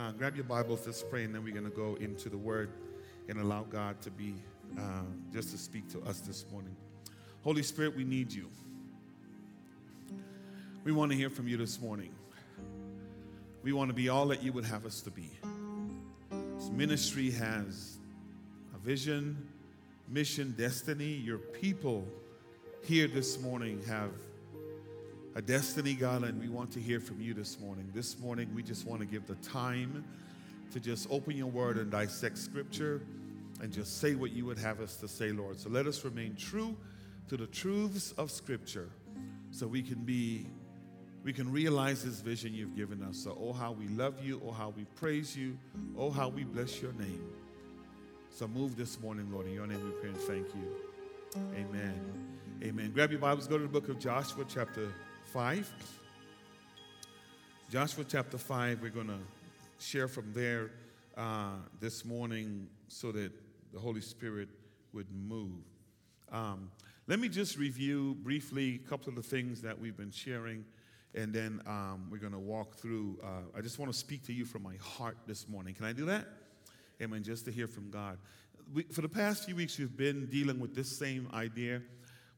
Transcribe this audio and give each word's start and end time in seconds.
Uh, 0.00 0.12
grab 0.12 0.34
your 0.34 0.44
Bibles, 0.44 0.86
let's 0.86 1.02
pray, 1.02 1.24
and 1.24 1.34
then 1.34 1.44
we're 1.44 1.52
going 1.52 1.62
to 1.62 1.76
go 1.76 1.94
into 2.00 2.30
the 2.30 2.38
Word 2.38 2.70
and 3.28 3.38
allow 3.38 3.64
God 3.64 4.00
to 4.00 4.10
be 4.10 4.34
uh, 4.78 5.02
just 5.30 5.50
to 5.50 5.58
speak 5.58 5.90
to 5.90 6.00
us 6.08 6.20
this 6.20 6.46
morning. 6.50 6.74
Holy 7.44 7.62
Spirit, 7.62 7.94
we 7.94 8.04
need 8.04 8.32
you. 8.32 8.48
We 10.84 10.92
want 10.92 11.12
to 11.12 11.18
hear 11.18 11.28
from 11.28 11.48
you 11.48 11.58
this 11.58 11.82
morning. 11.82 12.14
We 13.62 13.74
want 13.74 13.90
to 13.90 13.94
be 13.94 14.08
all 14.08 14.24
that 14.28 14.42
you 14.42 14.54
would 14.54 14.64
have 14.64 14.86
us 14.86 15.02
to 15.02 15.10
be. 15.10 15.28
This 16.56 16.70
ministry 16.70 17.30
has 17.32 17.98
a 18.74 18.78
vision, 18.78 19.36
mission, 20.08 20.54
destiny. 20.56 21.12
Your 21.12 21.36
people 21.36 22.08
here 22.84 23.06
this 23.06 23.38
morning 23.38 23.82
have 23.86 24.12
a 25.36 25.42
destiny, 25.42 25.94
God, 25.94 26.24
and 26.24 26.40
we 26.40 26.48
want 26.48 26.72
to 26.72 26.80
hear 26.80 26.98
from 26.98 27.20
you 27.20 27.34
this 27.34 27.60
morning. 27.60 27.88
This 27.94 28.18
morning, 28.18 28.50
we 28.54 28.62
just 28.62 28.86
want 28.86 29.00
to 29.00 29.06
give 29.06 29.26
the 29.26 29.36
time 29.36 30.04
to 30.72 30.80
just 30.80 31.06
open 31.10 31.36
your 31.36 31.46
word 31.46 31.76
and 31.76 31.90
dissect 31.90 32.36
scripture 32.36 33.00
and 33.60 33.72
just 33.72 34.00
say 34.00 34.14
what 34.14 34.32
you 34.32 34.44
would 34.46 34.58
have 34.58 34.80
us 34.80 34.96
to 34.96 35.06
say, 35.06 35.30
Lord. 35.30 35.58
So 35.60 35.70
let 35.70 35.86
us 35.86 36.04
remain 36.04 36.34
true 36.34 36.76
to 37.28 37.36
the 37.36 37.46
truths 37.46 38.12
of 38.18 38.30
scripture 38.30 38.88
so 39.52 39.66
we 39.66 39.82
can 39.82 39.98
be 39.98 40.46
we 41.22 41.34
can 41.34 41.52
realize 41.52 42.02
this 42.02 42.20
vision 42.20 42.54
you've 42.54 42.74
given 42.74 43.02
us. 43.02 43.18
So, 43.18 43.36
oh, 43.38 43.52
how 43.52 43.72
we 43.72 43.88
love 43.88 44.24
you, 44.24 44.40
oh, 44.46 44.52
how 44.52 44.70
we 44.74 44.84
praise 44.96 45.36
you, 45.36 45.58
oh, 45.98 46.10
how 46.10 46.30
we 46.30 46.44
bless 46.44 46.80
your 46.80 46.94
name. 46.94 47.22
So, 48.30 48.48
move 48.48 48.74
this 48.74 48.98
morning, 49.00 49.30
Lord. 49.30 49.46
In 49.46 49.52
your 49.52 49.66
name 49.66 49.84
we 49.84 49.90
pray 50.00 50.08
and 50.08 50.16
thank 50.16 50.46
you. 50.54 51.42
Amen. 51.54 52.00
Amen. 52.62 52.90
Grab 52.92 53.10
your 53.10 53.20
Bibles, 53.20 53.46
go 53.46 53.58
to 53.58 53.64
the 53.64 53.68
book 53.68 53.90
of 53.90 53.98
Joshua, 53.98 54.46
chapter 54.48 54.94
5. 55.32 55.72
Joshua 57.70 58.04
chapter 58.08 58.36
5, 58.36 58.82
we're 58.82 58.90
going 58.90 59.06
to 59.06 59.20
share 59.78 60.08
from 60.08 60.32
there 60.32 60.72
uh, 61.16 61.52
this 61.78 62.04
morning 62.04 62.66
so 62.88 63.12
that 63.12 63.30
the 63.72 63.78
Holy 63.78 64.00
Spirit 64.00 64.48
would 64.92 65.06
move. 65.12 65.62
Um, 66.32 66.72
let 67.06 67.20
me 67.20 67.28
just 67.28 67.56
review 67.56 68.16
briefly 68.24 68.80
a 68.84 68.88
couple 68.88 69.08
of 69.08 69.14
the 69.14 69.22
things 69.22 69.62
that 69.62 69.78
we've 69.78 69.96
been 69.96 70.10
sharing, 70.10 70.64
and 71.14 71.32
then 71.32 71.62
um, 71.64 72.08
we're 72.10 72.18
going 72.18 72.32
to 72.32 72.38
walk 72.40 72.74
through. 72.74 73.16
Uh, 73.22 73.56
I 73.56 73.60
just 73.60 73.78
want 73.78 73.92
to 73.92 73.96
speak 73.96 74.26
to 74.26 74.32
you 74.32 74.44
from 74.44 74.64
my 74.64 74.74
heart 74.82 75.16
this 75.28 75.48
morning. 75.48 75.74
Can 75.74 75.84
I 75.84 75.92
do 75.92 76.06
that? 76.06 76.26
Amen. 77.00 77.22
Just 77.22 77.44
to 77.44 77.52
hear 77.52 77.68
from 77.68 77.88
God. 77.90 78.18
We, 78.74 78.82
for 78.82 79.02
the 79.02 79.08
past 79.08 79.44
few 79.44 79.54
weeks, 79.54 79.78
we've 79.78 79.96
been 79.96 80.26
dealing 80.26 80.58
with 80.58 80.74
this 80.74 80.98
same 80.98 81.28
idea 81.32 81.82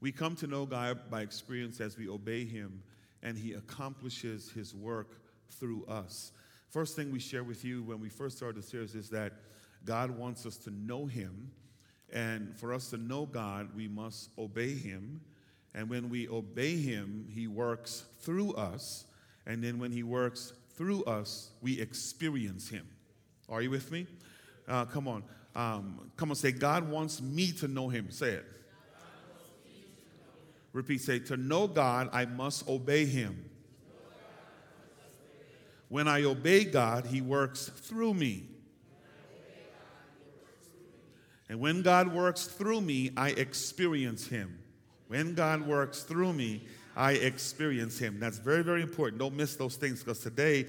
we 0.03 0.11
come 0.11 0.35
to 0.35 0.49
know 0.49 0.67
God 0.67 1.09
by 1.09 1.23
experience 1.23 1.81
as 1.81 1.97
we 1.97 2.09
obey 2.09 2.45
Him, 2.45 2.83
and 3.23 3.39
He 3.39 3.53
accomplishes 3.53 4.51
His 4.51 4.75
work 4.75 5.23
through 5.49 5.85
us. 5.87 6.33
First 6.71 6.97
thing 6.97 7.13
we 7.13 7.21
share 7.21 7.45
with 7.45 7.65
you 7.65 7.85
when 7.85 8.01
we 8.01 8.09
first 8.09 8.37
started 8.37 8.61
the 8.61 8.67
series 8.67 8.97
is 8.97 9.09
that 9.11 9.33
God 9.85 10.11
wants 10.11 10.45
us 10.45 10.57
to 10.59 10.71
know 10.71 11.07
Him, 11.07 11.53
and 12.13 12.53
for 12.59 12.75
us 12.75 12.91
to 12.91 12.97
know 12.97 13.27
God, 13.27 13.69
we 13.77 13.87
must 13.87 14.31
obey 14.37 14.75
Him. 14.75 15.21
And 15.73 15.89
when 15.89 16.11
we 16.11 16.29
obey 16.29 16.77
Him, 16.77 17.29
He 17.33 17.47
works 17.47 18.05
through 18.23 18.55
us, 18.55 19.05
and 19.47 19.63
then 19.63 19.79
when 19.79 19.93
He 19.93 20.03
works 20.03 20.53
through 20.77 21.05
us, 21.05 21.51
we 21.63 21.81
experience 21.81 22.69
Him. 22.69 22.89
Are 23.49 23.63
you 23.63 23.71
with 23.71 23.93
me? 23.93 24.09
Uh, 24.67 24.85
come 24.85 25.07
on. 25.07 25.23
Um, 25.55 26.11
come 26.17 26.31
on, 26.31 26.35
say, 26.35 26.51
God 26.51 26.91
wants 26.91 27.23
me 27.23 27.53
to 27.53 27.69
know 27.69 27.89
Him. 27.89 28.11
Say 28.11 28.31
it. 28.31 28.47
Repeat, 30.73 31.03
say, 31.03 31.19
to 31.21 31.37
know 31.37 31.67
God, 31.67 32.09
I 32.13 32.25
must 32.25 32.67
obey 32.69 33.05
him. 33.05 33.49
When 35.89 36.09
I 36.09 36.25
obey 36.25 36.65
God, 36.65 37.07
he 37.07 37.21
works 37.21 37.69
through 37.69 38.15
me. 38.15 38.49
And 41.51 41.61
when 41.61 41.83
God 41.83 42.15
works 42.15 42.47
through 42.47 42.81
me, 42.81 43.11
I 43.15 43.31
experience 43.31 44.27
him. 44.27 44.59
When 45.09 45.35
God 45.35 45.67
works 45.67 46.03
through 46.03 46.33
me, 46.33 46.67
I 46.97 47.13
experience 47.13 47.99
him. 47.99 48.19
That's 48.19 48.39
very, 48.39 48.63
very 48.63 48.81
important. 48.81 49.19
Don't 49.19 49.37
miss 49.37 49.57
those 49.57 49.77
things 49.77 50.03
because 50.03 50.21
today 50.21 50.67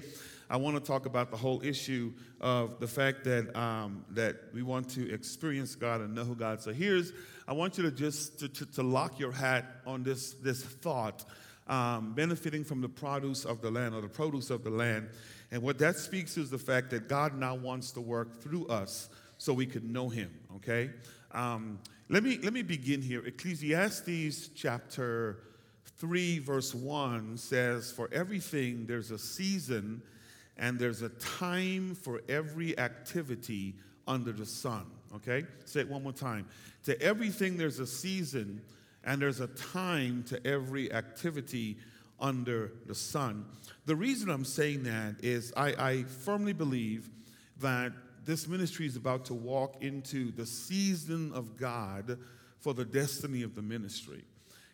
I 0.50 0.58
want 0.58 0.76
to 0.76 0.82
talk 0.82 1.06
about 1.06 1.30
the 1.30 1.38
whole 1.38 1.62
issue 1.64 2.12
of 2.40 2.78
the 2.78 2.86
fact 2.86 3.24
that, 3.24 3.56
um, 3.58 4.04
that 4.10 4.36
we 4.52 4.62
want 4.62 4.90
to 4.90 5.10
experience 5.10 5.74
God 5.74 6.02
and 6.02 6.14
know 6.14 6.24
who 6.24 6.34
God. 6.34 6.60
So 6.60 6.72
here's, 6.72 7.12
I 7.46 7.52
want 7.52 7.76
you 7.76 7.84
to 7.84 7.90
just 7.90 8.38
to, 8.40 8.48
to, 8.48 8.66
to 8.66 8.82
lock 8.82 9.18
your 9.18 9.32
hat 9.32 9.66
on 9.86 10.02
this, 10.02 10.32
this 10.34 10.62
thought, 10.62 11.24
um, 11.66 12.14
benefiting 12.14 12.64
from 12.64 12.80
the 12.80 12.88
produce 12.88 13.44
of 13.44 13.60
the 13.60 13.70
land 13.70 13.94
or 13.94 14.00
the 14.00 14.08
produce 14.08 14.50
of 14.50 14.64
the 14.64 14.70
land. 14.70 15.08
And 15.50 15.62
what 15.62 15.78
that 15.78 15.96
speaks 15.96 16.36
is 16.36 16.50
the 16.50 16.58
fact 16.58 16.90
that 16.90 17.08
God 17.08 17.38
now 17.38 17.54
wants 17.54 17.92
to 17.92 18.00
work 18.00 18.40
through 18.40 18.66
us 18.66 19.08
so 19.38 19.52
we 19.52 19.66
could 19.66 19.84
know 19.84 20.08
him, 20.08 20.30
okay? 20.56 20.90
Um, 21.32 21.78
let, 22.08 22.22
me, 22.22 22.38
let 22.42 22.52
me 22.52 22.62
begin 22.62 23.02
here. 23.02 23.24
Ecclesiastes 23.24 24.50
chapter 24.54 25.38
3, 25.98 26.38
verse 26.38 26.74
1 26.74 27.36
says, 27.36 27.92
For 27.92 28.08
everything 28.12 28.86
there's 28.86 29.10
a 29.10 29.18
season 29.18 30.02
and 30.56 30.78
there's 30.78 31.02
a 31.02 31.08
time 31.08 31.94
for 31.94 32.22
every 32.28 32.78
activity 32.78 33.74
under 34.06 34.32
the 34.32 34.46
sun. 34.46 34.86
Okay? 35.16 35.44
Say 35.64 35.80
it 35.80 35.88
one 35.88 36.02
more 36.02 36.12
time. 36.12 36.46
To 36.84 37.00
everything, 37.00 37.56
there's 37.56 37.78
a 37.78 37.86
season, 37.86 38.60
and 39.04 39.20
there's 39.20 39.40
a 39.40 39.46
time 39.48 40.24
to 40.28 40.46
every 40.46 40.92
activity 40.92 41.76
under 42.20 42.72
the 42.86 42.94
sun. 42.94 43.44
The 43.86 43.96
reason 43.96 44.30
I'm 44.30 44.44
saying 44.44 44.84
that 44.84 45.16
is 45.22 45.52
I, 45.56 45.74
I 45.78 46.02
firmly 46.04 46.52
believe 46.52 47.08
that 47.60 47.92
this 48.24 48.48
ministry 48.48 48.86
is 48.86 48.96
about 48.96 49.26
to 49.26 49.34
walk 49.34 49.82
into 49.82 50.32
the 50.32 50.46
season 50.46 51.32
of 51.34 51.56
God 51.56 52.18
for 52.60 52.72
the 52.72 52.84
destiny 52.84 53.42
of 53.42 53.54
the 53.54 53.62
ministry. 53.62 54.24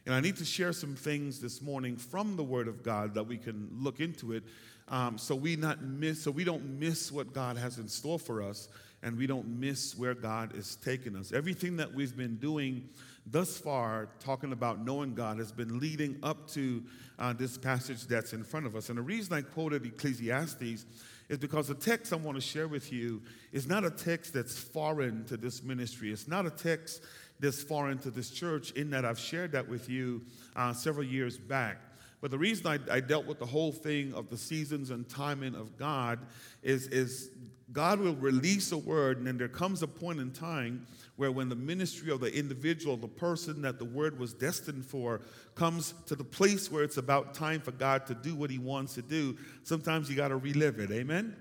And 0.07 0.15
I 0.15 0.21
need 0.21 0.37
to 0.37 0.45
share 0.45 0.73
some 0.73 0.95
things 0.95 1.41
this 1.41 1.61
morning 1.61 1.97
from 1.97 2.37
the 2.37 2.45
Word 2.45 2.69
of 2.69 2.83
God 2.83 3.15
that 3.15 3.25
we 3.25 3.37
can 3.37 3.69
look 3.73 4.01
into 4.01 4.33
it 4.33 4.45
um, 4.91 5.19
so 5.19 5.37
we 5.37 5.55
not 5.55 5.83
miss, 5.83 6.23
so 6.23 6.33
we 6.33 6.43
don't 6.43 6.79
miss 6.81 7.13
what 7.13 7.33
God 7.33 7.57
has 7.57 7.79
in 7.79 7.87
store 7.87 8.19
for 8.19 8.43
us, 8.43 8.69
and 9.03 9.17
we 9.17 9.27
don't 9.27 9.49
miss 9.49 9.97
where 9.97 10.15
God 10.15 10.55
is 10.55 10.77
taking 10.77 11.17
us. 11.17 11.33
Everything 11.33 11.77
that 11.79 11.93
we've 11.93 12.17
been 12.17 12.37
doing 12.37 12.89
thus 13.27 13.59
far, 13.59 14.09
talking 14.19 14.53
about 14.53 14.85
knowing 14.85 15.15
God, 15.15 15.39
has 15.39 15.53
been 15.53 15.79
leading 15.79 16.19
up 16.23 16.49
to 16.51 16.83
uh, 17.19 17.33
this 17.33 17.57
passage 17.57 18.07
that's 18.07 18.33
in 18.33 18.45
front 18.45 18.67
of 18.67 18.77
us. 18.77 18.89
And 18.89 18.99
the 18.99 19.03
reason 19.03 19.33
I 19.35 19.43
quoted 19.43 19.87
Ecclesiastes 19.87 20.87
is 21.29 21.39
because 21.39 21.69
the 21.69 21.75
text 21.75 22.13
I 22.13 22.17
want 22.17 22.37
to 22.37 22.41
share 22.41 22.69
with 22.69 22.93
you 22.93 23.23
is 23.53 23.67
not 23.67 23.85
a 23.85 23.91
text 23.91 24.35
that's 24.35 24.59
foreign 24.59 25.25
to 25.27 25.37
this 25.37 25.63
ministry. 25.63 26.13
It's 26.13 26.29
not 26.29 26.45
a 26.45 26.51
text 26.51 27.03
that's 27.39 27.63
foreign 27.63 27.99
to 27.99 28.11
this 28.11 28.31
church, 28.31 28.73
in 28.73 28.91
that 28.91 29.05
I've 29.05 29.19
shared 29.19 29.53
that 29.53 29.69
with 29.69 29.89
you 29.89 30.23
uh, 30.57 30.73
several 30.73 31.07
years 31.07 31.39
back. 31.39 31.79
But 32.21 32.31
the 32.31 32.39
reason 32.39 32.67
I, 32.67 32.79
I, 32.95 33.01
dealt 33.01 33.25
with 33.25 33.39
the 33.39 33.47
whole 33.47 33.73
thing 33.73 34.13
of 34.13 34.29
the 34.29 34.37
seasons 34.37 34.91
and 34.91 35.09
timing 35.09 35.55
of 35.55 35.79
God 35.79 36.19
is, 36.63 36.87
is 36.89 37.31
God 37.73 38.01
will 38.01 38.17
release 38.17 38.73
a 38.73 38.79
word, 38.79 39.19
and 39.19 39.27
then 39.27 39.39
there 39.39 39.49
comes 39.49 39.83
a 39.83 39.87
point 39.87 40.19
in 40.19 40.33
time 40.33 40.87
where 41.17 41.31
when 41.31 41.49
the 41.49 41.57
ministry 41.57 42.11
of 42.11 42.21
the 42.21 42.35
individual, 42.35 42.97
the 42.97 43.07
person 43.07 43.63
that 43.63 43.79
the 43.79 43.85
word 43.85 44.19
was 44.19 44.33
destined 44.33 44.85
for, 44.85 45.21
comes 45.55 45.95
to 46.07 46.17
the 46.17 46.25
place 46.25 46.71
where 46.71 46.83
it's 46.83 46.97
about 46.97 47.35
time 47.35 47.61
for 47.61 47.73
God 47.73 48.07
to 48.07 48.15
do 48.15 48.35
what 48.35 48.51
he 48.51 48.59
wants 48.59 48.95
to 48.95 49.03
do, 49.03 49.37
sometimes 49.63 50.09
you 50.09 50.17
got 50.17 50.29
to 50.29 50.37
relive 50.37 50.79
it. 50.81 50.91
Amen? 50.91 51.37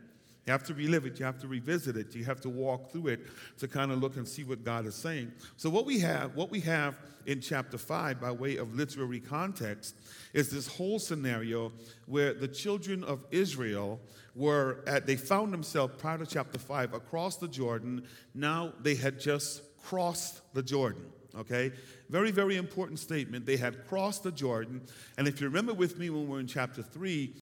You 0.49 0.53
have 0.53 0.63
to 0.63 0.73
relive 0.73 1.05
it. 1.05 1.19
You 1.19 1.25
have 1.25 1.37
to 1.41 1.47
revisit 1.47 1.95
it. 1.95 2.15
You 2.15 2.25
have 2.25 2.41
to 2.41 2.49
walk 2.49 2.91
through 2.91 3.09
it 3.09 3.19
to 3.59 3.67
kind 3.67 3.91
of 3.91 3.99
look 3.99 4.15
and 4.15 4.27
see 4.27 4.43
what 4.43 4.63
God 4.63 4.87
is 4.87 4.95
saying. 4.95 5.31
So 5.57 5.69
what 5.69 5.85
we 5.85 5.99
have, 5.99 6.35
what 6.35 6.49
we 6.49 6.59
have 6.61 6.95
in 7.27 7.39
chapter 7.39 7.77
5 7.77 8.19
by 8.19 8.31
way 8.31 8.57
of 8.57 8.73
literary 8.73 9.19
context 9.19 9.95
is 10.33 10.49
this 10.49 10.65
whole 10.65 10.97
scenario 10.97 11.71
where 12.07 12.33
the 12.33 12.47
children 12.47 13.03
of 13.03 13.23
Israel 13.29 13.99
were 14.33 14.83
at 14.87 15.05
they 15.05 15.17
found 15.17 15.53
themselves 15.53 15.93
prior 15.99 16.17
to 16.17 16.25
chapter 16.25 16.57
5 16.57 16.95
across 16.95 17.37
the 17.37 17.47
Jordan. 17.47 18.07
Now 18.33 18.73
they 18.81 18.95
had 18.95 19.19
just 19.19 19.61
crossed 19.83 20.41
the 20.55 20.63
Jordan. 20.63 21.05
Okay? 21.37 21.71
Very, 22.09 22.31
very 22.31 22.57
important 22.57 22.97
statement. 22.97 23.45
They 23.45 23.57
had 23.57 23.85
crossed 23.85 24.23
the 24.23 24.31
Jordan. 24.31 24.81
And 25.15 25.27
if 25.27 25.41
you 25.41 25.47
remember 25.47 25.75
with 25.75 25.99
me 25.99 26.09
when 26.09 26.23
we 26.23 26.27
we're 26.27 26.39
in 26.39 26.47
chapter 26.47 26.81
3, 26.81 27.35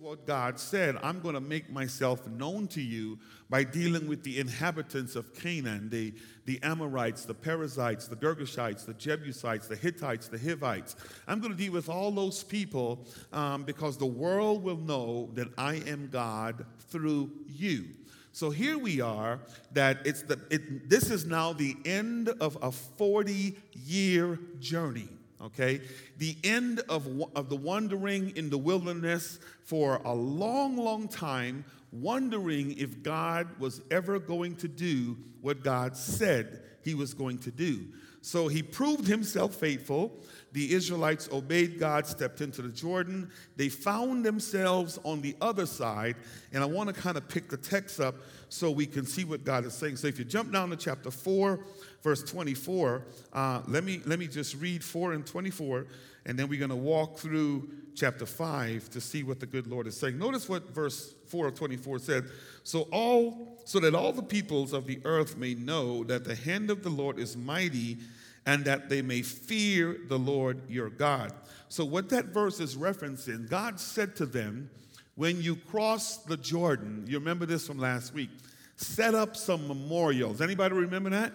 what 0.00 0.26
God 0.26 0.58
said 0.58 0.96
I'm 1.02 1.20
going 1.20 1.34
to 1.34 1.40
make 1.40 1.70
myself 1.70 2.26
known 2.26 2.68
to 2.68 2.80
you 2.80 3.18
by 3.50 3.64
dealing 3.64 4.08
with 4.08 4.22
the 4.22 4.38
inhabitants 4.38 5.14
of 5.14 5.34
Canaan, 5.34 5.90
the, 5.90 6.14
the 6.46 6.58
Amorites, 6.62 7.26
the 7.26 7.34
Perizzites, 7.34 8.08
the 8.08 8.16
Girgashites, 8.16 8.86
the 8.86 8.94
Jebusites, 8.94 9.68
the 9.68 9.76
Hittites, 9.76 10.28
the 10.28 10.38
Hivites. 10.38 10.96
I'm 11.28 11.40
going 11.40 11.52
to 11.52 11.58
deal 11.58 11.72
with 11.72 11.88
all 11.88 12.10
those 12.10 12.42
people 12.42 13.06
um, 13.32 13.64
because 13.64 13.98
the 13.98 14.06
world 14.06 14.62
will 14.62 14.78
know 14.78 15.30
that 15.34 15.48
I 15.58 15.74
am 15.86 16.08
God 16.10 16.64
through 16.88 17.30
you. 17.46 17.88
So 18.32 18.48
here 18.48 18.78
we 18.78 19.00
are, 19.00 19.40
that 19.72 20.06
it's 20.06 20.22
the, 20.22 20.40
it, 20.50 20.88
this 20.88 21.10
is 21.10 21.26
now 21.26 21.52
the 21.52 21.76
end 21.84 22.30
of 22.40 22.56
a 22.62 22.72
40 22.72 23.56
year 23.74 24.38
journey 24.60 25.08
okay? 25.40 25.80
The 26.18 26.36
end 26.44 26.80
of, 26.88 27.06
of 27.34 27.48
the 27.48 27.56
wandering 27.56 28.36
in 28.36 28.50
the 28.50 28.58
wilderness 28.58 29.38
for 29.64 30.00
a 30.04 30.14
long, 30.14 30.76
long 30.76 31.08
time, 31.08 31.64
wondering 31.92 32.76
if 32.78 33.02
God 33.02 33.48
was 33.58 33.82
ever 33.90 34.18
going 34.18 34.56
to 34.56 34.68
do 34.68 35.16
what 35.40 35.62
God 35.62 35.96
said 35.96 36.62
he 36.82 36.94
was 36.94 37.14
going 37.14 37.38
to 37.38 37.50
do. 37.50 37.86
So 38.22 38.48
he 38.48 38.62
proved 38.62 39.06
himself 39.06 39.54
faithful. 39.54 40.12
The 40.52 40.74
Israelites 40.74 41.28
obeyed 41.32 41.78
God, 41.78 42.06
stepped 42.06 42.42
into 42.42 42.60
the 42.60 42.68
Jordan. 42.68 43.30
They 43.56 43.70
found 43.70 44.26
themselves 44.26 44.98
on 45.04 45.22
the 45.22 45.34
other 45.40 45.64
side. 45.64 46.16
And 46.52 46.62
I 46.62 46.66
want 46.66 46.94
to 46.94 47.00
kind 47.00 47.16
of 47.16 47.28
pick 47.28 47.48
the 47.48 47.56
text 47.56 47.98
up 47.98 48.16
so 48.50 48.70
we 48.70 48.84
can 48.84 49.06
see 49.06 49.24
what 49.24 49.44
God 49.44 49.64
is 49.64 49.72
saying. 49.72 49.96
So 49.96 50.06
if 50.06 50.18
you 50.18 50.24
jump 50.24 50.52
down 50.52 50.68
to 50.70 50.76
chapter 50.76 51.10
4, 51.10 51.64
verse 52.02 52.22
24, 52.22 53.04
uh, 53.32 53.62
let, 53.68 53.84
me, 53.84 54.00
let 54.06 54.18
me 54.18 54.26
just 54.26 54.56
read 54.56 54.82
4 54.82 55.12
and 55.12 55.26
24, 55.26 55.86
and 56.26 56.38
then 56.38 56.48
we're 56.48 56.58
going 56.58 56.70
to 56.70 56.76
walk 56.76 57.18
through 57.18 57.70
chapter 57.94 58.26
5 58.26 58.90
to 58.90 59.00
see 59.00 59.22
what 59.22 59.40
the 59.40 59.46
good 59.46 59.66
Lord 59.66 59.86
is 59.86 59.96
saying. 59.96 60.18
Notice 60.18 60.48
what 60.48 60.74
verse 60.74 61.14
4 61.28 61.48
of 61.48 61.54
24 61.54 61.98
said. 61.98 62.24
So 62.62 62.82
all 62.92 63.58
so 63.64 63.78
that 63.80 63.94
all 63.94 64.12
the 64.12 64.22
peoples 64.22 64.72
of 64.72 64.86
the 64.86 65.00
earth 65.04 65.36
may 65.36 65.54
know 65.54 66.04
that 66.04 66.24
the 66.24 66.34
hand 66.34 66.70
of 66.70 66.82
the 66.82 66.88
Lord 66.88 67.18
is 67.18 67.36
mighty 67.36 67.98
and 68.46 68.64
that 68.64 68.88
they 68.88 69.02
may 69.02 69.22
fear 69.22 69.98
the 70.08 70.18
Lord 70.18 70.68
your 70.68 70.90
God. 70.90 71.32
So, 71.68 71.84
what 71.84 72.08
that 72.08 72.26
verse 72.26 72.58
is 72.58 72.74
referencing, 72.76 73.48
God 73.48 73.78
said 73.78 74.16
to 74.16 74.26
them, 74.26 74.70
when 75.14 75.40
you 75.40 75.56
cross 75.56 76.16
the 76.18 76.36
Jordan, 76.36 77.04
you 77.06 77.18
remember 77.18 77.46
this 77.46 77.66
from 77.66 77.78
last 77.78 78.14
week, 78.14 78.30
set 78.76 79.14
up 79.14 79.36
some 79.36 79.68
memorials. 79.68 80.40
Anybody 80.40 80.74
remember 80.74 81.10
that? 81.10 81.32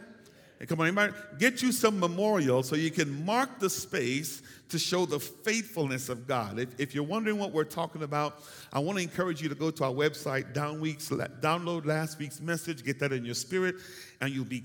Hey, 0.60 0.66
come 0.66 0.80
on, 0.80 0.88
anybody? 0.88 1.14
Get 1.38 1.62
you 1.62 1.74
some 1.74 2.00
memorials 2.00 2.70
so 2.70 2.78
you 2.78 2.90
can 2.90 3.26
mark 3.26 3.60
the 3.60 3.70
space 3.70 4.42
to 4.70 4.80
show 4.80 5.06
the 5.06 5.20
faithfulness 5.20 6.08
of 6.08 6.28
God. 6.28 6.60
If, 6.60 6.80
if 6.80 6.96
you're 6.96 7.04
wondering 7.04 7.38
what 7.38 7.52
we're 7.52 7.66
talking 7.66 8.04
about, 8.04 8.42
I 8.72 8.80
want 8.80 8.98
to 8.98 9.04
encourage 9.04 9.42
you 9.42 9.50
to 9.50 9.56
go 9.56 9.70
to 9.70 9.84
our 9.84 9.92
website, 9.92 10.54
down 10.54 10.80
weeks, 10.80 11.10
download 11.10 11.86
last 11.86 12.20
week's 12.20 12.40
message, 12.40 12.86
get 12.86 13.00
that 13.00 13.12
in 13.12 13.26
your 13.26 13.36
spirit, 13.36 13.76
and 14.22 14.34
you'll 14.34 14.46
be 14.46 14.64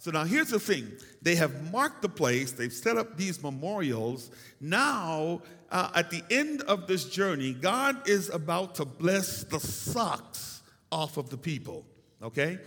so 0.00 0.10
now 0.10 0.24
here's 0.24 0.48
the 0.48 0.58
thing 0.58 0.92
they 1.20 1.34
have 1.34 1.70
marked 1.70 2.00
the 2.00 2.08
place, 2.08 2.52
they've 2.52 2.72
set 2.72 2.96
up 2.96 3.18
these 3.18 3.42
memorials. 3.42 4.30
Now, 4.58 5.42
uh, 5.70 5.90
at 5.94 6.10
the 6.10 6.22
end 6.30 6.62
of 6.62 6.86
this 6.86 7.04
journey, 7.04 7.52
God 7.52 8.08
is 8.08 8.30
about 8.30 8.76
to 8.76 8.86
bless 8.86 9.44
the 9.44 9.60
socks 9.60 10.62
off 10.90 11.18
of 11.18 11.28
the 11.28 11.36
people, 11.36 11.84
okay? 12.22 12.60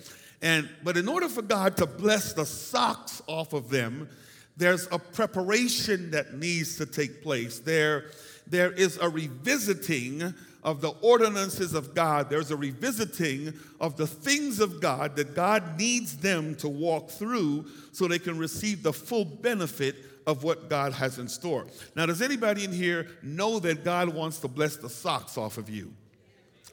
And 0.44 0.70
but 0.84 0.98
in 0.98 1.08
order 1.08 1.30
for 1.30 1.42
God 1.42 1.78
to 1.78 1.88
bless 1.88 2.34
the 2.34 2.46
socks 2.46 3.22
off 3.28 3.54
of 3.54 3.70
them, 3.70 4.10
there's 4.58 4.88
a 4.92 5.00
preparation 5.00 6.12
that 6.12 6.36
needs 6.36 6.78
to 6.78 6.86
take 6.86 7.24
place. 7.24 7.60
There, 7.60 8.12
there 8.46 8.72
is 8.72 8.98
a 8.98 9.10
revisiting 9.10 10.34
of 10.62 10.82
the 10.82 10.92
ordinances 11.02 11.74
of 11.74 11.96
God. 11.96 12.30
There's 12.30 12.52
a 12.52 12.58
revisiting 12.58 13.54
of 13.80 13.98
the 13.98 14.06
things 14.06 14.60
of 14.60 14.80
God 14.80 15.16
that 15.16 15.34
God 15.34 15.80
needs 15.80 16.18
them 16.18 16.56
to 16.56 16.70
walk 16.70 17.10
through 17.10 17.66
so 17.92 18.08
they 18.08 18.20
can 18.20 18.38
receive 18.38 18.84
the 18.84 18.94
full 18.94 19.26
benefit 19.26 19.96
of 20.28 20.44
what 20.44 20.70
God 20.70 20.94
has 20.94 21.20
in 21.20 21.28
store. 21.28 21.66
Now, 21.96 22.06
does 22.06 22.22
anybody 22.22 22.64
in 22.64 22.72
here 22.72 23.08
know 23.22 23.60
that 23.60 23.84
God 23.84 24.10
wants 24.10 24.40
to 24.40 24.48
bless 24.48 24.76
the 24.76 24.90
socks 24.90 25.38
off 25.38 25.58
of 25.58 25.70
you? 25.70 25.94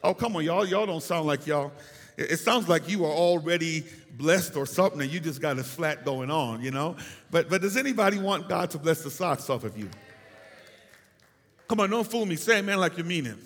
Oh, 0.03 0.13
come 0.13 0.35
on, 0.35 0.43
y'all. 0.43 0.65
Y'all 0.65 0.85
don't 0.85 1.03
sound 1.03 1.27
like 1.27 1.45
y'all. 1.47 1.71
It 2.29 2.39
sounds 2.39 2.67
like 2.67 2.89
you 2.89 3.05
are 3.05 3.11
already 3.11 3.83
blessed 4.17 4.55
or 4.55 4.65
something 4.65 5.01
and 5.01 5.11
you 5.11 5.19
just 5.19 5.41
got 5.41 5.57
a 5.57 5.63
flat 5.63 6.05
going 6.05 6.29
on, 6.29 6.61
you 6.61 6.71
know? 6.71 6.95
But, 7.29 7.49
but 7.49 7.61
does 7.61 7.77
anybody 7.77 8.17
want 8.17 8.49
God 8.49 8.69
to 8.71 8.77
bless 8.77 9.03
the 9.03 9.11
socks 9.11 9.49
off 9.49 9.63
of 9.63 9.77
you? 9.77 9.89
Come 11.67 11.79
on, 11.79 11.89
don't 11.89 12.09
fool 12.09 12.25
me. 12.25 12.35
Say 12.35 12.59
amen 12.59 12.79
like 12.79 12.97
you 12.97 13.03
mean 13.03 13.25
it. 13.25 13.37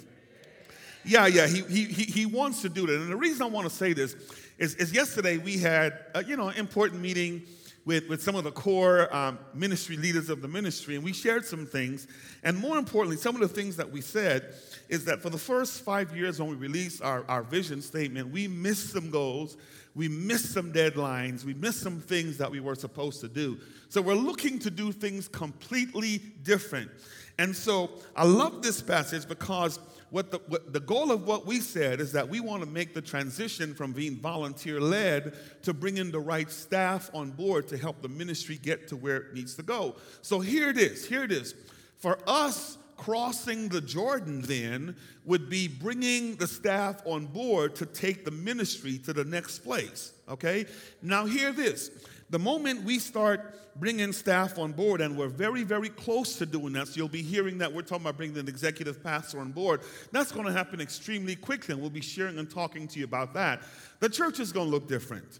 Yeah, 1.04 1.27
yeah, 1.27 1.45
he, 1.45 1.62
he, 1.62 2.04
he 2.04 2.25
wants 2.25 2.63
to 2.63 2.69
do 2.69 2.88
that. 2.88 2.95
And 2.95 3.12
the 3.12 3.16
reason 3.16 3.44
I 3.44 3.45
want 3.45 3.69
to 3.69 3.75
say 3.75 3.94
this 3.94 4.16
is, 4.57 4.74
is 4.75 4.92
yesterday 4.92 5.38
we 5.38 5.57
had, 5.60 6.00
a, 6.16 6.24
you 6.24 6.36
know, 6.36 6.48
an 6.48 6.57
important 6.57 7.01
meeting 7.01 7.44
with, 7.86 8.10
with 8.10 8.22
some 8.22 8.36
of 8.36 8.44
the 8.44 8.52
core 8.52 9.14
um, 9.16 9.38
ministry 9.54 9.96
leaders 9.96 10.30
of 10.30 10.42
the 10.42 10.48
ministry, 10.48 10.96
and 10.96 11.04
we 11.04 11.14
shared 11.14 11.46
some 11.46 11.66
things. 11.66 12.08
And 12.44 12.58
more 12.58 12.78
importantly, 12.78 13.18
some 13.18 13.36
of 13.36 13.42
the 13.42 13.48
things 13.48 13.78
that 13.78 13.92
we 13.92 14.02
said 14.02 14.56
is 14.90 15.06
that 15.06 15.22
for 15.22 15.30
the 15.30 15.38
first 15.38 15.84
five 15.84 16.16
years 16.16 16.40
when 16.40 16.50
we 16.50 16.56
released 16.56 17.04
our, 17.04 17.24
our 17.30 17.44
vision 17.44 17.82
statement, 17.82 18.30
we 18.30 18.48
missed 18.48 18.92
some 18.92 19.12
goals, 19.12 19.56
we 19.94 20.08
missed 20.08 20.52
some 20.52 20.74
deadlines, 20.74 21.46
we 21.46 21.54
missed 21.54 21.82
some 21.82 22.02
things 22.02 22.38
that 22.38 22.50
we 22.50 22.60
were 22.60 22.76
supposed 22.76 23.22
to 23.22 23.28
do. 23.28 23.58
So 23.90 24.02
we're 24.02 24.16
looking 24.16 24.60
to 24.60 24.72
do 24.72 24.92
things 24.92 25.28
completely 25.28 26.18
different. 26.44 26.90
And 27.38 27.56
so 27.56 27.92
I 28.16 28.26
love 28.26 28.62
this 28.62 28.82
passage 28.82 29.28
because 29.28 29.80
what 30.10 30.32
the, 30.32 30.40
what 30.48 30.72
the 30.72 30.80
goal 30.80 31.12
of 31.12 31.28
what 31.28 31.46
we 31.46 31.60
said 31.60 32.00
is 32.00 32.14
that 32.14 32.30
we 32.30 32.40
want 32.40 32.64
to 32.64 32.70
make 32.70 32.94
the 32.94 33.02
transition 33.02 33.74
from 33.74 33.92
being 33.92 34.16
volunteer 34.16 34.80
led 34.80 35.34
to 35.64 35.74
bringing 35.74 36.12
the 36.12 36.20
right 36.20 36.50
staff 36.50 37.10
on 37.14 37.32
board 37.32 37.68
to 37.68 37.78
help 37.78 38.02
the 38.02 38.08
ministry 38.08 38.58
get 38.62 38.88
to 38.88 38.96
where 38.96 39.18
it 39.18 39.34
needs 39.34 39.56
to 39.56 39.64
go. 39.64 39.96
So 40.22 40.40
here 40.40 40.70
it 40.70 40.78
is. 40.78 41.06
Here 41.06 41.24
it 41.24 41.32
is. 41.32 41.56
For 41.98 42.18
us, 42.28 42.78
crossing 42.98 43.68
the 43.68 43.82
Jordan 43.82 44.42
then 44.42 44.96
would 45.26 45.50
be 45.50 45.68
bringing 45.68 46.36
the 46.36 46.48
staff 46.48 47.02
on 47.06 47.26
board 47.26 47.76
to 47.76 47.86
take 47.86 48.24
the 48.24 48.32
ministry 48.32 48.98
to 49.00 49.14
the 49.14 49.26
next 49.26 49.60
place. 49.60 50.14
Okay? 50.30 50.66
Now, 51.02 51.26
hear 51.26 51.52
this. 51.52 51.92
The 52.30 52.39
moment 52.39 52.83
we 52.83 53.00
start 53.00 53.54
bringing 53.75 54.13
staff 54.13 54.57
on 54.57 54.72
board, 54.72 55.01
and 55.01 55.18
we're 55.18 55.27
very, 55.27 55.63
very 55.63 55.89
close 55.89 56.38
to 56.38 56.45
doing 56.45 56.74
that, 56.74 56.88
so 56.88 56.94
you'll 56.95 57.07
be 57.07 57.22
hearing 57.22 57.57
that 57.60 57.72
we're 57.72 57.81
talking 57.81 58.04
about 58.04 58.18
bringing 58.18 58.38
an 58.38 58.48
executive 58.48 59.04
pastor 59.04 59.39
on 59.39 59.51
board. 59.51 59.81
That's 60.12 60.31
going 60.31 60.45
to 60.45 60.54
happen 60.54 60.81
extremely 60.81 61.36
quickly, 61.36 61.74
and 61.74 61.81
we'll 61.81 61.89
be 61.89 62.01
sharing 62.01 62.39
and 62.39 62.50
talking 62.50 62.88
to 62.88 63.00
you 63.00 63.06
about 63.06 63.33
that. 63.33 63.62
The 64.00 64.10
church 64.10 64.39
is 64.39 64.51
going 64.51 64.68
to 64.68 64.72
look 64.72 64.88
different. 64.88 65.39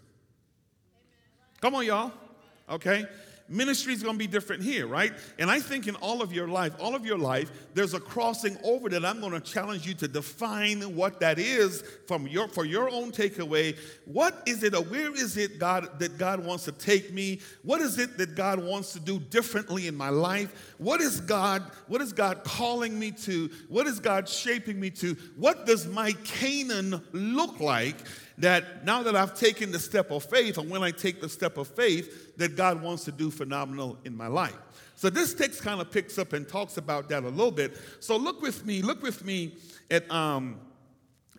Come 1.62 1.76
on, 1.76 1.86
y'all. 1.86 2.12
Okay? 2.70 3.06
Ministry 3.48 3.94
is 3.94 4.02
going 4.02 4.16
to 4.16 4.20
be 4.20 4.28
different 4.28 4.64
here, 4.64 4.88
right? 4.88 5.14
And 5.38 5.52
I 5.52 5.60
think 5.60 5.88
in 5.88 5.96
all 5.98 6.22
of 6.22 6.34
your 6.34 6.48
life, 6.48 6.74
all 6.80 6.96
of 6.96 7.06
your 7.06 7.18
life, 7.18 7.52
there's 7.74 7.94
a 7.94 8.00
crossing 8.00 8.58
over 8.64 8.90
that 8.90 9.06
I'm 9.06 9.20
going 9.20 9.34
to 9.34 9.40
challenge 9.40 9.86
you 9.86 9.94
to 9.96 10.08
define 10.08 10.82
what 10.96 11.20
that 11.20 11.38
is 11.38 11.84
from 12.08 12.28
your 12.28 12.48
for 12.48 12.66
your 12.66 12.90
own 12.90 13.12
takeaway. 13.12 13.78
What 14.06 14.42
is 14.46 14.64
it 14.64 14.74
or 14.74 14.84
where 14.84 15.14
is 15.14 15.38
it 15.38 15.60
God 15.60 16.00
that 16.00 16.18
God 16.18 16.44
wants 16.44 16.66
to 16.66 16.72
take 16.72 17.14
me? 17.14 17.40
What 17.62 17.82
is 17.82 18.00
it 18.00 18.18
that 18.18 18.36
God 18.36 18.64
wants 18.64 18.94
to 18.94 19.00
do 19.00 19.20
differently 19.20 19.88
in 19.88 19.96
my 19.96 20.10
life? 20.10 20.74
What 20.78 21.02
is 21.02 21.22
God 21.22 21.64
what 21.88 22.02
is 22.02 22.14
God 22.14 22.44
calling 22.44 22.98
me 22.98 23.12
to? 23.12 23.50
What 23.70 23.86
is 23.86 24.00
God 24.00 24.28
shaping 24.28 24.80
me 24.80 24.90
to? 24.92 25.16
What 25.36 25.66
does 25.66 25.86
my 25.86 26.14
Canaan 26.24 27.04
look 27.12 27.60
like? 27.60 27.98
That 28.38 28.86
now 28.86 29.04
that 29.04 29.16
I've 29.16 29.38
taken 29.38 29.72
the 29.72 29.80
step 29.80 30.12
of 30.12 30.24
faith, 30.24 30.58
and 30.58 30.70
when 30.70 30.84
I 30.84 30.92
take 30.92 31.22
the 31.22 31.30
step 31.30 31.58
of 31.58 31.68
faith, 31.68 32.36
that 32.38 32.56
God 32.56 32.82
wants 32.82 33.06
to 33.06 33.12
do 33.12 33.32
phenomenal 33.32 33.98
in 34.04 34.16
my 34.16 34.28
life. 34.28 34.58
So 34.96 35.10
this 35.10 35.34
text 35.34 35.62
kind 35.62 35.82
of 35.82 35.92
picks 35.92 36.18
up 36.18 36.34
and 36.34 36.48
talks 36.48 36.78
about 36.78 37.10
that 37.10 37.24
a 37.24 37.30
little 37.30 37.52
bit. 37.52 37.78
So 38.00 38.18
look 38.18 38.42
with 38.42 38.66
me, 38.66 38.82
look 38.82 39.02
with 39.02 39.24
me 39.26 39.56
at 39.92 40.10
um, 40.12 40.60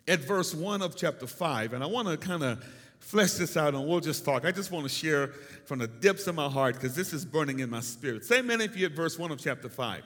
at 0.07 0.19
verse 0.19 0.53
one 0.55 0.81
of 0.81 0.95
chapter 0.95 1.27
five, 1.27 1.73
and 1.73 1.83
I 1.83 1.87
want 1.87 2.07
to 2.07 2.17
kind 2.17 2.43
of 2.43 2.63
flesh 2.99 3.33
this 3.33 3.55
out, 3.57 3.73
and 3.73 3.87
we'll 3.87 3.99
just 3.99 4.25
talk. 4.25 4.45
I 4.45 4.51
just 4.51 4.71
want 4.71 4.85
to 4.85 4.89
share 4.89 5.27
from 5.65 5.79
the 5.79 5.87
depths 5.87 6.27
of 6.27 6.35
my 6.35 6.49
heart 6.49 6.75
because 6.75 6.95
this 6.95 7.13
is 7.13 7.25
burning 7.25 7.59
in 7.59 7.69
my 7.69 7.79
spirit. 7.81 8.25
Say 8.25 8.39
amen 8.39 8.61
if 8.61 8.75
you're 8.75 8.89
at 8.89 8.95
verse 8.95 9.17
one 9.17 9.31
of 9.31 9.39
chapter 9.39 9.69
five. 9.69 10.03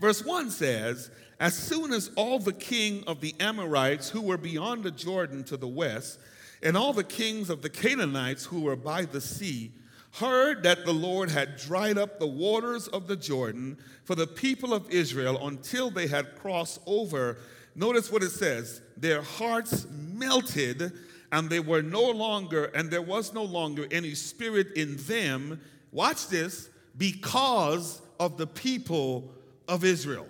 Verse 0.00 0.24
1 0.24 0.50
says, 0.50 1.10
As 1.38 1.54
soon 1.54 1.92
as 1.92 2.10
all 2.16 2.38
the 2.38 2.54
king 2.54 3.04
of 3.06 3.20
the 3.20 3.34
Amorites 3.38 4.08
who 4.08 4.22
were 4.22 4.38
beyond 4.38 4.82
the 4.82 4.90
Jordan 4.90 5.44
to 5.44 5.58
the 5.58 5.68
west, 5.68 6.18
and 6.62 6.76
all 6.76 6.94
the 6.94 7.04
kings 7.04 7.50
of 7.50 7.60
the 7.62 7.70
Canaanites 7.70 8.46
who 8.46 8.62
were 8.62 8.76
by 8.76 9.04
the 9.04 9.20
sea, 9.20 9.72
heard 10.12 10.62
that 10.62 10.84
the 10.84 10.92
Lord 10.92 11.30
had 11.30 11.56
dried 11.56 11.98
up 11.98 12.18
the 12.18 12.26
waters 12.26 12.88
of 12.88 13.06
the 13.06 13.16
Jordan 13.16 13.78
for 14.04 14.14
the 14.14 14.26
people 14.26 14.74
of 14.74 14.90
Israel 14.90 15.46
until 15.46 15.90
they 15.90 16.06
had 16.06 16.34
crossed 16.36 16.80
over. 16.86 17.36
Notice 17.76 18.10
what 18.10 18.22
it 18.22 18.30
says 18.30 18.80
their 18.96 19.22
hearts 19.22 19.86
melted, 19.90 20.92
and 21.30 21.48
they 21.48 21.60
were 21.60 21.82
no 21.82 22.10
longer, 22.10 22.64
and 22.74 22.90
there 22.90 23.02
was 23.02 23.32
no 23.34 23.44
longer 23.44 23.86
any 23.90 24.14
spirit 24.14 24.72
in 24.76 24.96
them. 24.96 25.60
Watch 25.92 26.28
this, 26.28 26.70
because 26.96 28.02
of 28.18 28.36
the 28.36 28.46
people 28.46 29.32
of 29.70 29.84
Israel. 29.84 30.26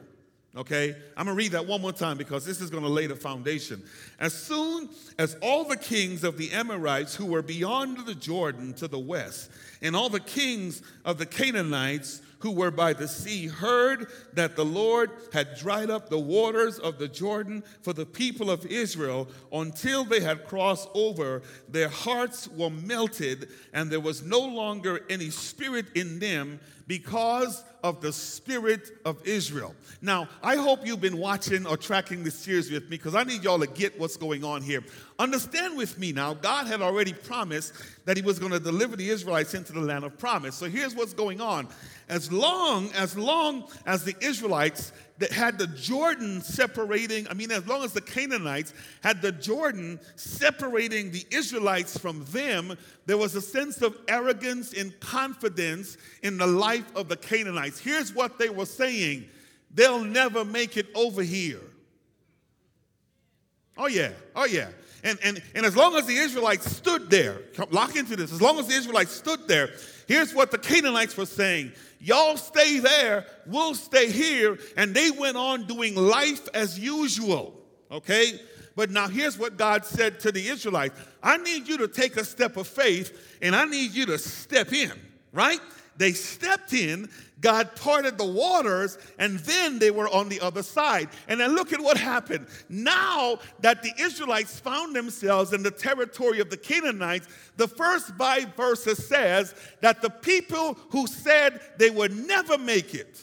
Okay? 0.56 0.94
I'm 1.16 1.24
going 1.26 1.36
to 1.36 1.38
read 1.38 1.52
that 1.52 1.66
one 1.66 1.80
more 1.80 1.92
time 1.92 2.18
because 2.18 2.44
this 2.44 2.60
is 2.60 2.70
going 2.70 2.82
to 2.82 2.88
lay 2.88 3.06
the 3.06 3.16
foundation. 3.16 3.82
As 4.18 4.34
soon 4.34 4.88
as 5.18 5.36
all 5.40 5.64
the 5.64 5.76
kings 5.76 6.24
of 6.24 6.36
the 6.36 6.50
Amorites 6.52 7.14
who 7.14 7.26
were 7.26 7.42
beyond 7.42 8.04
the 8.06 8.14
Jordan 8.14 8.74
to 8.74 8.86
the 8.86 8.98
west, 8.98 9.50
and 9.80 9.96
all 9.96 10.08
the 10.08 10.20
kings 10.20 10.82
of 11.04 11.18
the 11.18 11.26
Canaanites 11.26 12.20
who 12.40 12.50
were 12.50 12.70
by 12.70 12.92
the 12.92 13.06
sea 13.06 13.46
heard 13.46 14.08
that 14.32 14.56
the 14.56 14.64
Lord 14.64 15.10
had 15.32 15.56
dried 15.56 15.90
up 15.90 16.08
the 16.08 16.18
waters 16.18 16.78
of 16.78 16.98
the 16.98 17.08
Jordan 17.08 17.62
for 17.82 17.92
the 17.92 18.06
people 18.06 18.50
of 18.50 18.64
Israel 18.66 19.28
until 19.52 20.04
they 20.04 20.20
had 20.20 20.46
crossed 20.46 20.88
over, 20.94 21.42
their 21.68 21.90
hearts 21.90 22.48
were 22.48 22.70
melted, 22.70 23.48
and 23.72 23.90
there 23.90 24.00
was 24.00 24.22
no 24.22 24.40
longer 24.40 25.00
any 25.10 25.30
spirit 25.30 25.86
in 25.94 26.18
them 26.18 26.58
because 26.86 27.62
of 27.82 28.00
the 28.00 28.12
spirit 28.12 28.90
of 29.04 29.26
Israel. 29.26 29.74
Now, 30.02 30.28
I 30.42 30.56
hope 30.56 30.86
you've 30.86 31.00
been 31.00 31.18
watching 31.18 31.66
or 31.66 31.76
tracking 31.76 32.24
this 32.24 32.34
series 32.34 32.70
with 32.70 32.84
me 32.84 32.90
because 32.90 33.14
I 33.14 33.24
need 33.24 33.44
y'all 33.44 33.58
to 33.58 33.66
get 33.66 33.98
what's 33.98 34.16
going 34.16 34.44
on 34.44 34.62
here. 34.62 34.82
Understand 35.18 35.76
with 35.76 35.98
me 35.98 36.12
now, 36.12 36.34
God 36.34 36.66
had 36.66 36.80
already 36.80 37.12
promised 37.12 37.74
that 38.06 38.16
He 38.16 38.22
was 38.22 38.38
going 38.38 38.52
to 38.52 38.60
deliver 38.60 38.96
the 38.96 39.08
Israelites 39.08 39.54
into 39.54 39.72
the 39.72 39.80
land 39.80 40.04
of 40.04 40.16
promise. 40.18 40.54
So 40.54 40.68
here's 40.68 40.94
what's 40.94 41.14
going 41.14 41.40
on. 41.40 41.68
As 42.08 42.32
long, 42.32 42.90
as 42.92 43.16
long 43.16 43.64
as 43.86 44.04
the 44.04 44.16
Israelites 44.20 44.92
that 45.20 45.30
had 45.32 45.58
the 45.58 45.66
Jordan 45.66 46.40
separating, 46.40 47.28
I 47.28 47.34
mean, 47.34 47.50
as 47.50 47.66
long 47.66 47.84
as 47.84 47.92
the 47.92 48.00
Canaanites 48.00 48.72
had 49.02 49.20
the 49.20 49.30
Jordan 49.30 50.00
separating 50.16 51.10
the 51.10 51.24
Israelites 51.30 51.96
from 51.96 52.24
them, 52.24 52.76
there 53.04 53.18
was 53.18 53.34
a 53.34 53.42
sense 53.42 53.82
of 53.82 53.96
arrogance 54.08 54.72
and 54.72 54.98
confidence 54.98 55.98
in 56.22 56.38
the 56.38 56.46
life 56.46 56.90
of 56.96 57.08
the 57.08 57.16
Canaanites. 57.16 57.78
Here's 57.78 58.14
what 58.14 58.38
they 58.38 58.48
were 58.48 58.66
saying 58.66 59.26
they'll 59.72 60.02
never 60.02 60.44
make 60.44 60.76
it 60.76 60.86
over 60.94 61.22
here. 61.22 61.60
Oh, 63.76 63.86
yeah, 63.86 64.10
oh, 64.34 64.46
yeah. 64.46 64.70
And, 65.04 65.18
and, 65.22 65.42
and 65.54 65.64
as 65.64 65.76
long 65.76 65.96
as 65.96 66.06
the 66.06 66.16
Israelites 66.16 66.70
stood 66.70 67.10
there, 67.10 67.42
lock 67.70 67.96
into 67.96 68.16
this, 68.16 68.32
as 68.32 68.42
long 68.42 68.58
as 68.58 68.66
the 68.66 68.74
Israelites 68.74 69.12
stood 69.12 69.46
there, 69.46 69.70
here's 70.10 70.34
what 70.34 70.50
the 70.50 70.58
Canaanites 70.58 71.16
were 71.16 71.26
saying 71.26 71.72
Y'all 72.00 72.38
stay 72.38 72.78
there, 72.78 73.26
we'll 73.46 73.74
stay 73.74 74.10
here. 74.10 74.58
And 74.76 74.94
they 74.94 75.10
went 75.10 75.36
on 75.36 75.66
doing 75.66 75.94
life 75.94 76.48
as 76.54 76.78
usual, 76.78 77.54
okay? 77.90 78.40
But 78.74 78.90
now 78.90 79.06
here's 79.08 79.38
what 79.38 79.58
God 79.58 79.84
said 79.84 80.18
to 80.20 80.32
the 80.32 80.48
Israelites 80.48 80.98
I 81.22 81.36
need 81.36 81.68
you 81.68 81.76
to 81.78 81.88
take 81.88 82.16
a 82.16 82.24
step 82.24 82.56
of 82.56 82.66
faith 82.66 83.36
and 83.42 83.54
I 83.54 83.66
need 83.66 83.92
you 83.92 84.06
to 84.06 84.18
step 84.18 84.72
in, 84.72 84.92
right? 85.32 85.60
They 86.00 86.12
stepped 86.12 86.72
in, 86.72 87.10
God 87.42 87.76
parted 87.76 88.16
the 88.16 88.24
waters, 88.24 88.96
and 89.18 89.38
then 89.40 89.78
they 89.78 89.90
were 89.90 90.08
on 90.08 90.30
the 90.30 90.40
other 90.40 90.62
side. 90.62 91.10
And 91.28 91.38
then 91.38 91.54
look 91.54 91.74
at 91.74 91.80
what 91.80 91.98
happened. 91.98 92.46
Now 92.70 93.38
that 93.60 93.82
the 93.82 93.92
Israelites 94.00 94.58
found 94.58 94.96
themselves 94.96 95.52
in 95.52 95.62
the 95.62 95.70
territory 95.70 96.40
of 96.40 96.48
the 96.48 96.56
Canaanites, 96.56 97.28
the 97.58 97.68
first 97.68 98.14
five 98.14 98.56
verses 98.56 99.06
says 99.06 99.54
that 99.82 100.00
the 100.00 100.08
people 100.08 100.78
who 100.88 101.06
said 101.06 101.60
they 101.76 101.90
would 101.90 102.16
never 102.16 102.56
make 102.56 102.94
it, 102.94 103.20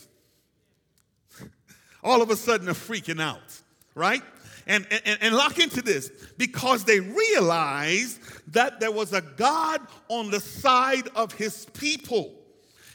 all 2.03 2.22
of 2.22 2.29
a 2.29 2.36
sudden 2.36 2.69
are 2.69 2.74
freaking 2.74 3.19
out, 3.19 3.60
right? 3.96 4.22
And, 4.67 4.86
and, 4.91 5.17
and 5.19 5.36
lock 5.36 5.57
into 5.57 5.81
this 5.81 6.12
because 6.38 6.84
they 6.84 7.00
realized 7.00 8.19
that 8.53 8.79
there 8.79 8.91
was 8.91 9.13
a 9.13 9.22
God 9.22 9.81
on 10.10 10.29
the 10.29 10.39
side 10.39 11.07
of 11.15 11.34
his 11.34 11.65
people. 11.74 12.37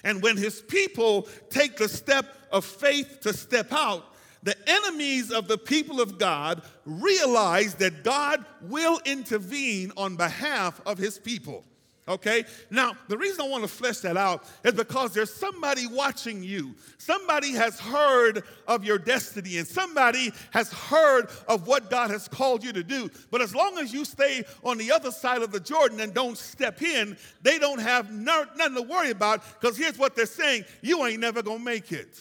And 0.05 0.23
when 0.23 0.37
his 0.37 0.61
people 0.61 1.29
take 1.51 1.77
the 1.77 1.89
step 1.89 2.27
of 2.51 2.65
faith 2.65 3.21
to 3.23 3.33
step 3.33 3.73
out, 3.73 4.05
the 4.43 4.57
enemies 4.69 5.31
of 5.31 5.47
the 5.47 5.59
people 5.59 6.01
of 6.01 6.19
God 6.19 6.63
realize 6.85 7.75
that 7.77 8.03
God 8.03 8.45
will 8.61 9.01
intervene 9.05 9.93
on 9.97 10.17
behalf 10.17 10.81
of 10.85 10.99
his 10.99 11.19
people. 11.19 11.65
Okay? 12.09 12.45
Now, 12.69 12.95
the 13.07 13.17
reason 13.17 13.43
I 13.43 13.49
want 13.49 13.63
to 13.63 13.69
flesh 13.69 13.99
that 13.99 14.17
out 14.17 14.45
is 14.65 14.73
because 14.73 15.15
there's 15.15 15.33
somebody 15.33 15.87
watching 15.87 16.43
you. 16.43 16.75
Somebody 16.99 17.53
has 17.53 17.79
heard 17.79 18.43
of 18.67 18.85
your 18.85 18.99
destiny 18.99 19.59
and 19.59 19.67
somebody 19.67 20.33
has 20.51 20.73
heard 20.73 21.29
of 21.47 21.69
what 21.69 21.91
God 21.91 22.11
has 22.11 22.27
called 22.27 22.65
you 22.65 22.73
to 22.73 22.83
do. 22.83 23.09
But 23.31 23.41
as 23.41 23.55
long 23.55 23.79
as 23.79 23.93
you 23.93 24.05
stay 24.05 24.45
on 24.65 24.79
the 24.79 24.91
other 24.91 25.13
side 25.13 25.43
of 25.43 25.53
the 25.53 25.61
Jordan 25.61 26.01
and 26.01 26.13
don't 26.13 26.37
step 26.37 26.83
in, 26.83 27.17
they 27.43 27.59
don't 27.59 27.81
have 27.81 28.13
nothing 28.13 28.75
to 28.75 28.83
worry 28.83 29.11
about 29.11 29.45
because 29.61 29.77
here's 29.77 29.99
what 29.99 30.17
they're 30.17 30.27
saying 30.27 30.65
you 30.81 31.07
ain't 31.07 31.21
never 31.21 31.41
going 31.41 31.59
to 31.59 31.65
make 31.65 31.93
it. 31.93 32.19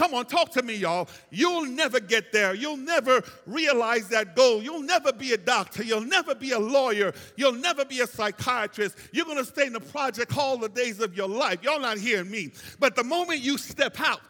Come 0.00 0.14
on, 0.14 0.24
talk 0.24 0.50
to 0.52 0.62
me, 0.62 0.76
y'all. 0.76 1.10
You'll 1.28 1.66
never 1.66 2.00
get 2.00 2.32
there. 2.32 2.54
You'll 2.54 2.78
never 2.78 3.22
realize 3.46 4.08
that 4.08 4.34
goal. 4.34 4.62
You'll 4.62 4.80
never 4.80 5.12
be 5.12 5.34
a 5.34 5.36
doctor. 5.36 5.82
You'll 5.82 6.00
never 6.00 6.34
be 6.34 6.52
a 6.52 6.58
lawyer. 6.58 7.12
You'll 7.36 7.52
never 7.52 7.84
be 7.84 8.00
a 8.00 8.06
psychiatrist. 8.06 8.96
You're 9.12 9.26
going 9.26 9.36
to 9.36 9.44
stay 9.44 9.66
in 9.66 9.74
the 9.74 9.80
project 9.80 10.38
all 10.38 10.56
the 10.56 10.70
days 10.70 11.00
of 11.00 11.14
your 11.14 11.28
life. 11.28 11.62
Y'all 11.62 11.80
not 11.80 11.98
hearing 11.98 12.30
me. 12.30 12.50
But 12.78 12.96
the 12.96 13.04
moment 13.04 13.40
you 13.40 13.58
step 13.58 14.00
out, 14.00 14.22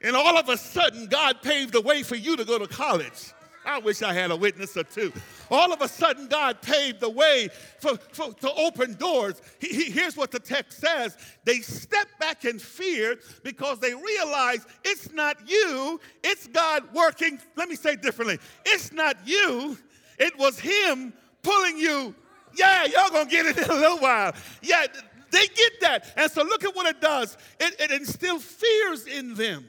and 0.00 0.16
all 0.16 0.38
of 0.38 0.48
a 0.48 0.56
sudden, 0.56 1.06
God 1.08 1.42
paved 1.42 1.74
the 1.74 1.82
way 1.82 2.02
for 2.02 2.16
you 2.16 2.34
to 2.38 2.44
go 2.46 2.58
to 2.58 2.66
college. 2.66 3.34
I 3.66 3.80
wish 3.80 4.00
I 4.00 4.12
had 4.12 4.30
a 4.30 4.36
witness 4.36 4.76
or 4.76 4.84
two. 4.84 5.12
All 5.50 5.72
of 5.72 5.80
a 5.82 5.88
sudden, 5.88 6.28
God 6.28 6.62
paved 6.62 7.00
the 7.00 7.10
way 7.10 7.48
for, 7.80 7.96
for 8.12 8.32
to 8.32 8.52
open 8.52 8.94
doors. 8.94 9.42
He, 9.58 9.68
he, 9.68 9.90
here's 9.90 10.16
what 10.16 10.30
the 10.30 10.38
text 10.38 10.78
says 10.78 11.18
they 11.44 11.60
step 11.60 12.06
back 12.20 12.44
in 12.44 12.60
fear 12.60 13.18
because 13.42 13.80
they 13.80 13.92
realize 13.92 14.64
it's 14.84 15.12
not 15.12 15.36
you, 15.48 16.00
it's 16.22 16.46
God 16.46 16.84
working. 16.94 17.40
Let 17.56 17.68
me 17.68 17.74
say 17.74 17.96
differently 17.96 18.38
it's 18.64 18.92
not 18.92 19.16
you, 19.26 19.76
it 20.18 20.38
was 20.38 20.58
Him 20.60 21.12
pulling 21.42 21.76
you. 21.76 22.14
Yeah, 22.54 22.84
y'all 22.84 23.10
gonna 23.10 23.28
get 23.28 23.46
it 23.46 23.58
in 23.58 23.70
a 23.70 23.74
little 23.74 23.98
while. 23.98 24.32
Yeah, 24.62 24.86
they 25.30 25.46
get 25.48 25.80
that. 25.80 26.12
And 26.16 26.30
so 26.30 26.42
look 26.44 26.64
at 26.64 26.74
what 26.74 26.86
it 26.86 27.00
does 27.00 27.36
it, 27.58 27.74
it 27.80 27.90
instills 27.90 28.44
fears 28.44 29.06
in 29.06 29.34
them. 29.34 29.66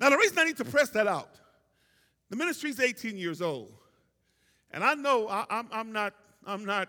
Now, 0.00 0.10
the 0.10 0.16
reason 0.16 0.38
I 0.38 0.44
need 0.44 0.56
to 0.56 0.64
press 0.64 0.90
that 0.90 1.06
out 1.06 1.28
the 2.32 2.36
ministry's 2.38 2.80
18 2.80 3.18
years 3.18 3.42
old. 3.42 3.70
And 4.70 4.82
I 4.82 4.94
know 4.94 5.28
I, 5.28 5.44
am 5.50 5.68
I'm 5.70 5.92
not, 5.92 6.14
I'm 6.46 6.64
not 6.64 6.88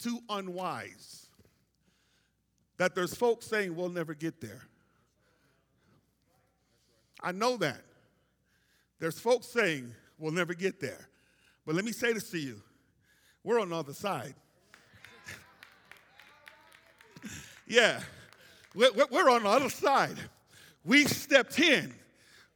too 0.00 0.18
unwise 0.28 1.28
that 2.76 2.96
there's 2.96 3.14
folks 3.14 3.46
saying 3.46 3.76
we'll 3.76 3.88
never 3.88 4.14
get 4.14 4.40
there. 4.40 4.62
I 7.22 7.30
know 7.30 7.56
that. 7.58 7.82
There's 8.98 9.16
folks 9.16 9.46
saying 9.46 9.94
we'll 10.18 10.32
never 10.32 10.54
get 10.54 10.80
there. 10.80 11.06
But 11.64 11.76
let 11.76 11.84
me 11.84 11.92
say 11.92 12.12
this 12.12 12.28
to 12.32 12.38
you 12.38 12.60
we're 13.44 13.60
on 13.60 13.68
the 13.68 13.76
other 13.76 13.94
side. 13.94 14.34
yeah, 17.68 18.00
we're 18.74 19.30
on 19.30 19.44
the 19.44 19.48
other 19.48 19.70
side. 19.70 20.18
We 20.84 21.04
stepped 21.04 21.60
in 21.60 21.94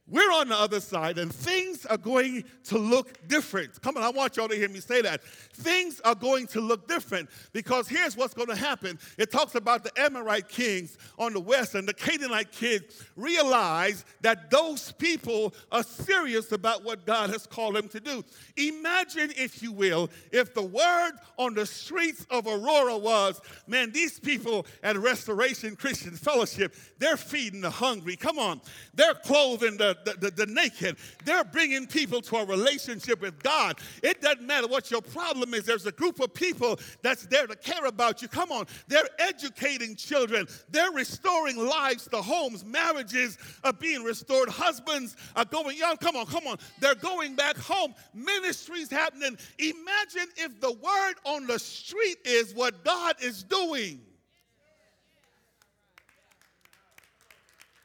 we're 0.09 0.31
on 0.31 0.47
the 0.47 0.57
other 0.57 0.79
side, 0.79 1.17
and 1.17 1.33
things 1.33 1.85
are 1.85 1.97
going 1.97 2.45
to 2.65 2.77
look 2.77 3.27
different. 3.27 3.81
Come 3.81 3.97
on, 3.97 4.03
I 4.03 4.09
want 4.09 4.37
y'all 4.37 4.47
to 4.47 4.55
hear 4.55 4.69
me 4.69 4.79
say 4.79 5.01
that. 5.01 5.21
Things 5.23 5.99
are 6.01 6.15
going 6.15 6.47
to 6.47 6.61
look 6.61 6.87
different 6.87 7.29
because 7.51 7.89
here's 7.89 8.15
what's 8.15 8.33
going 8.33 8.47
to 8.47 8.55
happen. 8.55 8.99
It 9.17 9.31
talks 9.31 9.55
about 9.55 9.83
the 9.83 9.91
Amorite 9.99 10.47
kings 10.47 10.97
on 11.19 11.33
the 11.33 11.41
west, 11.41 11.75
and 11.75 11.87
the 11.87 11.93
Canaanite 11.93 12.51
kids 12.51 13.03
realize 13.17 14.05
that 14.21 14.49
those 14.49 14.93
people 14.93 15.53
are 15.71 15.83
serious 15.83 16.53
about 16.53 16.85
what 16.85 17.05
God 17.05 17.29
has 17.29 17.45
called 17.45 17.75
them 17.75 17.89
to 17.89 17.99
do. 17.99 18.23
Imagine, 18.55 19.31
if 19.35 19.61
you 19.61 19.73
will, 19.73 20.09
if 20.31 20.53
the 20.53 20.63
word 20.63 21.11
on 21.37 21.53
the 21.53 21.65
streets 21.65 22.25
of 22.29 22.47
Aurora 22.47 22.97
was, 22.97 23.41
man, 23.67 23.91
these 23.91 24.19
people 24.19 24.65
at 24.83 24.97
Restoration 24.97 25.75
Christian 25.75 26.15
Fellowship, 26.15 26.75
they're 26.97 27.17
feeding 27.17 27.61
the 27.61 27.69
hungry. 27.69 28.15
Come 28.15 28.39
on, 28.39 28.61
they're 28.93 29.13
clothing 29.13 29.75
the 29.77 29.96
the, 30.05 30.13
the, 30.13 30.31
the, 30.31 30.45
naked. 30.45 30.97
They're 31.25 31.43
bringing 31.43 31.87
people 31.87 32.21
to 32.21 32.37
a 32.37 32.45
relationship 32.45 33.21
with 33.21 33.41
God. 33.43 33.79
It 34.03 34.21
doesn't 34.21 34.45
matter 34.45 34.67
what 34.67 34.91
your 34.91 35.01
problem 35.01 35.53
is, 35.53 35.63
there's 35.63 35.85
a 35.85 35.91
group 35.91 36.19
of 36.19 36.33
people 36.33 36.79
that's 37.01 37.25
there 37.27 37.47
to 37.47 37.55
care 37.55 37.85
about 37.85 38.21
you. 38.21 38.27
Come 38.27 38.51
on, 38.51 38.65
they're 38.87 39.09
educating 39.19 39.95
children, 39.95 40.47
they're 40.69 40.91
restoring 40.91 41.57
lives 41.57 42.07
to 42.09 42.21
homes, 42.21 42.65
marriages 42.65 43.37
are 43.63 43.73
being 43.73 44.03
restored, 44.03 44.49
husbands 44.49 45.15
are 45.35 45.45
going 45.45 45.77
young. 45.77 45.97
Come 45.97 46.15
on, 46.15 46.25
come 46.25 46.47
on, 46.47 46.57
they're 46.79 46.95
going 46.95 47.35
back 47.35 47.57
home, 47.57 47.93
ministries 48.13 48.89
happening. 48.89 49.37
Imagine 49.59 50.27
if 50.37 50.59
the 50.59 50.71
word 50.71 51.15
on 51.23 51.47
the 51.47 51.59
street 51.59 52.17
is 52.25 52.53
what 52.53 52.83
God 52.83 53.15
is 53.21 53.43
doing. 53.43 54.01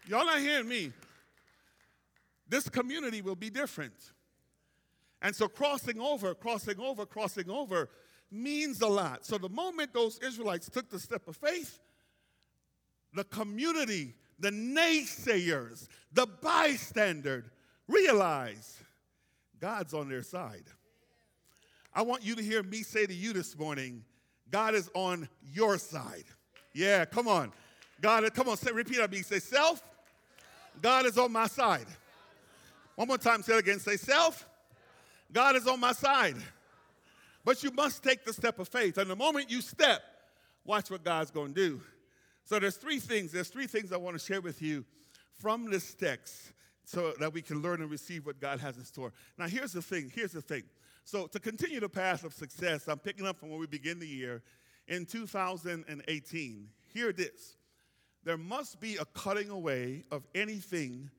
Y'all 0.07 0.27
not 0.27 0.41
hearing 0.41 0.69
me 0.69 0.93
this 2.53 2.69
community 2.69 3.23
will 3.23 3.35
be 3.35 3.49
different. 3.49 3.95
And 5.23 5.35
so 5.35 5.49
crossing 5.49 5.99
over, 5.99 6.35
crossing 6.35 6.79
over, 6.79 7.07
crossing 7.07 7.49
over 7.49 7.89
means 8.31 8.83
a 8.83 8.87
lot. 8.87 9.25
So 9.25 9.39
the 9.39 9.49
moment 9.49 9.95
those 9.95 10.19
Israelites 10.19 10.69
took 10.69 10.91
the 10.91 10.99
step 11.01 11.27
of 11.29 11.37
faith, 11.37 11.81
the 13.15 13.25
community, 13.25 14.17
the 14.39 14.51
naysayers, 14.51 15.89
the 16.13 16.27
bystander 16.27 17.47
realize 17.89 18.77
God's 19.59 19.95
on 19.95 20.11
their 20.11 20.23
side. 20.23 20.65
I 21.95 22.03
want 22.03 22.23
you 22.23 22.35
to 22.35 22.43
hear 22.43 22.63
me 22.63 22.83
say 22.83 23.07
to 23.07 23.15
you 23.15 23.33
this 23.33 23.59
morning, 23.59 24.05
God 24.51 24.75
is 24.75 24.91
on 24.93 25.27
your 25.55 25.79
side. 25.79 26.25
Yeah, 26.75 27.07
come 27.07 27.29
on. 27.29 27.51
God, 28.03 28.31
come 28.35 28.51
on, 28.51 28.59
say, 28.59 28.73
repeat 28.73 28.99
after 28.99 29.17
me. 29.17 29.23
Say, 29.23 29.39
self, 29.39 29.83
God 30.83 31.07
is 31.07 31.17
on 31.17 31.33
my 31.33 31.47
side. 31.47 31.87
One 32.97 33.09
more 33.09 33.19
time, 33.19 33.43
say 33.43 33.55
it 33.55 33.61
again. 33.61 33.79
Say, 33.79 33.97
self, 33.97 34.47
God 35.33 35.57
is 35.57 35.67
on 35.67 35.81
my 35.81 35.93
side. 35.93 36.37
But 37.45 37.63
you 37.63 37.71
must 37.73 38.03
take 38.03 38.25
the 38.25 38.33
step 38.33 38.59
of 38.59 38.69
faith. 38.69 38.99
And 38.99 39.11
the 39.11 39.17
moment 39.17 39.51
you 39.51 39.61
step, 39.61 40.03
watch 40.65 40.91
what 40.91 41.03
God's 41.03 41.31
going 41.31 41.55
to 41.55 41.69
do. 41.69 41.81
So 42.45 42.59
there's 42.59 42.77
three 42.77 42.99
things. 42.99 43.33
There's 43.33 43.49
three 43.49 43.67
things 43.67 43.93
I 43.93 43.97
want 43.97 44.19
to 44.19 44.25
share 44.25 44.41
with 44.41 44.63
you 44.63 44.85
from 45.41 45.71
this 45.71 45.95
text 45.95 46.53
so 46.85 47.13
that 47.19 47.33
we 47.33 47.43
can 47.43 47.63
learn 47.63 47.81
and 47.81 47.91
receive 47.91 48.27
what 48.27 48.41
God 48.41 48.61
has 48.61 48.77
in 48.77 48.85
store. 48.85 49.13
Now, 49.39 49.47
here's 49.47 49.73
the 49.73 49.83
thing. 49.83 50.11
Here's 50.15 50.33
the 50.33 50.43
thing. 50.43 50.65
So 51.05 51.27
to 51.27 51.41
continue 51.41 51.81
the 51.81 51.89
path 51.89 52.25
of 52.25 52.33
success, 52.33 52.89
I'm 52.89 52.99
picking 52.99 53.27
up 53.27 53.39
from 53.39 53.51
where 53.51 53.59
we 53.59 53.67
begin 53.67 53.99
the 53.99 54.07
year 54.07 54.43
in 54.87 55.07
2018. 55.07 56.69
Hear 56.93 57.09
it 57.09 57.21
is. 57.21 57.57
There 58.25 58.39
must 58.39 58.81
be 58.81 58.97
a 58.97 59.05
cutting 59.05 59.51
away 59.51 60.05
of 60.13 60.25
anything 60.35 61.11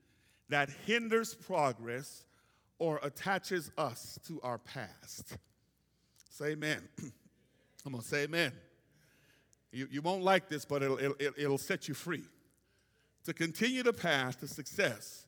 that 0.54 0.70
hinders 0.86 1.34
progress 1.34 2.26
or 2.78 3.00
attaches 3.02 3.72
us 3.76 4.20
to 4.28 4.40
our 4.44 4.60
past. 4.60 5.36
Say 6.30 6.50
amen. 6.50 6.88
I'm 7.84 7.92
going 7.92 8.04
to 8.04 8.08
say 8.08 8.26
amen. 8.26 8.52
You, 9.72 9.88
you 9.90 10.04
won't 10.04 10.22
like 10.24 10.50
this, 10.50 10.64
but 10.64 10.84
it'll, 10.84 11.00
it'll, 11.00 11.34
it'll 11.36 11.58
set 11.58 11.88
you 11.88 11.96
free. 11.96 12.26
To 13.24 13.34
continue 13.34 13.82
the 13.82 13.94
path 13.94 14.42
to 14.42 14.48
success 14.48 15.26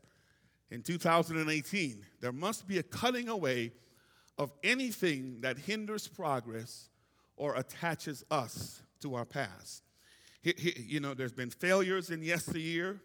in 0.70 0.84
2018, 0.84 2.06
there 2.22 2.32
must 2.32 2.68
be 2.68 2.78
a 2.78 2.84
cutting 2.84 3.28
away 3.28 3.72
of 4.38 4.52
anything 4.64 5.42
that 5.42 5.58
hinders 5.58 6.08
progress 6.08 6.90
or 7.36 7.56
attaches 7.56 8.24
us 8.30 8.84
to 9.02 9.16
our 9.16 9.26
past. 9.26 9.82
You 10.44 11.00
know, 11.00 11.16
there's 11.16 11.34
been 11.34 11.50
failures 11.50 12.12
in 12.12 12.22
yesteryear, 12.22 13.02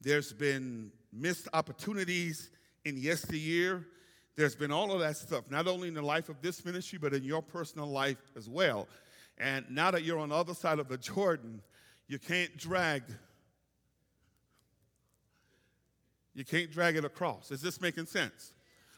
there's 0.00 0.32
been 0.32 0.92
missed 1.12 1.48
opportunities 1.52 2.50
in 2.84 2.96
yesteryear. 2.96 3.86
There's 4.36 4.54
been 4.54 4.70
all 4.70 4.92
of 4.92 5.00
that 5.00 5.16
stuff, 5.16 5.44
not 5.50 5.66
only 5.66 5.88
in 5.88 5.94
the 5.94 6.02
life 6.02 6.28
of 6.28 6.40
this 6.40 6.64
ministry, 6.64 6.98
but 6.98 7.12
in 7.12 7.24
your 7.24 7.42
personal 7.42 7.86
life 7.86 8.18
as 8.36 8.48
well. 8.48 8.88
And 9.38 9.64
now 9.70 9.90
that 9.90 10.04
you're 10.04 10.18
on 10.18 10.28
the 10.30 10.34
other 10.34 10.54
side 10.54 10.78
of 10.78 10.88
the 10.88 10.98
Jordan, 10.98 11.62
you 12.06 12.18
can't 12.18 12.56
drag 12.56 13.02
you 16.32 16.44
can't 16.44 16.70
drag 16.70 16.96
it 16.96 17.04
across. 17.04 17.50
Is 17.50 17.60
this 17.60 17.80
making 17.80 18.06
sense? 18.06 18.52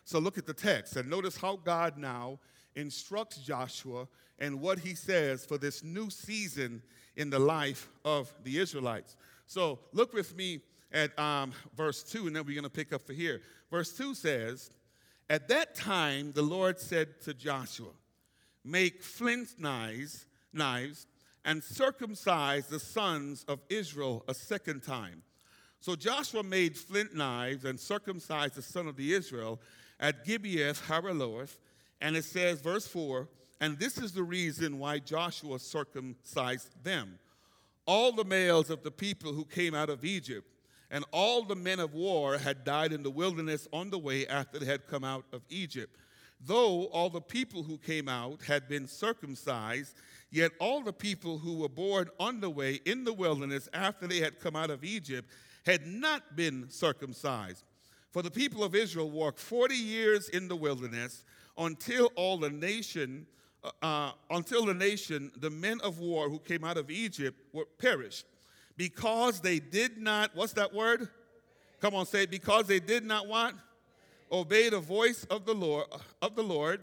So 0.04 0.19
look 0.19 0.37
at 0.37 0.47
the 0.47 0.52
text 0.52 0.97
and 0.97 1.09
notice 1.09 1.37
how 1.37 1.57
God 1.57 1.97
now 1.97 2.38
instructs 2.75 3.38
Joshua 3.38 4.07
and 4.38 4.61
what 4.61 4.78
he 4.78 4.95
says 4.95 5.45
for 5.45 5.57
this 5.57 5.83
new 5.83 6.11
season 6.11 6.83
in 7.16 7.31
the 7.31 7.38
life 7.38 7.88
of 8.04 8.33
the 8.45 8.59
Israelites. 8.59 9.16
So 9.47 9.78
look 9.92 10.12
with 10.12 10.37
me 10.37 10.61
at 10.93 11.19
um, 11.19 11.53
verse 11.77 12.03
2, 12.03 12.27
and 12.27 12.37
then 12.37 12.45
we're 12.45 12.55
going 12.55 12.65
to 12.65 12.71
pick 12.71 12.93
up 12.93 13.03
for 13.03 13.13
here. 13.13 13.41
Verse 13.71 13.93
2 13.93 14.15
says, 14.15 14.71
At 15.31 15.49
that 15.49 15.75
time 15.75 16.33
the 16.33 16.43
Lord 16.43 16.79
said 16.79 17.21
to 17.23 17.35
Joshua, 17.35 17.91
Make 18.65 19.03
flint 19.03 19.55
knives, 19.59 20.27
knives 20.53 21.07
and 21.45 21.63
circumcise 21.63 22.67
the 22.67 22.79
sons 22.79 23.45
of 23.49 23.61
Israel 23.69 24.25
a 24.29 24.35
second 24.35 24.83
time. 24.83 25.23
So 25.81 25.97
Joshua 25.97 26.43
made 26.43 26.77
flint 26.77 27.15
knives 27.15 27.65
and 27.65 27.79
circumcised 27.79 28.55
the 28.55 28.63
son 28.63 28.87
of 28.87 28.97
the 28.97 29.13
Israel 29.13 29.61
at 29.99 30.25
Gibeath 30.25 30.87
Haaraloth. 30.87 31.57
And 32.01 32.17
it 32.17 32.25
says, 32.25 32.61
verse 32.61 32.87
4, 32.87 33.29
and 33.61 33.79
this 33.79 33.99
is 33.99 34.13
the 34.13 34.23
reason 34.23 34.79
why 34.79 34.99
Joshua 34.99 35.59
circumcised 35.59 36.83
them. 36.85 37.19
All 37.87 38.13
the 38.13 38.25
males 38.25 38.71
of 38.71 38.85
the 38.85 38.91
people 38.91 39.33
who 39.33 39.45
came 39.45 39.75
out 39.75 39.91
of 39.91 40.05
Egypt 40.05 40.51
and 40.93 41.07
all 41.11 41.43
the 41.43 41.57
men 41.57 41.81
of 41.81 41.95
war 41.95 42.37
had 42.37 42.65
died 42.65 42.93
in 42.93 43.03
the 43.03 43.11
wilderness 43.11 43.67
on 43.73 43.89
the 43.89 43.99
way 43.99 44.27
after 44.27 44.59
they 44.59 44.67
had 44.67 44.87
come 44.87 45.03
out 45.03 45.25
of 45.33 45.41
Egypt. 45.49 45.97
Though 46.39 46.85
all 46.87 47.09
the 47.09 47.21
people 47.21 47.63
who 47.63 47.79
came 47.79 48.09
out 48.09 48.43
had 48.43 48.69
been 48.69 48.87
circumcised, 48.87 49.97
yet 50.31 50.53
all 50.61 50.83
the 50.83 50.93
people 50.93 51.39
who 51.39 51.55
were 51.55 51.69
born 51.71 52.09
on 52.21 52.41
the 52.41 52.51
way 52.51 52.81
in 52.85 53.05
the 53.05 53.13
wilderness 53.13 53.71
after 53.73 54.07
they 54.07 54.19
had 54.19 54.39
come 54.39 54.55
out 54.55 54.69
of 54.69 54.85
Egypt 54.85 55.31
had 55.65 55.87
not 55.87 56.37
been 56.37 56.69
circumcised. 56.69 57.65
For 58.11 58.21
the 58.21 58.31
people 58.31 58.63
of 58.63 58.75
Israel 58.75 59.11
walked 59.11 59.39
40 59.39 59.75
years 59.75 60.29
in 60.29 60.47
the 60.47 60.57
wilderness 60.57 61.25
until 61.57 62.11
all 62.17 62.37
the 62.37 62.51
nation, 62.51 63.27
uh, 63.65 63.71
uh 63.83 64.13
until 64.31 64.67
the 64.67 64.75
nation, 64.75 65.33
the 65.39 65.49
men 65.49 65.81
of 65.83 66.00
war 66.00 66.28
who 66.28 66.39
came 66.39 66.65
out 66.65 66.76
of 66.76 66.91
Egypt 66.91 67.41
were 67.55 67.65
perished 67.78 68.26
because 68.76 69.41
they 69.41 69.58
did 69.58 69.99
not, 69.99 70.35
what's 70.35 70.54
that 70.54 70.73
word? 70.73 71.08
Come 71.80 71.95
on, 71.95 72.06
say 72.06 72.23
it. 72.23 72.30
Because 72.30 72.67
they 72.67 72.80
did 72.80 73.04
not 73.04 73.26
what? 73.26 73.54
Obey 74.30 74.69
the 74.69 74.80
voice 74.80 75.25
of 75.25 75.45
the 75.45 75.54
Lord, 75.54 75.87
of 76.23 76.37
the 76.37 76.43
Lord. 76.43 76.80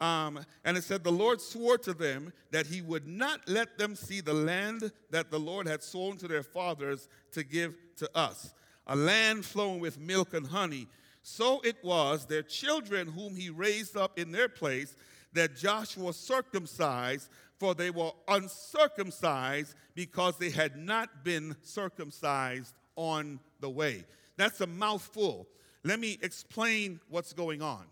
Um, 0.00 0.40
and 0.64 0.76
it 0.76 0.84
said, 0.84 1.02
The 1.02 1.10
Lord 1.10 1.40
swore 1.40 1.78
to 1.78 1.94
them 1.94 2.32
that 2.50 2.66
he 2.66 2.82
would 2.82 3.06
not 3.06 3.40
let 3.48 3.78
them 3.78 3.96
see 3.96 4.20
the 4.20 4.34
land 4.34 4.92
that 5.10 5.30
the 5.30 5.38
Lord 5.38 5.66
had 5.66 5.82
sworn 5.82 6.18
to 6.18 6.28
their 6.28 6.42
fathers 6.42 7.08
to 7.32 7.42
give 7.42 7.74
to 7.96 8.10
us, 8.16 8.52
a 8.86 8.94
land 8.94 9.44
flowing 9.44 9.80
with 9.80 9.98
milk 9.98 10.34
and 10.34 10.46
honey. 10.46 10.88
So 11.22 11.60
it 11.64 11.76
was 11.82 12.26
their 12.26 12.42
children 12.42 13.08
whom 13.08 13.34
he 13.34 13.48
raised 13.48 13.96
up 13.96 14.18
in 14.18 14.30
their 14.30 14.48
place 14.48 14.94
that 15.32 15.56
Joshua 15.56 16.12
circumcised 16.12 17.28
for 17.58 17.74
they 17.74 17.90
were 17.90 18.10
uncircumcised 18.28 19.74
because 19.94 20.38
they 20.38 20.50
had 20.50 20.76
not 20.76 21.24
been 21.24 21.56
circumcised 21.62 22.74
on 22.96 23.40
the 23.60 23.70
way. 23.70 24.04
That's 24.36 24.60
a 24.60 24.66
mouthful. 24.66 25.46
Let 25.84 26.00
me 26.00 26.18
explain 26.22 27.00
what's 27.08 27.32
going 27.32 27.62
on. 27.62 27.84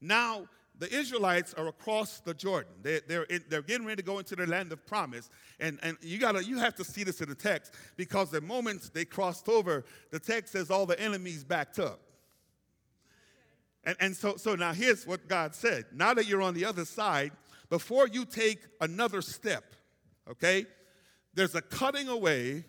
Now, 0.00 0.48
the 0.78 0.92
Israelites 0.92 1.54
are 1.54 1.68
across 1.68 2.20
the 2.20 2.34
Jordan. 2.34 2.72
They, 2.82 3.00
they're, 3.06 3.22
in, 3.24 3.44
they're 3.48 3.62
getting 3.62 3.86
ready 3.86 4.02
to 4.02 4.06
go 4.06 4.18
into 4.18 4.34
the 4.34 4.46
land 4.46 4.72
of 4.72 4.84
promise. 4.86 5.30
And, 5.60 5.78
and 5.82 5.96
you, 6.02 6.18
gotta, 6.18 6.44
you 6.44 6.58
have 6.58 6.74
to 6.76 6.84
see 6.84 7.04
this 7.04 7.20
in 7.20 7.28
the 7.28 7.34
text 7.34 7.72
because 7.96 8.30
the 8.30 8.40
moment 8.40 8.90
they 8.92 9.04
crossed 9.04 9.48
over, 9.48 9.84
the 10.10 10.18
text 10.18 10.52
says 10.52 10.70
all 10.70 10.84
the 10.84 10.98
enemies 11.00 11.44
backed 11.44 11.78
up. 11.78 12.00
And, 13.84 13.96
and 14.00 14.16
so, 14.16 14.36
so 14.36 14.56
now 14.56 14.72
here's 14.72 15.06
what 15.06 15.28
God 15.28 15.54
said. 15.54 15.84
Now 15.92 16.14
that 16.14 16.26
you're 16.26 16.42
on 16.42 16.54
the 16.54 16.64
other 16.64 16.84
side, 16.84 17.32
before 17.74 18.06
you 18.06 18.24
take 18.24 18.60
another 18.80 19.20
step, 19.20 19.64
okay, 20.30 20.64
there's 21.34 21.56
a 21.56 21.60
cutting 21.60 22.08
away 22.08 22.62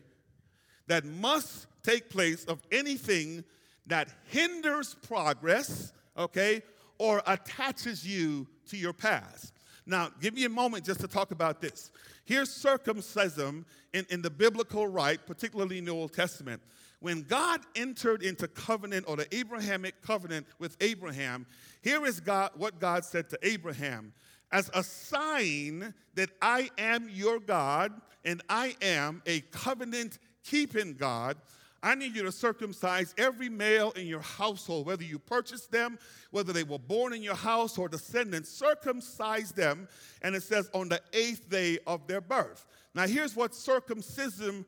that 0.87 1.05
must 1.05 1.67
take 1.83 2.09
place 2.09 2.43
of 2.45 2.59
anything 2.71 3.43
that 3.85 4.09
hinders 4.29 4.95
progress, 5.07 5.93
okay, 6.17 6.63
or 6.97 7.21
attaches 7.27 8.03
you 8.03 8.47
to 8.67 8.77
your 8.77 8.93
past. 8.93 9.53
Now, 9.85 10.09
give 10.19 10.33
me 10.33 10.45
a 10.45 10.49
moment 10.49 10.83
just 10.83 11.01
to 11.01 11.07
talk 11.07 11.29
about 11.29 11.61
this. 11.61 11.91
Here's 12.23 12.49
circumcision 12.49 13.63
in, 13.93 14.07
in 14.09 14.23
the 14.23 14.31
biblical 14.31 14.87
rite, 14.87 15.27
particularly 15.27 15.77
in 15.77 15.85
the 15.85 15.91
Old 15.91 16.13
Testament. 16.13 16.63
When 16.99 17.21
God 17.21 17.61
entered 17.75 18.23
into 18.23 18.47
covenant 18.47 19.05
or 19.07 19.17
the 19.17 19.27
Abrahamic 19.35 20.01
covenant 20.01 20.47
with 20.57 20.75
Abraham, 20.81 21.45
here 21.83 22.07
is 22.07 22.19
God, 22.19 22.49
what 22.55 22.79
God 22.79 23.05
said 23.05 23.29
to 23.29 23.37
Abraham 23.43 24.11
as 24.51 24.69
a 24.73 24.83
sign 24.83 25.93
that 26.15 26.29
I 26.41 26.69
am 26.77 27.09
your 27.11 27.39
God 27.39 27.93
and 28.23 28.41
I 28.49 28.75
am 28.81 29.21
a 29.25 29.41
covenant 29.41 30.19
keeping 30.43 30.93
God. 30.93 31.37
I 31.83 31.93
need 31.93 32.15
you 32.15 32.23
to 32.23 32.31
circumcise 32.31 33.13
every 33.15 33.47
male 33.47 33.91
in 33.91 34.07
your 34.07 34.21
household, 34.21 34.87
whether 34.87 35.03
you 35.03 35.19
purchased 35.19 35.71
them, 35.71 35.99
whether 36.31 36.51
they 36.51 36.63
were 36.63 36.79
born 36.79 37.13
in 37.13 37.21
your 37.21 37.35
house 37.35 37.77
or 37.77 37.87
descendants, 37.87 38.49
circumcise 38.49 39.51
them. 39.51 39.87
And 40.23 40.35
it 40.35 40.41
says 40.41 40.67
on 40.73 40.89
the 40.89 40.99
eighth 41.13 41.47
day 41.47 41.77
of 41.85 42.07
their 42.07 42.21
birth. 42.21 42.65
Now, 42.95 43.05
here's 43.05 43.35
what 43.35 43.53
circumcision, 43.53 44.65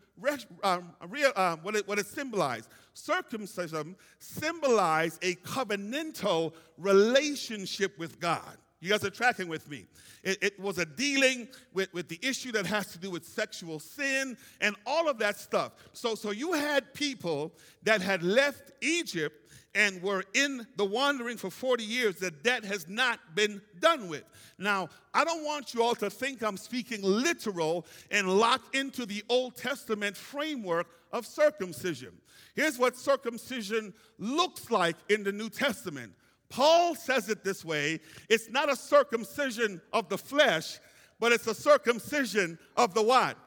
um, 0.63 0.93
um, 1.35 1.59
what, 1.63 1.75
it, 1.75 1.87
what 1.87 1.97
it 1.97 2.05
symbolized. 2.05 2.69
Circumcision 2.93 3.95
symbolized 4.19 5.23
a 5.23 5.35
covenantal 5.35 6.53
relationship 6.77 7.97
with 7.97 8.19
God. 8.19 8.57
You 8.79 8.89
guys 8.89 9.03
are 9.03 9.09
tracking 9.09 9.47
with 9.47 9.69
me. 9.69 9.85
It, 10.23 10.37
it, 10.41 10.59
was 10.59 10.77
a 10.77 10.85
dealing 10.85 11.47
with, 11.73 11.91
with 11.93 12.09
the 12.09 12.19
issue 12.21 12.51
that 12.51 12.67
has 12.67 12.87
to 12.91 12.99
do 12.99 13.09
with 13.09 13.25
sexual 13.25 13.79
sin 13.79 14.37
and 14.61 14.75
all 14.85 15.09
of 15.09 15.17
that 15.19 15.39
stuff. 15.39 15.71
So, 15.93 16.13
so 16.13 16.29
you 16.29 16.53
had 16.53 16.93
people 16.93 17.53
that 17.83 18.01
had 18.01 18.21
left 18.21 18.73
Egypt 18.81 19.51
and 19.73 20.01
were 20.01 20.23
in 20.33 20.65
the 20.75 20.85
wandering 20.85 21.37
for 21.37 21.49
40 21.49 21.83
years 21.83 22.15
that 22.17 22.43
that 22.43 22.65
has 22.65 22.87
not 22.87 23.19
been 23.35 23.61
done 23.79 24.09
with. 24.09 24.23
Now, 24.59 24.89
I 25.13 25.23
don't 25.23 25.43
want 25.43 25.73
you 25.73 25.81
all 25.81 25.95
to 25.95 26.09
think 26.09 26.43
I'm 26.43 26.57
speaking 26.57 27.01
literal 27.01 27.85
and 28.11 28.27
lock 28.27 28.75
into 28.75 29.05
the 29.05 29.23
Old 29.29 29.55
Testament 29.55 30.15
framework 30.15 30.87
of 31.11 31.25
circumcision. 31.25 32.11
Here's 32.55 32.77
what 32.77 32.97
circumcision 32.97 33.93
looks 34.17 34.69
like 34.71 34.95
in 35.09 35.23
the 35.23 35.31
New 35.31 35.49
Testament 35.49 36.13
Paul 36.49 36.95
says 36.95 37.29
it 37.29 37.43
this 37.43 37.65
way 37.65 37.99
it's 38.29 38.49
not 38.49 38.71
a 38.71 38.75
circumcision 38.75 39.81
of 39.93 40.09
the 40.09 40.17
flesh, 40.17 40.79
but 41.19 41.31
it's 41.31 41.47
a 41.47 41.55
circumcision 41.55 42.57
of 42.75 42.93
the 42.93 43.01
what? 43.01 43.37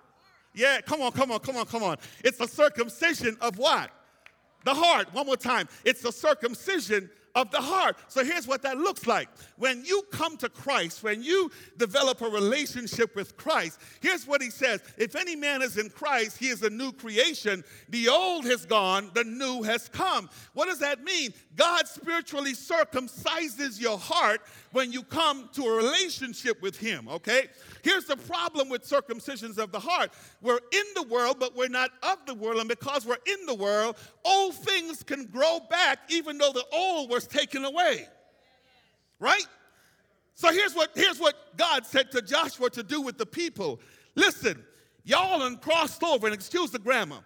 Yeah, 0.55 0.81
come 0.81 1.01
on, 1.01 1.13
come 1.13 1.31
on, 1.31 1.39
come 1.41 1.57
on, 1.57 1.67
come 1.67 1.83
on. 1.83 1.97
It's 2.25 2.41
a 2.41 2.49
circumcision 2.49 3.37
of 3.41 3.57
what? 3.59 3.91
The 4.65 4.75
heart. 4.75 5.13
One 5.15 5.27
more 5.27 5.37
time. 5.37 5.69
It's 5.85 6.05
a 6.05 6.13
circumcision 6.13 7.09
of 7.35 7.51
the 7.51 7.61
heart. 7.61 7.97
So 8.09 8.25
here's 8.25 8.47
what 8.47 8.63
that 8.63 8.79
looks 8.79 9.07
like. 9.07 9.29
When 9.57 9.85
you 9.85 10.03
come 10.11 10.37
to 10.39 10.49
Christ, 10.49 11.03
when 11.03 11.23
you 11.23 11.51
develop 11.77 12.21
a 12.21 12.29
relationship 12.29 13.15
with 13.15 13.37
Christ, 13.37 13.81
here's 14.01 14.27
what 14.27 14.43
he 14.43 14.51
says 14.51 14.83
If 14.97 15.17
any 15.17 15.37
man 15.37 15.63
is 15.63 15.77
in 15.79 15.91
Christ, 15.91 16.39
he 16.39 16.49
is 16.49 16.63
a 16.63 16.71
new 16.71 16.93
creation. 16.93 17.65
The 17.89 18.09
old 18.09 18.45
has 18.47 18.67
gone, 18.67 19.11
the 19.15 19.25
new 19.25 19.63
has 19.63 19.89
come. 19.89 20.29
What 20.55 20.67
does 20.67 20.79
that 20.81 21.03
mean? 21.05 21.33
God 21.57 21.87
spiritually 21.87 22.53
circumcises 22.53 23.81
your 23.81 23.99
heart 23.99 24.43
when 24.73 24.93
you 24.93 25.03
come 25.03 25.49
to 25.53 25.63
a 25.63 25.77
relationship 25.77 26.63
with 26.63 26.79
him, 26.79 27.09
okay? 27.09 27.49
Here's 27.83 28.05
the 28.05 28.17
problem 28.17 28.69
with 28.69 28.89
circumcisions 28.89 29.59
of 29.59 29.73
the 29.73 29.81
heart 29.81 30.13
we're 30.41 30.61
in 30.73 30.85
the 30.95 31.05
world, 31.05 31.37
but 31.41 31.57
we're 31.57 31.69
not 31.69 31.91
of 32.03 32.19
the 32.27 32.35
world. 32.35 32.61
And 32.61 32.69
because 32.69 33.05
we're 33.05 33.19
in 33.27 33.47
the 33.47 33.55
world, 33.55 33.97
old 34.25 34.55
things 34.55 35.03
can 35.03 35.27
grow 35.27 35.61
back 35.69 35.99
even 36.09 36.39
though 36.39 36.53
the 36.53 36.65
old 36.73 37.11
was 37.11 37.27
taken 37.27 37.65
away. 37.65 38.07
Right? 39.19 39.47
So 40.35 40.51
here's 40.53 40.75
what, 40.75 40.91
here's 40.95 41.19
what 41.19 41.35
God 41.57 41.85
said 41.85 42.11
to 42.13 42.23
Joshua 42.23 42.71
to 42.71 42.83
do 42.83 43.03
with 43.03 43.19
the 43.19 43.27
people. 43.27 43.81
Listen, 44.15 44.65
y'all 45.05 45.43
and 45.43 45.61
crossed 45.61 46.03
over, 46.03 46.27
and 46.27 46.35
excuse 46.35 46.71
the 46.71 46.79
grammar. 46.79 47.19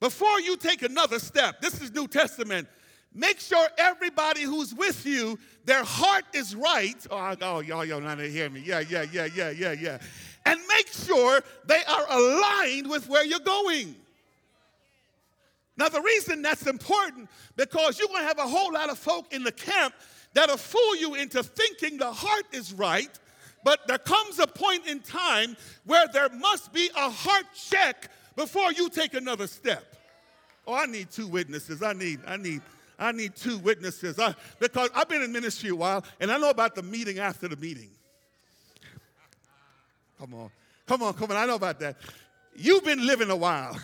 Before 0.00 0.40
you 0.40 0.56
take 0.56 0.82
another 0.82 1.18
step, 1.18 1.60
this 1.60 1.80
is 1.80 1.92
New 1.92 2.06
Testament. 2.06 2.68
Make 3.16 3.40
sure 3.40 3.66
everybody 3.78 4.42
who's 4.42 4.74
with 4.74 5.06
you, 5.06 5.38
their 5.64 5.82
heart 5.82 6.24
is 6.34 6.54
right. 6.54 6.94
Oh, 7.10 7.34
oh 7.40 7.60
y'all, 7.60 7.82
y'all 7.82 8.00
not 8.00 8.18
to 8.18 8.30
hear 8.30 8.50
me. 8.50 8.60
Yeah, 8.60 8.80
yeah, 8.80 9.06
yeah, 9.10 9.26
yeah, 9.34 9.50
yeah, 9.50 9.72
yeah. 9.72 9.98
And 10.44 10.60
make 10.68 10.88
sure 10.88 11.40
they 11.64 11.82
are 11.88 12.06
aligned 12.10 12.90
with 12.90 13.08
where 13.08 13.24
you're 13.24 13.40
going. 13.40 13.94
Now, 15.78 15.88
the 15.88 16.02
reason 16.02 16.42
that's 16.42 16.66
important 16.66 17.30
because 17.56 17.98
you're 17.98 18.08
going 18.08 18.20
to 18.20 18.28
have 18.28 18.38
a 18.38 18.46
whole 18.46 18.72
lot 18.74 18.90
of 18.90 18.98
folk 18.98 19.32
in 19.32 19.42
the 19.42 19.52
camp 19.52 19.94
that'll 20.34 20.58
fool 20.58 20.96
you 20.96 21.14
into 21.14 21.42
thinking 21.42 21.96
the 21.96 22.12
heart 22.12 22.44
is 22.52 22.74
right, 22.74 23.10
but 23.64 23.86
there 23.88 23.98
comes 23.98 24.38
a 24.38 24.46
point 24.46 24.86
in 24.86 25.00
time 25.00 25.56
where 25.86 26.06
there 26.12 26.28
must 26.28 26.70
be 26.70 26.90
a 26.94 27.08
heart 27.08 27.46
check 27.54 28.10
before 28.36 28.72
you 28.72 28.90
take 28.90 29.14
another 29.14 29.46
step. 29.46 29.96
Oh, 30.66 30.74
I 30.74 30.84
need 30.84 31.10
two 31.10 31.28
witnesses. 31.28 31.82
I 31.82 31.94
need, 31.94 32.20
I 32.26 32.36
need, 32.36 32.60
I 32.98 33.12
need 33.12 33.36
two 33.36 33.58
witnesses. 33.58 34.18
I, 34.18 34.34
because 34.58 34.90
I've 34.94 35.08
been 35.08 35.22
in 35.22 35.32
ministry 35.32 35.70
a 35.70 35.74
while 35.74 36.04
and 36.20 36.30
I 36.30 36.38
know 36.38 36.50
about 36.50 36.74
the 36.74 36.82
meeting 36.82 37.18
after 37.18 37.48
the 37.48 37.56
meeting. 37.56 37.90
Come 40.18 40.34
on, 40.34 40.50
come 40.86 41.02
on, 41.02 41.12
come 41.14 41.30
on. 41.30 41.36
I 41.36 41.46
know 41.46 41.56
about 41.56 41.78
that. 41.80 41.96
You've 42.54 42.84
been 42.84 43.06
living 43.06 43.30
a 43.30 43.36
while 43.36 43.78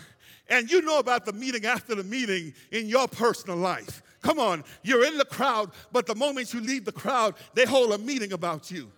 and 0.49 0.69
you 0.71 0.81
know 0.81 0.99
about 0.99 1.25
the 1.25 1.33
meeting 1.33 1.65
after 1.65 1.95
the 1.95 2.03
meeting 2.03 2.53
in 2.71 2.87
your 2.87 3.07
personal 3.07 3.57
life. 3.57 4.01
Come 4.21 4.39
on, 4.39 4.63
you're 4.83 5.05
in 5.05 5.17
the 5.17 5.25
crowd, 5.25 5.71
but 5.91 6.07
the 6.07 6.15
moment 6.15 6.53
you 6.53 6.61
leave 6.61 6.85
the 6.85 6.91
crowd, 6.91 7.35
they 7.53 7.65
hold 7.65 7.91
a 7.91 7.97
meeting 7.97 8.33
about 8.33 8.71
you. 8.71 8.89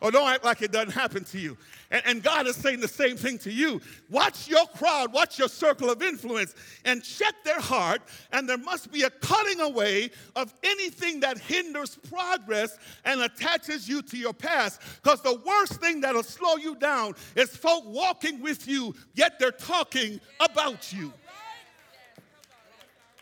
Or 0.00 0.10
don't 0.10 0.28
act 0.28 0.44
like 0.44 0.62
it 0.62 0.72
doesn't 0.72 0.92
happen 0.92 1.24
to 1.24 1.38
you. 1.38 1.56
And, 1.90 2.02
and, 2.04 2.22
God 2.22 2.46
is 2.46 2.56
saying 2.56 2.80
the 2.80 2.88
same 2.88 3.16
thing 3.16 3.38
to 3.38 3.50
you. 3.50 3.80
Watch 4.10 4.46
your 4.46 4.66
crowd, 4.66 5.10
watch 5.10 5.38
your 5.38 5.48
circle 5.48 5.88
of 5.88 6.02
influence, 6.02 6.54
and 6.84 7.02
check 7.02 7.34
their 7.44 7.60
heart. 7.60 8.02
And 8.30 8.46
there 8.46 8.58
must 8.58 8.92
be 8.92 9.04
a 9.04 9.10
cutting 9.10 9.60
away 9.60 10.10
of 10.36 10.52
anything 10.62 11.20
that 11.20 11.38
hinders 11.38 11.96
progress 12.10 12.78
and 13.06 13.22
attaches 13.22 13.88
you 13.88 14.02
to 14.02 14.18
your 14.18 14.34
past. 14.34 14.82
Because 15.02 15.22
the 15.22 15.40
worst 15.46 15.80
thing 15.80 16.02
that'll 16.02 16.22
slow 16.22 16.56
you 16.56 16.74
down 16.76 17.14
is 17.34 17.56
folk 17.56 17.84
walking 17.86 18.42
with 18.42 18.68
you, 18.68 18.94
yet 19.14 19.38
they're 19.38 19.50
talking 19.50 20.20
about 20.40 20.92
you. 20.92 21.12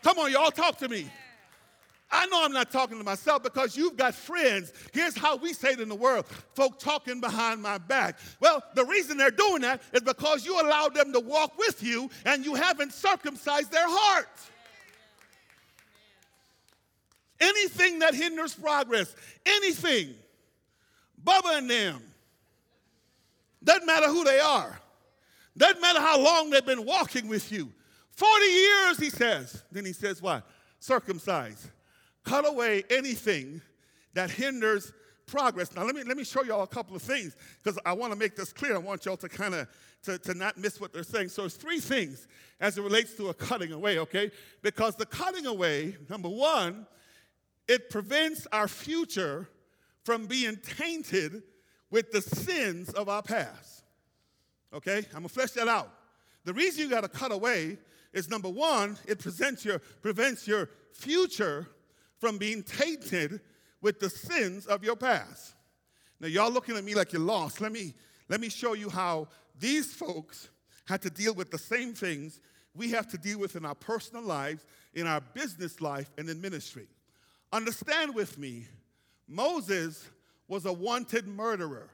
Come 0.03 0.19
on, 0.19 0.31
y'all, 0.31 0.51
talk 0.51 0.77
to 0.79 0.89
me. 0.89 1.09
I 2.09 2.25
know 2.27 2.43
I'm 2.43 2.53
not 2.53 2.71
talking 2.71 2.97
to 2.97 3.03
myself 3.03 3.43
because 3.43 3.75
you've 3.75 3.97
got 3.97 4.15
friends. 4.15 4.71
Here's 4.93 5.17
how 5.17 5.35
we 5.35 5.51
say 5.51 5.71
it 5.71 5.81
in 5.81 5.89
the 5.89 5.95
world 5.95 6.25
folk 6.53 6.79
talking 6.79 7.19
behind 7.19 7.61
my 7.61 7.77
back. 7.77 8.17
Well, 8.39 8.63
the 8.75 8.85
reason 8.85 9.17
they're 9.17 9.29
doing 9.29 9.61
that 9.61 9.81
is 9.91 10.01
because 10.01 10.45
you 10.45 10.59
allowed 10.59 10.95
them 10.95 11.11
to 11.11 11.19
walk 11.19 11.57
with 11.57 11.83
you 11.83 12.09
and 12.25 12.45
you 12.45 12.55
haven't 12.55 12.93
circumcised 12.93 13.71
their 13.71 13.87
heart. 13.87 14.29
Anything 17.39 17.99
that 17.99 18.15
hinders 18.15 18.55
progress, 18.55 19.13
anything, 19.45 20.15
Bubba 21.23 21.57
and 21.57 21.69
them, 21.69 22.01
doesn't 23.63 23.85
matter 23.85 24.07
who 24.07 24.23
they 24.23 24.39
are, 24.39 24.79
doesn't 25.57 25.81
matter 25.81 25.99
how 25.99 26.19
long 26.19 26.51
they've 26.51 26.65
been 26.65 26.85
walking 26.85 27.27
with 27.27 27.51
you. 27.51 27.71
40 28.11 28.45
years, 28.45 28.97
he 28.97 29.09
says. 29.09 29.61
Then 29.71 29.85
he 29.85 29.93
says, 29.93 30.21
what? 30.21 30.47
Circumcise 30.79 31.69
cut 32.27 32.47
away 32.47 32.83
anything 32.89 33.61
that 34.13 34.29
hinders 34.29 34.91
progress. 35.25 35.73
Now, 35.75 35.83
let 35.83 35.95
me, 35.95 36.03
let 36.03 36.17
me 36.17 36.23
show 36.23 36.43
y'all 36.43 36.63
a 36.63 36.67
couple 36.67 36.95
of 36.95 37.01
things 37.01 37.35
because 37.63 37.79
I 37.85 37.93
want 37.93 38.13
to 38.13 38.19
make 38.19 38.35
this 38.35 38.53
clear. 38.53 38.75
I 38.75 38.79
want 38.79 39.05
y'all 39.05 39.17
to 39.17 39.29
kind 39.29 39.55
of 39.55 39.67
to, 40.03 40.17
to 40.19 40.33
not 40.33 40.57
miss 40.57 40.79
what 40.79 40.93
they're 40.93 41.03
saying. 41.03 41.29
So, 41.29 41.45
it's 41.45 41.55
three 41.55 41.79
things 41.79 42.27
as 42.59 42.77
it 42.77 42.81
relates 42.81 43.13
to 43.15 43.29
a 43.29 43.33
cutting 43.33 43.71
away, 43.71 43.99
okay? 43.99 44.31
Because 44.61 44.95
the 44.95 45.05
cutting 45.05 45.45
away, 45.45 45.95
number 46.09 46.29
one, 46.29 46.87
it 47.67 47.89
prevents 47.89 48.47
our 48.51 48.67
future 48.67 49.49
from 50.03 50.25
being 50.25 50.57
tainted 50.57 51.43
with 51.91 52.11
the 52.11 52.21
sins 52.21 52.89
of 52.93 53.09
our 53.09 53.21
past. 53.21 53.83
Okay? 54.73 54.99
I'm 55.09 55.19
gonna 55.19 55.29
flesh 55.29 55.51
that 55.51 55.67
out. 55.67 55.91
The 56.45 56.53
reason 56.53 56.83
you 56.83 56.89
gotta 56.89 57.09
cut 57.09 57.31
away 57.31 57.77
is 58.13 58.29
number 58.29 58.49
one, 58.49 58.97
it 59.05 59.19
prevents 59.19 59.65
your, 59.65 59.79
prevents 60.01 60.47
your 60.47 60.69
future 60.93 61.67
from 62.19 62.37
being 62.37 62.63
tainted 62.63 63.41
with 63.81 63.99
the 63.99 64.09
sins 64.09 64.65
of 64.65 64.83
your 64.83 64.95
past. 64.95 65.53
Now, 66.19 66.27
y'all 66.27 66.51
looking 66.51 66.75
at 66.75 66.83
me 66.83 66.95
like 66.95 67.13
you're 67.13 67.21
lost. 67.21 67.61
Let 67.61 67.71
me, 67.71 67.93
let 68.27 68.41
me 68.41 68.49
show 68.49 68.73
you 68.73 68.89
how 68.89 69.27
these 69.59 69.93
folks 69.93 70.49
had 70.85 71.01
to 71.03 71.09
deal 71.09 71.33
with 71.33 71.51
the 71.51 71.57
same 71.57 71.93
things 71.93 72.39
we 72.73 72.91
have 72.91 73.07
to 73.09 73.17
deal 73.17 73.39
with 73.39 73.55
in 73.55 73.65
our 73.65 73.75
personal 73.75 74.23
lives, 74.23 74.65
in 74.93 75.07
our 75.07 75.21
business 75.33 75.81
life, 75.81 76.11
and 76.17 76.29
in 76.29 76.39
ministry. 76.39 76.87
Understand 77.51 78.13
with 78.13 78.37
me, 78.37 78.67
Moses 79.27 80.09
was 80.47 80.65
a 80.65 80.73
wanted 80.73 81.27
murderer. 81.27 81.89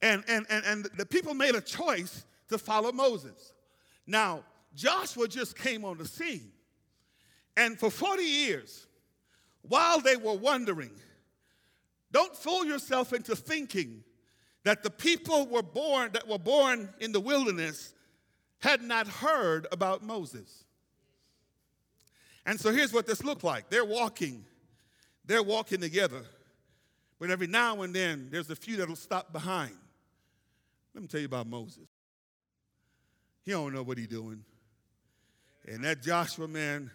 And, 0.00 0.24
and, 0.28 0.46
and, 0.50 0.64
and 0.64 0.84
the 0.96 1.06
people 1.06 1.32
made 1.32 1.54
a 1.54 1.60
choice 1.60 2.24
to 2.48 2.58
follow 2.58 2.90
Moses. 2.92 3.52
Now, 4.06 4.44
Joshua 4.74 5.28
just 5.28 5.56
came 5.56 5.84
on 5.84 5.98
the 5.98 6.06
scene. 6.06 6.52
And 7.56 7.78
for 7.78 7.90
40 7.90 8.22
years, 8.22 8.86
while 9.62 10.00
they 10.00 10.16
were 10.16 10.34
wondering, 10.34 10.90
don't 12.10 12.34
fool 12.36 12.64
yourself 12.64 13.12
into 13.12 13.36
thinking 13.36 14.02
that 14.64 14.82
the 14.82 14.90
people 14.90 15.46
were 15.46 15.62
born 15.62 16.12
that 16.12 16.28
were 16.28 16.38
born 16.38 16.88
in 17.00 17.12
the 17.12 17.20
wilderness 17.20 17.94
had 18.60 18.82
not 18.82 19.08
heard 19.08 19.66
about 19.72 20.02
Moses. 20.02 20.64
And 22.46 22.60
so 22.60 22.72
here's 22.72 22.92
what 22.92 23.06
this 23.06 23.24
looked 23.24 23.44
like. 23.44 23.70
They're 23.70 23.84
walking. 23.84 24.44
They're 25.24 25.42
walking 25.42 25.80
together. 25.80 26.22
But 27.18 27.30
every 27.30 27.46
now 27.46 27.82
and 27.82 27.94
then 27.94 28.28
there's 28.30 28.50
a 28.50 28.56
few 28.56 28.76
that'll 28.76 28.96
stop 28.96 29.32
behind. 29.32 29.76
Let 30.94 31.02
me 31.02 31.08
tell 31.08 31.20
you 31.20 31.26
about 31.26 31.46
Moses. 31.46 31.86
He 33.44 33.52
don't 33.52 33.72
know 33.72 33.82
what 33.82 33.98
he's 33.98 34.08
doing. 34.08 34.44
And 35.66 35.84
that 35.84 36.02
Joshua, 36.02 36.48
man, 36.48 36.90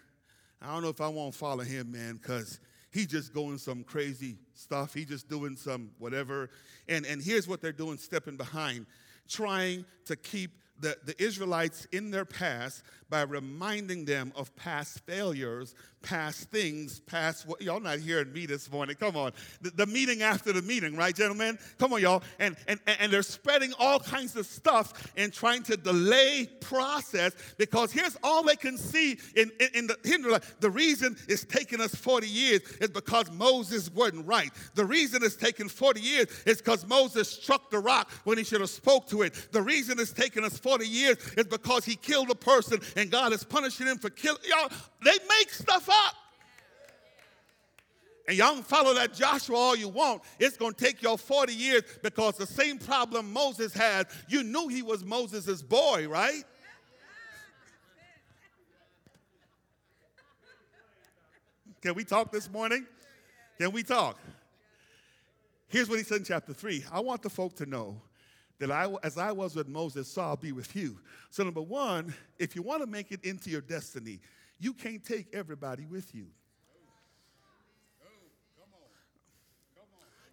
I 0.60 0.72
don't 0.72 0.82
know 0.82 0.88
if 0.88 1.00
I 1.00 1.08
want 1.08 1.32
to 1.32 1.38
follow 1.38 1.64
him, 1.64 1.92
man, 1.92 2.16
because 2.16 2.60
he 2.90 3.06
just 3.06 3.32
going 3.32 3.58
some 3.58 3.84
crazy 3.84 4.36
stuff. 4.54 4.94
He 4.94 5.04
just 5.04 5.28
doing 5.28 5.56
some 5.56 5.90
whatever. 5.98 6.50
And, 6.88 7.06
and 7.06 7.22
here's 7.22 7.46
what 7.46 7.60
they're 7.60 7.72
doing, 7.72 7.98
stepping 7.98 8.36
behind, 8.36 8.86
trying 9.28 9.84
to 10.06 10.16
keep 10.16 10.50
the, 10.80 10.96
the 11.04 11.20
Israelites 11.22 11.86
in 11.92 12.10
their 12.10 12.24
past 12.24 12.82
by 13.10 13.22
reminding 13.22 14.04
them 14.04 14.32
of 14.36 14.54
past 14.56 15.00
failures, 15.06 15.74
past 16.02 16.50
things, 16.50 17.00
past 17.00 17.46
what 17.46 17.60
y'all 17.60 17.80
not 17.80 17.98
hearing 17.98 18.32
me 18.32 18.46
this 18.46 18.70
morning. 18.70 18.96
Come 18.96 19.16
on. 19.16 19.32
The, 19.60 19.70
the, 19.70 19.86
meeting 19.86 20.22
after 20.22 20.52
the 20.52 20.62
meeting, 20.62 20.96
right, 20.96 21.14
gentlemen? 21.14 21.58
Come 21.78 21.92
on, 21.92 22.00
y'all. 22.00 22.22
And, 22.38 22.56
and, 22.66 22.78
and 22.86 23.12
they're 23.12 23.22
spreading 23.22 23.72
all 23.78 23.98
kinds 23.98 24.36
of 24.36 24.46
stuff 24.46 25.10
and 25.16 25.32
trying 25.32 25.62
to 25.64 25.76
delay 25.76 26.48
process 26.60 27.32
because 27.56 27.90
here's 27.90 28.16
all 28.22 28.42
they 28.42 28.56
can 28.56 28.76
see 28.76 29.18
in, 29.34 29.50
in, 29.60 29.68
in 29.74 29.86
the 29.86 29.96
Hindu 30.04 30.36
The 30.60 30.70
reason 30.70 31.16
it's 31.28 31.44
taken 31.44 31.80
us 31.80 31.94
40 31.94 32.28
years 32.28 32.60
is 32.80 32.90
because 32.90 33.30
Moses 33.32 33.90
wasn't 33.92 34.26
right. 34.26 34.50
The 34.74 34.84
reason 34.84 35.22
it's 35.22 35.36
taken 35.36 35.68
40 35.68 36.00
years 36.00 36.26
is 36.46 36.58
because 36.58 36.86
Moses 36.86 37.28
struck 37.28 37.70
the 37.70 37.78
rock 37.78 38.10
when 38.24 38.38
he 38.38 38.44
should 38.44 38.60
have 38.60 38.70
spoke 38.70 39.08
to 39.08 39.22
it. 39.22 39.48
The 39.52 39.62
reason 39.62 39.98
it's 39.98 40.12
taken 40.12 40.44
us 40.44 40.58
40 40.58 40.86
years 40.86 41.18
is 41.36 41.46
because 41.46 41.84
he 41.84 41.96
killed 41.96 42.30
a 42.30 42.34
person 42.34 42.80
and 42.98 43.12
God 43.12 43.32
is 43.32 43.44
punishing 43.44 43.86
them 43.86 43.96
for 43.96 44.10
killing. 44.10 44.40
Y'all, 44.44 44.68
they 45.04 45.12
make 45.12 45.50
stuff 45.50 45.88
up. 45.88 46.14
And 48.26 48.36
y'all 48.36 48.54
can 48.54 48.64
follow 48.64 48.92
that 48.94 49.14
Joshua 49.14 49.56
all 49.56 49.76
you 49.76 49.88
want. 49.88 50.22
It's 50.40 50.56
going 50.56 50.74
to 50.74 50.84
take 50.84 51.00
y'all 51.00 51.16
40 51.16 51.54
years 51.54 51.82
because 52.02 52.36
the 52.36 52.46
same 52.46 52.76
problem 52.76 53.32
Moses 53.32 53.72
had, 53.72 54.08
you 54.28 54.42
knew 54.42 54.66
he 54.66 54.82
was 54.82 55.04
Moses' 55.04 55.62
boy, 55.62 56.08
right? 56.08 56.42
Can 61.80 61.94
we 61.94 62.02
talk 62.02 62.32
this 62.32 62.50
morning? 62.50 62.84
Can 63.58 63.70
we 63.70 63.84
talk? 63.84 64.18
Here's 65.68 65.88
what 65.88 65.98
he 65.98 66.04
said 66.04 66.18
in 66.18 66.24
chapter 66.24 66.52
3. 66.52 66.84
I 66.92 66.98
want 66.98 67.22
the 67.22 67.30
folk 67.30 67.54
to 67.56 67.66
know 67.66 68.00
that 68.58 68.70
I, 68.70 68.92
as 69.02 69.18
I 69.18 69.32
was 69.32 69.54
with 69.54 69.68
Moses, 69.68 70.08
so 70.08 70.22
I'll 70.22 70.36
be 70.36 70.52
with 70.52 70.74
you. 70.74 70.98
So, 71.30 71.44
number 71.44 71.62
one, 71.62 72.14
if 72.38 72.56
you 72.56 72.62
want 72.62 72.82
to 72.82 72.86
make 72.86 73.12
it 73.12 73.24
into 73.24 73.50
your 73.50 73.60
destiny, 73.60 74.20
you 74.58 74.72
can't 74.72 75.04
take 75.04 75.28
everybody 75.32 75.86
with 75.86 76.14
you. 76.14 76.26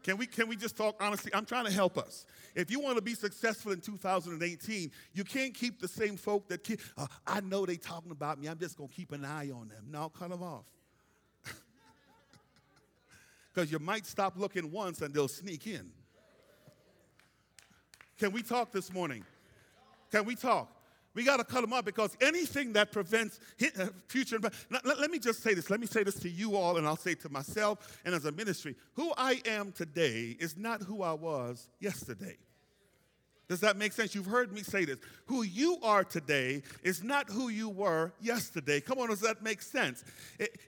Can 0.05 0.17
we, 0.17 0.27
can 0.27 0.47
we 0.47 0.55
just 0.55 0.77
talk 0.77 0.97
honestly? 0.99 1.33
I'm 1.33 1.45
trying 1.45 1.65
to 1.65 1.71
help 1.71 1.97
us. 1.97 2.27
If 2.53 2.69
you 2.69 2.79
want 2.79 2.95
to 2.97 3.01
be 3.01 3.15
successful 3.15 3.71
in 3.71 3.81
2018, 3.81 4.91
you 5.13 5.23
can't 5.23 5.51
keep 5.51 5.81
the 5.81 5.87
same 5.87 6.15
folk 6.15 6.47
that 6.49 6.63
keep, 6.63 6.79
uh, 6.95 7.07
I 7.25 7.41
know 7.41 7.65
they 7.65 7.75
talking 7.77 8.11
about 8.11 8.39
me. 8.39 8.47
I'm 8.47 8.59
just 8.59 8.77
going 8.77 8.87
to 8.87 8.95
keep 8.95 9.11
an 9.13 9.25
eye 9.25 9.49
on 9.49 9.67
them. 9.67 9.85
No, 9.89 10.09
cut 10.09 10.29
them 10.29 10.43
off. 10.43 10.65
Because 13.51 13.71
you 13.71 13.79
might 13.79 14.05
stop 14.05 14.37
looking 14.37 14.69
once 14.69 15.01
and 15.01 15.11
they'll 15.11 15.27
sneak 15.27 15.65
in. 15.65 15.89
Can 18.17 18.31
we 18.31 18.41
talk 18.41 18.71
this 18.71 18.93
morning? 18.93 19.23
Can 20.11 20.25
we 20.25 20.35
talk? 20.35 20.71
We 21.13 21.23
got 21.23 21.37
to 21.37 21.45
cut 21.45 21.61
them 21.61 21.71
off 21.71 21.85
because 21.85 22.15
anything 22.19 22.73
that 22.73 22.91
prevents 22.91 23.39
uh, 23.79 23.87
future. 24.07 24.37
Now, 24.69 24.79
let, 24.83 24.99
let 24.99 25.09
me 25.09 25.17
just 25.17 25.41
say 25.41 25.53
this. 25.53 25.69
Let 25.69 25.79
me 25.79 25.87
say 25.87 26.03
this 26.03 26.15
to 26.15 26.29
you 26.29 26.57
all, 26.57 26.77
and 26.77 26.85
I'll 26.85 26.97
say 26.97 27.15
to 27.15 27.29
myself 27.29 27.99
and 28.03 28.13
as 28.13 28.25
a 28.25 28.31
ministry. 28.33 28.75
Who 28.95 29.13
I 29.17 29.41
am 29.45 29.71
today 29.71 30.35
is 30.39 30.57
not 30.57 30.81
who 30.81 31.03
I 31.03 31.13
was 31.13 31.69
yesterday. 31.79 32.37
Does 33.47 33.59
that 33.59 33.77
make 33.77 33.93
sense? 33.93 34.15
You've 34.15 34.25
heard 34.25 34.51
me 34.51 34.63
say 34.63 34.85
this. 34.85 34.97
Who 35.27 35.43
you 35.43 35.77
are 35.83 36.03
today 36.03 36.63
is 36.83 37.03
not 37.03 37.29
who 37.29 37.49
you 37.49 37.69
were 37.69 38.11
yesterday. 38.21 38.79
Come 38.79 38.99
on, 38.99 39.09
does 39.09 39.21
that 39.21 39.43
make 39.43 39.61
sense? 39.61 40.03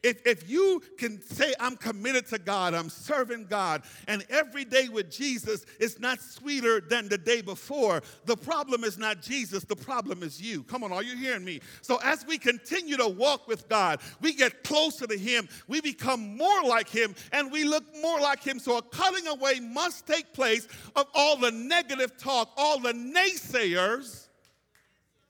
If, 0.04 0.26
if 0.26 0.50
you 0.50 0.82
can 0.98 1.22
say, 1.22 1.54
I'm 1.60 1.76
committed 1.76 2.28
to 2.28 2.40
God, 2.40 2.74
I'm 2.74 2.90
serving 2.90 3.46
God, 3.46 3.84
and 4.08 4.26
every 4.30 4.66
day 4.66 4.90
with 4.90 5.12
Jesus 5.12 5.66
is 5.80 6.00
not 6.00 6.22
sweeter 6.22 6.82
than 6.82 7.08
the 7.08 7.18
day 7.18 7.42
before, 7.42 8.02
the 8.26 8.36
problem 8.36 8.84
is 8.84 8.98
not 8.98 9.22
Jesus, 9.22 9.64
the 9.64 9.76
problem 9.76 10.22
is 10.22 10.42
you. 10.42 10.64
Come 10.64 10.84
on, 10.84 10.92
are 10.92 11.04
you 11.04 11.16
hearing 11.16 11.46
me? 11.46 11.62
So 11.82 12.00
as 12.04 12.26
we 12.28 12.38
continue 12.38 12.98
to 12.98 13.08
walk 13.08 13.48
with 13.48 13.70
God, 13.70 14.02
we 14.22 14.34
get 14.34 14.64
closer 14.64 15.08
to 15.08 15.18
Him, 15.18 15.48
we 15.68 15.82
become 15.82 16.36
more 16.36 16.64
like 16.64 16.90
Him, 16.90 17.16
and 17.32 17.52
we 17.52 17.64
look 17.64 17.84
more 18.02 18.20
like 18.20 18.44
Him. 18.44 18.60
So 18.60 18.78
a 18.78 18.82
cutting 18.82 19.28
away 19.28 19.60
must 19.60 20.06
take 20.06 20.34
place 20.34 20.68
of 20.96 21.08
all 21.14 21.38
the 21.38 21.52
negative 21.52 22.18
talk, 22.18 22.52
all 22.58 22.67
the 22.76 22.94
naysayers, 22.94 24.28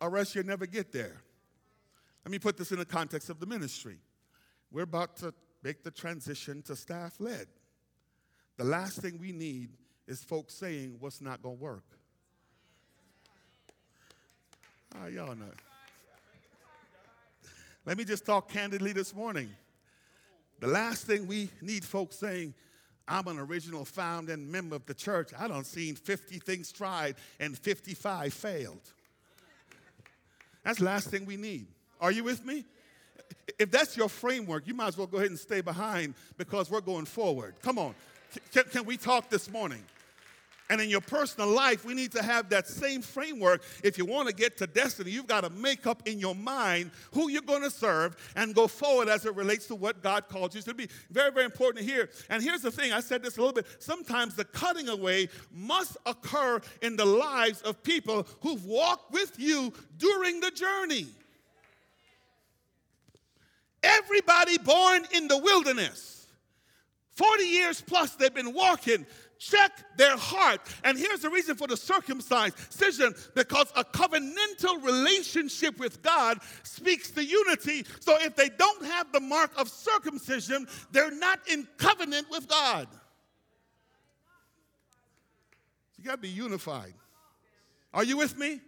or 0.02 0.17
else 0.17 0.34
you'll 0.36 0.45
never 0.45 0.65
get 0.65 0.91
there. 0.91 1.21
Let 2.26 2.32
me 2.32 2.39
put 2.39 2.58
this 2.58 2.71
in 2.71 2.80
the 2.80 2.86
context 2.86 3.30
of 3.30 3.39
the 3.39 3.45
ministry. 3.45 4.00
We're 4.71 4.84
about 4.84 5.15
to 5.17 5.34
make 5.63 5.84
the 5.84 5.91
transition 5.91 6.62
to 6.63 6.76
staff 6.76 7.15
led. 7.19 7.47
The 8.58 8.63
last 8.63 9.00
thing 9.00 9.17
we 9.19 9.32
need 9.32 9.69
is 10.08 10.23
folks 10.23 10.54
saying 10.54 10.97
what's 11.00 11.21
not 11.21 11.41
going 11.41 11.58
to 11.58 11.63
work. 11.63 11.86
Ah, 14.95 15.08
y'all 15.08 15.36
know. 15.36 15.45
Let 17.86 17.97
me 17.97 18.04
just 18.04 18.26
talk 18.26 18.50
candidly 18.50 18.91
this 18.91 19.15
morning. 19.15 19.50
The 20.60 20.67
last 20.67 21.06
thing 21.06 21.28
we 21.28 21.50
need 21.62 21.86
folks 21.86 22.17
saying 22.17 22.54
I'm 23.08 23.28
an 23.28 23.39
original 23.39 23.86
founding 23.86 24.52
member 24.52 24.76
of 24.76 24.86
the 24.86 24.93
church. 24.93 25.32
I 25.38 25.48
don't 25.48 25.65
seen 25.65 25.96
50 25.96 26.39
things 26.39 26.72
tried 26.72 27.15
and 27.39 27.58
55 27.58 28.34
failed. 28.34 28.82
That's 30.63 30.80
the 30.80 30.86
last 30.86 31.10
thing 31.10 31.26
we 31.26 31.38
need. 31.38 31.67
Are 32.02 32.12
you 32.12 32.24
with 32.24 32.46
me? 32.46 32.65
If 33.58 33.72
that's 33.72 33.96
your 33.96 34.10
framework, 34.10 34.67
you 34.67 34.74
might 34.74 34.89
as 34.89 34.98
well 34.98 35.08
go 35.08 35.17
ahead 35.17 35.30
and 35.30 35.39
stay 35.39 35.62
behind 35.62 36.13
because 36.38 36.70
we're 36.70 36.82
going 36.82 37.06
forward. 37.06 37.56
Come 37.62 37.80
on. 37.80 37.96
Can, 38.54 38.63
can 38.65 38.86
we 38.86 38.98
talk 38.98 39.30
this 39.30 39.50
morning? 39.50 39.84
And 40.69 40.82
in 40.82 40.89
your 40.89 41.01
personal 41.01 41.47
life, 41.49 41.86
we 41.86 41.93
need 41.93 42.12
to 42.12 42.21
have 42.21 42.49
that 42.49 42.67
same 42.67 43.01
framework. 43.01 43.63
If 43.84 43.97
you 43.97 44.06
want 44.06 44.27
to 44.27 44.36
get 44.36 44.58
to 44.58 44.67
destiny, 44.67 45.12
you've 45.12 45.27
got 45.27 45.41
to 45.41 45.49
make 45.49 45.88
up 45.88 46.06
in 46.06 46.19
your 46.19 46.36
mind 46.36 46.91
who 47.13 47.30
you're 47.30 47.41
going 47.41 47.63
to 47.63 47.71
serve 47.71 48.17
and 48.36 48.53
go 48.53 48.67
forward 48.67 49.08
as 49.08 49.25
it 49.25 49.34
relates 49.36 49.67
to 49.67 49.75
what 49.75 50.03
God 50.03 50.27
called 50.27 50.53
you 50.53 50.62
to 50.63 50.73
be. 50.73 50.89
Very, 51.10 51.32
very 51.32 51.45
important 51.45 51.86
to 51.86 51.91
hear. 51.91 52.10
And 52.30 52.43
here's 52.43 52.62
the 52.62 52.71
thing 52.71 52.91
I 52.91 52.99
said 52.99 53.23
this 53.23 53.38
a 53.38 53.39
little 53.39 53.53
bit. 53.53 53.65
Sometimes 53.80 54.36
the 54.36 54.43
cutting 54.45 54.89
away 54.89 55.30
must 55.53 55.95
occur 56.06 56.60
in 56.82 56.97
the 56.97 57.06
lives 57.06 57.62
of 57.62 57.82
people 57.82 58.27
who've 58.41 58.65
walked 58.65 59.13
with 59.13 59.39
you 59.39 59.71
during 59.97 60.41
the 60.41 60.51
journey. 60.51 61.08
Everybody 63.84 64.58
born 64.58 65.06
in 65.13 65.30
the 65.30 65.38
wilderness, 65.38 66.27
40 67.12 67.43
years 67.43 67.82
plus, 67.82 68.15
they've 68.15 68.34
been 68.34 68.53
walking 68.53 69.06
check 69.39 69.71
their 69.97 70.17
heart. 70.17 70.62
And 70.84 70.97
here's 70.97 71.21
the 71.21 71.30
reason 71.30 71.56
for 71.56 71.67
the 71.67 71.78
circumcision 71.78 73.13
because 73.36 73.71
a 73.76 73.84
covenantal 73.84 74.84
relationship 74.84 75.80
with 75.80 76.02
God 76.02 76.39
speaks 76.63 77.12
to 77.12 77.23
unity. 77.23 77.86
So 78.00 78.17
if 78.21 78.36
they 78.36 78.50
don't 78.50 78.86
have 78.86 79.12
the 79.12 79.19
mark 79.19 79.52
of 79.58 79.69
circumcision, 79.69 80.67
they're 80.91 81.12
not 81.12 81.39
in 81.47 81.67
covenant 81.78 82.28
with 82.30 82.47
God. 82.47 82.88
You 85.97 86.04
got 86.04 86.15
to 86.15 86.17
be 86.17 86.30
unified. 86.30 86.93
Are 87.93 88.04
you 88.04 88.17
with 88.17 88.38
me? 88.38 88.62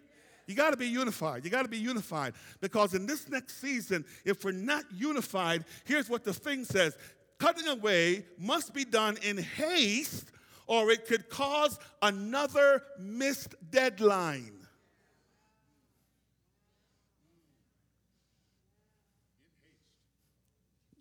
You 0.48 0.56
got 0.56 0.72
to 0.72 0.78
be 0.78 0.88
unified. 0.88 1.46
You 1.46 1.52
got 1.52 1.62
to 1.62 1.70
be 1.70 1.78
unified 1.78 2.34
because 2.60 2.96
in 2.96 3.06
this 3.06 3.30
next 3.30 3.62
season, 3.62 4.04
if 4.26 4.44
we're 4.44 4.52
not 4.52 4.84
unified, 4.92 5.64
here's 5.86 6.10
what 6.10 6.24
the 6.24 6.34
thing 6.34 6.66
says 6.66 6.98
cutting 7.38 7.68
away 7.68 8.26
must 8.38 8.74
be 8.74 8.84
done 8.84 9.18
in 9.22 9.38
haste 9.38 10.32
or 10.70 10.90
it 10.92 11.06
could 11.08 11.30
cause 11.30 11.78
another 12.04 12.84
missed 13.00 13.56
deadline. 13.72 14.54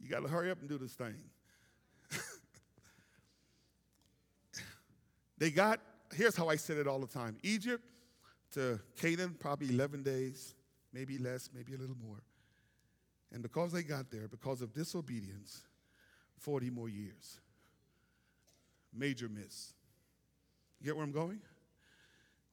You 0.01 0.09
got 0.09 0.23
to 0.23 0.29
hurry 0.29 0.51
up 0.51 0.61
and 0.61 0.71
do 0.71 0.79
this 0.79 0.95
thing. 0.95 1.17
they 5.37 5.51
got, 5.51 5.81
here's 6.15 6.35
how 6.35 6.49
I 6.49 6.57
said 6.57 6.79
it 6.79 6.87
all 6.87 7.01
the 7.01 7.07
time 7.07 7.37
Egypt 7.43 7.85
to 8.53 8.81
Canaan, 8.97 9.37
probably 9.39 9.69
11 9.69 10.03
days, 10.03 10.55
maybe 10.95 11.19
less, 11.19 11.51
maybe 11.55 11.75
a 11.75 11.79
little 11.79 11.99
more. 12.03 12.23
And 13.33 13.43
because 13.43 13.73
they 13.73 13.83
got 13.83 14.11
there, 14.11 14.29
because 14.29 14.63
of 14.63 14.73
disobedience, 14.73 15.65
40 16.39 16.71
more 16.71 16.89
years 16.89 17.41
major 18.95 19.29
miss. 19.29 19.73
You 20.81 20.87
get 20.87 20.97
where 20.97 21.05
I'm 21.05 21.13
going? 21.13 21.41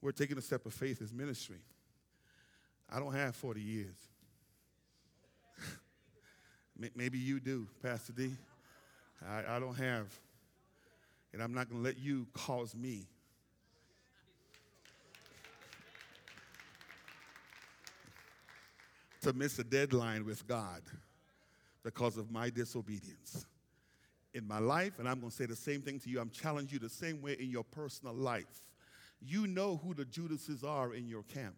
We're 0.02 0.12
taking 0.12 0.38
a 0.38 0.42
step 0.42 0.66
of 0.66 0.74
faith 0.74 1.00
as 1.02 1.12
ministry. 1.12 1.60
I 2.90 3.00
don't 3.00 3.14
have 3.14 3.34
40 3.34 3.60
years. 3.60 3.96
Maybe 6.94 7.18
you 7.18 7.40
do, 7.40 7.66
Pastor 7.82 8.12
D. 8.12 8.32
I, 9.26 9.56
I 9.56 9.58
don't 9.58 9.76
have. 9.76 10.06
And 11.32 11.42
I'm 11.42 11.52
not 11.52 11.68
going 11.68 11.82
to 11.82 11.84
let 11.84 11.98
you 11.98 12.26
cause 12.32 12.74
me 12.74 13.06
to 19.22 19.32
miss 19.32 19.58
a 19.58 19.64
deadline 19.64 20.24
with 20.24 20.46
God 20.46 20.82
because 21.82 22.16
of 22.16 22.30
my 22.30 22.48
disobedience 22.48 23.46
in 24.36 24.46
my 24.46 24.58
life, 24.58 24.98
and 24.98 25.08
I'm 25.08 25.18
going 25.18 25.30
to 25.30 25.36
say 25.36 25.46
the 25.46 25.56
same 25.56 25.80
thing 25.80 25.98
to 26.00 26.10
you. 26.10 26.20
I'm 26.20 26.30
challenging 26.30 26.74
you 26.74 26.78
the 26.78 26.92
same 26.92 27.22
way 27.22 27.36
in 27.40 27.50
your 27.50 27.64
personal 27.64 28.14
life. 28.14 28.44
You 29.20 29.46
know 29.46 29.80
who 29.82 29.94
the 29.94 30.04
Judases 30.04 30.62
are 30.62 30.94
in 30.94 31.08
your 31.08 31.22
camp. 31.22 31.56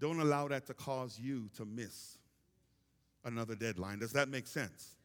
Don't 0.00 0.18
allow 0.18 0.48
that 0.48 0.66
to 0.66 0.74
cause 0.74 1.18
you 1.20 1.50
to 1.56 1.64
miss 1.66 2.18
another 3.24 3.54
deadline. 3.54 3.98
Does 3.98 4.12
that 4.12 4.28
make 4.28 4.46
sense? 4.46 4.96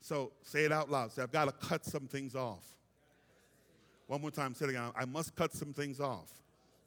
So 0.00 0.32
say 0.42 0.64
it 0.64 0.72
out 0.72 0.90
loud. 0.90 1.12
Say, 1.12 1.22
I've 1.22 1.30
got 1.30 1.44
to 1.44 1.66
cut 1.66 1.84
some 1.84 2.08
things 2.08 2.34
off. 2.34 2.64
One 4.06 4.20
more 4.20 4.30
time, 4.30 4.54
say 4.54 4.66
it 4.66 4.70
again. 4.70 4.90
I 4.96 5.04
must 5.04 5.36
cut 5.36 5.52
some 5.52 5.72
things 5.72 6.00
off. 6.00 6.30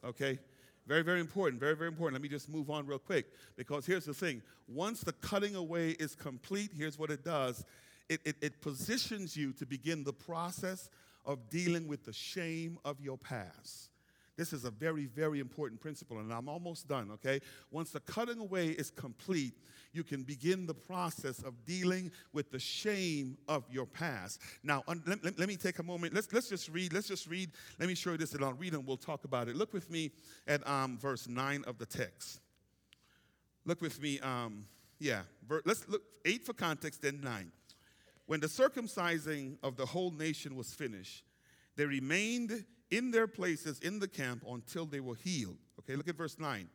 Okay? 0.04 0.40
Very, 0.88 1.02
very 1.02 1.20
important. 1.20 1.60
Very, 1.60 1.76
very 1.76 1.88
important. 1.88 2.14
Let 2.14 2.22
me 2.22 2.30
just 2.30 2.50
move 2.50 2.70
on 2.70 2.86
real 2.86 3.00
quick 3.00 3.26
because 3.56 3.86
here's 3.86 4.06
the 4.06 4.14
thing. 4.14 4.42
Once 4.68 5.02
the 5.02 5.14
cutting 5.14 5.56
away 5.56 5.92
is 5.92 6.16
complete, 6.16 6.72
here's 6.76 7.00
what 7.00 7.10
it 7.12 7.24
does 7.24 7.64
it, 8.08 8.22
it, 8.24 8.36
it 8.42 8.62
positions 8.62 9.36
you 9.36 9.52
to 9.54 9.66
begin 9.66 10.04
the 10.04 10.14
process 10.14 10.90
of 11.26 11.50
dealing 11.50 11.88
with 11.88 12.06
the 12.06 12.14
shame 12.14 12.78
of 12.86 13.02
your 13.02 13.18
past. 13.18 13.90
This 14.38 14.52
is 14.52 14.66
a 14.66 14.72
very, 14.72 15.06
very 15.06 15.40
important 15.40 15.80
principle, 15.80 16.20
and 16.20 16.34
I'm 16.34 16.50
almost 16.50 16.88
done, 16.88 17.10
okay? 17.12 17.40
Once 17.72 17.92
the 17.92 18.02
cutting 18.02 18.40
away 18.40 18.68
is 18.68 18.92
complete, 18.92 19.54
you 19.94 20.04
can 20.04 20.24
begin 20.24 20.66
the 20.66 20.74
process 20.74 21.40
of 21.40 21.66
dealing 21.66 22.12
with 22.34 22.52
the 22.52 22.60
shame 22.60 23.38
of 23.48 23.64
your 23.72 23.86
past. 23.86 24.42
Now, 24.62 24.84
un- 24.90 25.02
let, 25.08 25.24
let, 25.24 25.40
let, 25.40 25.48
me 25.48 25.56
take 25.56 25.80
a 25.80 25.84
moment. 25.84 26.14
Let's, 26.14 26.32
let's 26.34 26.50
just 26.50 26.68
read. 26.70 26.92
Let's 26.92 27.08
just 27.08 27.28
read. 27.28 27.52
Let 27.80 27.88
me 27.88 27.96
show 27.96 28.12
you 28.12 28.18
this, 28.18 28.34
and 28.34 28.44
I'll 28.44 28.54
read 28.54 28.74
and 28.74 28.86
we'll 28.86 28.98
talk 28.98 29.24
about 29.24 29.48
it. 29.48 29.56
Look 29.56 29.72
with 29.72 29.90
me 29.90 30.12
at 30.48 30.68
um, 30.68 30.98
verse 30.98 31.30
9 31.30 31.64
of 31.66 31.78
the 31.78 31.86
text. 31.86 32.42
Look 33.66 33.82
with 33.82 34.02
me. 34.02 34.20
Um, 34.20 34.66
Yeah, 35.00 35.22
let's 35.66 35.88
look 35.90 36.04
eight 36.24 36.46
for 36.46 36.54
context, 36.54 37.02
then 37.02 37.20
nine. 37.22 37.52
When 38.28 38.40
the 38.40 38.48
circumcising 38.48 39.58
of 39.62 39.76
the 39.76 39.86
whole 39.86 40.12
nation 40.12 40.56
was 40.56 40.74
finished, 40.74 41.24
there 41.76 41.88
remained 41.88 42.66
in 42.92 43.12
their 43.12 43.28
places 43.28 43.80
in 43.80 44.00
the 44.00 44.08
camp 44.08 44.44
until 44.48 44.86
they 44.86 45.00
were 45.00 45.16
healed. 45.16 45.58
Okay, 45.80 45.96
look 45.96 46.08
at 46.08 46.16
verse 46.16 46.38
9. 46.40 46.68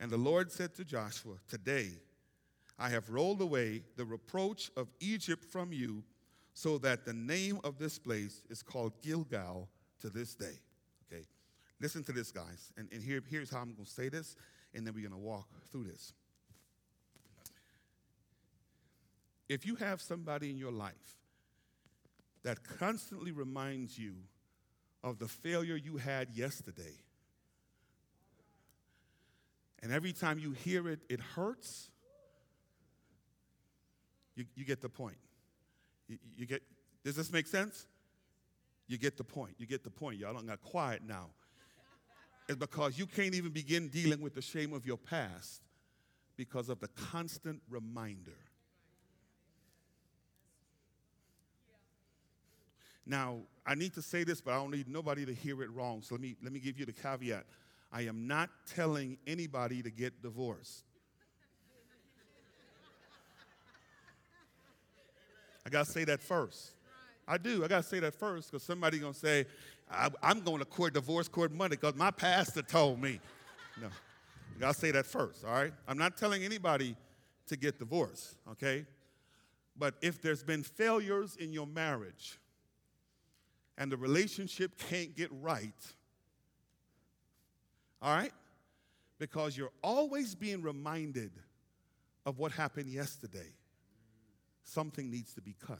And 0.00 0.10
the 0.10 0.16
Lord 0.16 0.52
said 0.52 0.74
to 0.76 0.84
Joshua, 0.84 1.34
Today 1.48 1.90
I 2.78 2.88
have 2.90 3.10
rolled 3.10 3.40
away 3.40 3.82
the 3.96 4.04
reproach 4.04 4.70
of 4.76 4.88
Egypt 5.00 5.44
from 5.44 5.72
you, 5.72 6.04
so 6.54 6.76
that 6.78 7.04
the 7.04 7.12
name 7.12 7.60
of 7.62 7.78
this 7.78 7.98
place 7.98 8.42
is 8.50 8.62
called 8.62 8.92
Gilgal 9.00 9.68
to 10.00 10.10
this 10.10 10.34
day. 10.34 10.58
Okay, 11.06 11.24
listen 11.80 12.02
to 12.04 12.12
this, 12.12 12.32
guys. 12.32 12.72
And, 12.76 12.88
and 12.92 13.02
here, 13.02 13.22
here's 13.28 13.50
how 13.50 13.58
I'm 13.58 13.74
going 13.74 13.84
to 13.84 13.90
say 13.90 14.08
this, 14.08 14.34
and 14.74 14.86
then 14.86 14.94
we're 14.94 15.08
going 15.08 15.20
to 15.20 15.26
walk 15.26 15.48
through 15.70 15.84
this. 15.84 16.12
If 19.48 19.66
you 19.66 19.76
have 19.76 20.00
somebody 20.00 20.50
in 20.50 20.58
your 20.58 20.72
life 20.72 21.16
that 22.42 22.62
constantly 22.64 23.30
reminds 23.30 23.98
you 23.98 24.14
of 25.02 25.18
the 25.18 25.28
failure 25.28 25.76
you 25.76 25.96
had 25.96 26.30
yesterday, 26.30 26.94
and 29.82 29.92
every 29.92 30.12
time 30.12 30.38
you 30.38 30.52
hear 30.52 30.88
it, 30.88 31.00
it 31.08 31.20
hurts, 31.20 31.90
you, 34.34 34.44
you 34.54 34.64
get 34.64 34.80
the 34.80 34.88
point. 34.88 35.18
You, 36.08 36.18
you 36.36 36.46
get, 36.46 36.62
does 37.04 37.16
this 37.16 37.32
make 37.32 37.46
sense? 37.46 37.86
You 38.88 38.98
get 38.98 39.16
the 39.16 39.24
point. 39.24 39.54
You 39.58 39.66
get 39.66 39.84
the 39.84 39.90
point. 39.90 40.18
Y'all 40.18 40.32
don't 40.32 40.46
got 40.46 40.62
quiet 40.62 41.02
now. 41.06 41.26
It's 42.48 42.58
because 42.58 42.98
you 42.98 43.06
can't 43.06 43.34
even 43.34 43.52
begin 43.52 43.88
dealing 43.88 44.20
with 44.20 44.34
the 44.34 44.42
shame 44.42 44.72
of 44.72 44.86
your 44.86 44.96
past 44.96 45.62
because 46.36 46.70
of 46.70 46.80
the 46.80 46.88
constant 46.88 47.60
reminder 47.68 48.38
Now, 53.08 53.38
I 53.66 53.74
need 53.74 53.94
to 53.94 54.02
say 54.02 54.22
this, 54.22 54.42
but 54.42 54.52
I 54.52 54.56
don't 54.56 54.70
need 54.70 54.86
nobody 54.86 55.24
to 55.24 55.32
hear 55.32 55.62
it 55.62 55.72
wrong. 55.72 56.02
So 56.02 56.14
let 56.14 56.20
me, 56.20 56.36
let 56.42 56.52
me 56.52 56.60
give 56.60 56.78
you 56.78 56.84
the 56.84 56.92
caveat. 56.92 57.44
I 57.90 58.02
am 58.02 58.28
not 58.28 58.50
telling 58.74 59.16
anybody 59.26 59.82
to 59.82 59.90
get 59.90 60.22
divorced. 60.22 60.84
I 65.64 65.70
got 65.70 65.86
to 65.86 65.92
say 65.92 66.04
that 66.04 66.20
first. 66.20 66.72
I 67.26 67.38
do. 67.38 67.64
I 67.64 67.68
got 67.68 67.82
to 67.82 67.88
say 67.88 68.00
that 68.00 68.14
first 68.14 68.50
because 68.50 68.62
somebody's 68.62 69.00
going 69.00 69.12
to 69.12 69.18
say, 69.18 69.46
I, 69.90 70.10
am 70.22 70.40
going 70.40 70.58
to 70.58 70.64
court, 70.66 70.94
divorce 70.94 71.28
court 71.28 71.52
money 71.52 71.76
because 71.76 71.94
my 71.94 72.10
pastor 72.10 72.62
told 72.62 73.00
me. 73.00 73.20
No, 73.80 73.88
I 74.56 74.60
got 74.60 74.74
to 74.74 74.80
say 74.80 74.90
that 74.90 75.06
first, 75.06 75.44
all 75.44 75.52
right? 75.52 75.72
I'm 75.86 75.98
not 75.98 76.16
telling 76.16 76.42
anybody 76.42 76.94
to 77.46 77.56
get 77.56 77.78
divorced, 77.78 78.36
okay? 78.52 78.86
But 79.78 79.94
if 80.02 80.20
there's 80.20 80.42
been 80.42 80.62
failures 80.62 81.36
in 81.36 81.52
your 81.52 81.66
marriage, 81.66 82.38
and 83.78 83.90
the 83.90 83.96
relationship 83.96 84.72
can't 84.90 85.16
get 85.16 85.30
right. 85.40 85.72
All 88.02 88.14
right? 88.14 88.32
Because 89.18 89.56
you're 89.56 89.72
always 89.82 90.34
being 90.34 90.62
reminded 90.62 91.30
of 92.26 92.38
what 92.38 92.52
happened 92.52 92.88
yesterday. 92.88 93.54
Something 94.64 95.10
needs 95.10 95.32
to 95.34 95.40
be 95.40 95.54
cut. 95.64 95.78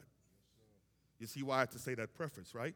You 1.18 1.26
see 1.26 1.42
why 1.42 1.56
I 1.56 1.60
have 1.60 1.70
to 1.70 1.78
say 1.78 1.94
that 1.96 2.14
preference, 2.14 2.54
right? 2.54 2.74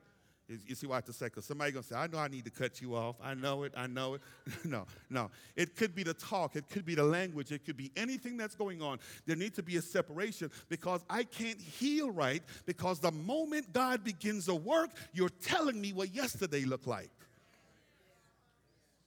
You 0.67 0.75
see 0.75 0.87
why 0.87 0.95
I 0.95 0.97
have 0.99 1.05
to 1.07 1.13
say, 1.13 1.27
because 1.27 1.45
somebody 1.45 1.73
going 1.73 1.83
to 1.83 1.89
say, 1.89 1.97
I 1.97 2.07
know 2.07 2.19
I 2.19 2.29
need 2.29 2.45
to 2.45 2.51
cut 2.51 2.81
you 2.81 2.95
off. 2.95 3.17
I 3.23 3.35
know 3.35 3.63
it. 3.63 3.73
I 3.77 3.87
know 3.87 4.15
it. 4.15 4.21
no, 4.65 4.87
no. 5.11 5.31
It 5.57 5.77
could 5.77 5.95
be 5.95 6.03
the 6.03 6.15
talk. 6.15 6.57
It 6.57 6.69
could 6.69 6.85
be 6.85 6.95
the 6.95 7.05
language. 7.05 7.53
It 7.53 7.65
could 7.65 7.77
be 7.77 7.91
anything 7.97 8.37
that's 8.37 8.55
going 8.55 8.83
on. 8.83 8.99
There 9.27 9.37
needs 9.37 9.57
to 9.57 9.63
be 9.63 9.77
a 9.77 9.83
separation 9.83 10.51
because 10.69 11.05
I 11.09 11.25
can't 11.25 11.61
heal 11.61 12.11
right 12.11 12.43
because 12.67 13.01
the 13.01 13.13
moment 13.13 13.73
God 13.73 14.05
begins 14.05 14.47
to 14.47 14.55
work, 14.55 14.91
you're 15.13 15.29
telling 15.29 15.81
me 15.81 15.93
what 15.93 16.15
yesterday 16.15 16.65
looked 16.65 16.87
like. 16.87 17.11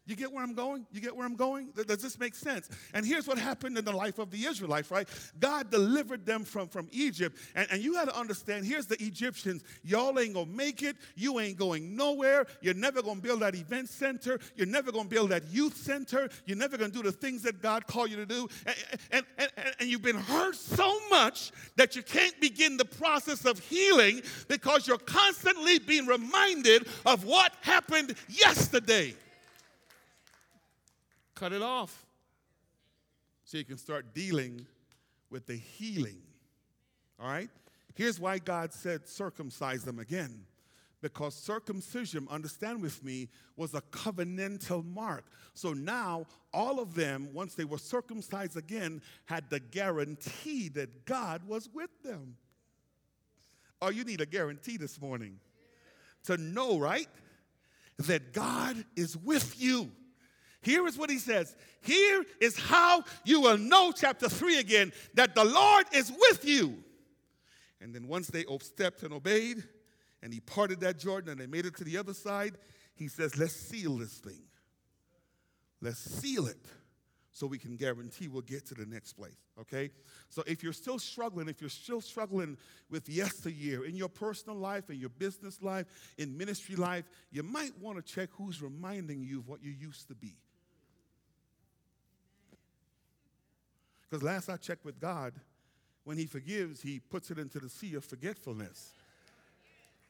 You 0.07 0.15
get 0.15 0.31
where 0.31 0.43
I'm 0.43 0.53
going? 0.53 0.85
You 0.91 1.01
get 1.01 1.15
where 1.15 1.25
I'm 1.25 1.35
going? 1.35 1.69
Does 1.87 2.01
this 2.01 2.19
make 2.19 2.35
sense? 2.35 2.69
And 2.93 3.03
here's 3.05 3.27
what 3.27 3.39
happened 3.39 3.75
in 3.75 3.85
the 3.85 3.91
life 3.91 4.19
of 4.19 4.29
the 4.29 4.45
Israelites, 4.45 4.91
right? 4.91 5.09
God 5.39 5.71
delivered 5.71 6.25
them 6.25 6.43
from, 6.43 6.67
from 6.67 6.87
Egypt. 6.91 7.37
And, 7.55 7.67
and 7.71 7.81
you 7.81 7.93
got 7.93 8.05
to 8.09 8.17
understand 8.17 8.65
here's 8.65 8.85
the 8.85 9.01
Egyptians. 9.03 9.63
Y'all 9.83 10.19
ain't 10.19 10.35
going 10.35 10.45
to 10.45 10.55
make 10.55 10.83
it. 10.83 10.95
You 11.15 11.39
ain't 11.39 11.57
going 11.57 11.95
nowhere. 11.95 12.45
You're 12.61 12.75
never 12.75 13.01
going 13.01 13.17
to 13.17 13.21
build 13.21 13.39
that 13.39 13.55
event 13.55 13.89
center. 13.89 14.39
You're 14.55 14.67
never 14.67 14.91
going 14.91 15.05
to 15.05 15.09
build 15.09 15.31
that 15.31 15.45
youth 15.49 15.75
center. 15.75 16.29
You're 16.45 16.57
never 16.57 16.77
going 16.77 16.91
to 16.91 16.97
do 16.97 17.03
the 17.03 17.11
things 17.11 17.41
that 17.41 17.61
God 17.63 17.87
called 17.87 18.11
you 18.11 18.17
to 18.17 18.27
do. 18.27 18.47
And, 18.67 18.75
and, 19.11 19.25
and, 19.57 19.75
and 19.79 19.89
you've 19.89 20.03
been 20.03 20.17
hurt 20.17 20.55
so 20.55 20.99
much 21.09 21.51
that 21.77 21.95
you 21.95 22.03
can't 22.03 22.39
begin 22.39 22.77
the 22.77 22.85
process 22.85 23.45
of 23.45 23.57
healing 23.57 24.21
because 24.47 24.87
you're 24.87 24.99
constantly 24.99 25.79
being 25.79 26.05
reminded 26.05 26.87
of 27.07 27.25
what 27.25 27.53
happened 27.61 28.13
yesterday. 28.29 29.15
Cut 31.35 31.51
it 31.51 31.61
off 31.61 32.05
so 33.43 33.57
you 33.57 33.65
can 33.65 33.77
start 33.77 34.13
dealing 34.13 34.65
with 35.29 35.45
the 35.45 35.55
healing. 35.55 36.21
All 37.19 37.27
right? 37.27 37.49
Here's 37.93 38.19
why 38.19 38.39
God 38.39 38.73
said 38.73 39.07
circumcise 39.07 39.83
them 39.83 39.99
again. 39.99 40.45
Because 41.01 41.35
circumcision, 41.35 42.27
understand 42.31 42.81
with 42.81 43.03
me, 43.03 43.29
was 43.55 43.73
a 43.73 43.81
covenantal 43.81 44.83
mark. 44.83 45.25
So 45.53 45.73
now, 45.73 46.25
all 46.53 46.79
of 46.79 46.95
them, 46.95 47.29
once 47.31 47.53
they 47.53 47.65
were 47.65 47.77
circumcised 47.77 48.57
again, 48.57 49.01
had 49.25 49.49
the 49.49 49.59
guarantee 49.59 50.69
that 50.69 51.05
God 51.05 51.43
was 51.47 51.69
with 51.73 51.91
them. 52.01 52.37
Oh, 53.81 53.89
you 53.89 54.03
need 54.03 54.21
a 54.21 54.25
guarantee 54.25 54.77
this 54.77 54.99
morning 54.99 55.39
to 56.23 56.37
know, 56.37 56.79
right? 56.79 57.09
That 57.97 58.33
God 58.33 58.83
is 58.95 59.15
with 59.15 59.61
you. 59.61 59.91
Here 60.65 60.87
is 60.87 60.97
what 60.97 61.11
he 61.11 61.19
says. 61.19 61.55
Here 61.81 62.25
is 62.41 62.57
how 62.57 63.03
you 63.23 63.41
will 63.41 63.59
know, 63.59 63.91
chapter 63.95 64.27
3 64.27 64.57
again, 64.57 64.91
that 65.13 65.35
the 65.35 65.45
Lord 65.45 65.85
is 65.93 66.11
with 66.11 66.43
you. 66.43 66.83
And 67.79 67.93
then 67.93 68.07
once 68.07 68.27
they 68.27 68.45
stepped 68.61 69.03
and 69.03 69.13
obeyed, 69.13 69.63
and 70.23 70.33
he 70.33 70.39
parted 70.39 70.79
that 70.79 70.97
Jordan 70.97 71.29
and 71.29 71.39
they 71.39 71.45
made 71.45 71.67
it 71.67 71.77
to 71.77 71.83
the 71.83 71.99
other 71.99 72.15
side, 72.15 72.55
he 72.95 73.07
says, 73.07 73.37
Let's 73.37 73.53
seal 73.53 73.97
this 73.97 74.13
thing. 74.13 74.41
Let's 75.81 75.99
seal 75.99 76.47
it 76.47 76.65
so 77.29 77.45
we 77.45 77.59
can 77.59 77.75
guarantee 77.75 78.27
we'll 78.27 78.41
get 78.41 78.65
to 78.65 78.73
the 78.73 78.87
next 78.87 79.13
place. 79.13 79.37
Okay? 79.61 79.91
So 80.29 80.41
if 80.47 80.63
you're 80.63 80.73
still 80.73 80.97
struggling, 80.97 81.47
if 81.47 81.61
you're 81.61 81.69
still 81.69 82.01
struggling 82.01 82.57
with 82.89 83.07
yesteryear 83.07 83.85
in 83.85 83.95
your 83.95 84.09
personal 84.09 84.57
life, 84.57 84.89
in 84.89 84.99
your 84.99 85.09
business 85.09 85.61
life, 85.61 85.85
in 86.17 86.35
ministry 86.35 86.75
life, 86.75 87.05
you 87.29 87.43
might 87.43 87.77
want 87.79 88.03
to 88.03 88.13
check 88.13 88.29
who's 88.31 88.63
reminding 88.63 89.21
you 89.21 89.41
of 89.41 89.47
what 89.47 89.63
you 89.63 89.71
used 89.71 90.07
to 90.07 90.15
be. 90.15 90.37
Because 94.09 94.23
last 94.23 94.49
I 94.49 94.57
checked 94.57 94.85
with 94.85 94.99
God, 94.99 95.33
when 96.03 96.17
He 96.17 96.25
forgives, 96.25 96.81
He 96.81 96.99
puts 96.99 97.31
it 97.31 97.39
into 97.39 97.59
the 97.59 97.69
sea 97.69 97.95
of 97.95 98.05
forgetfulness. 98.05 98.91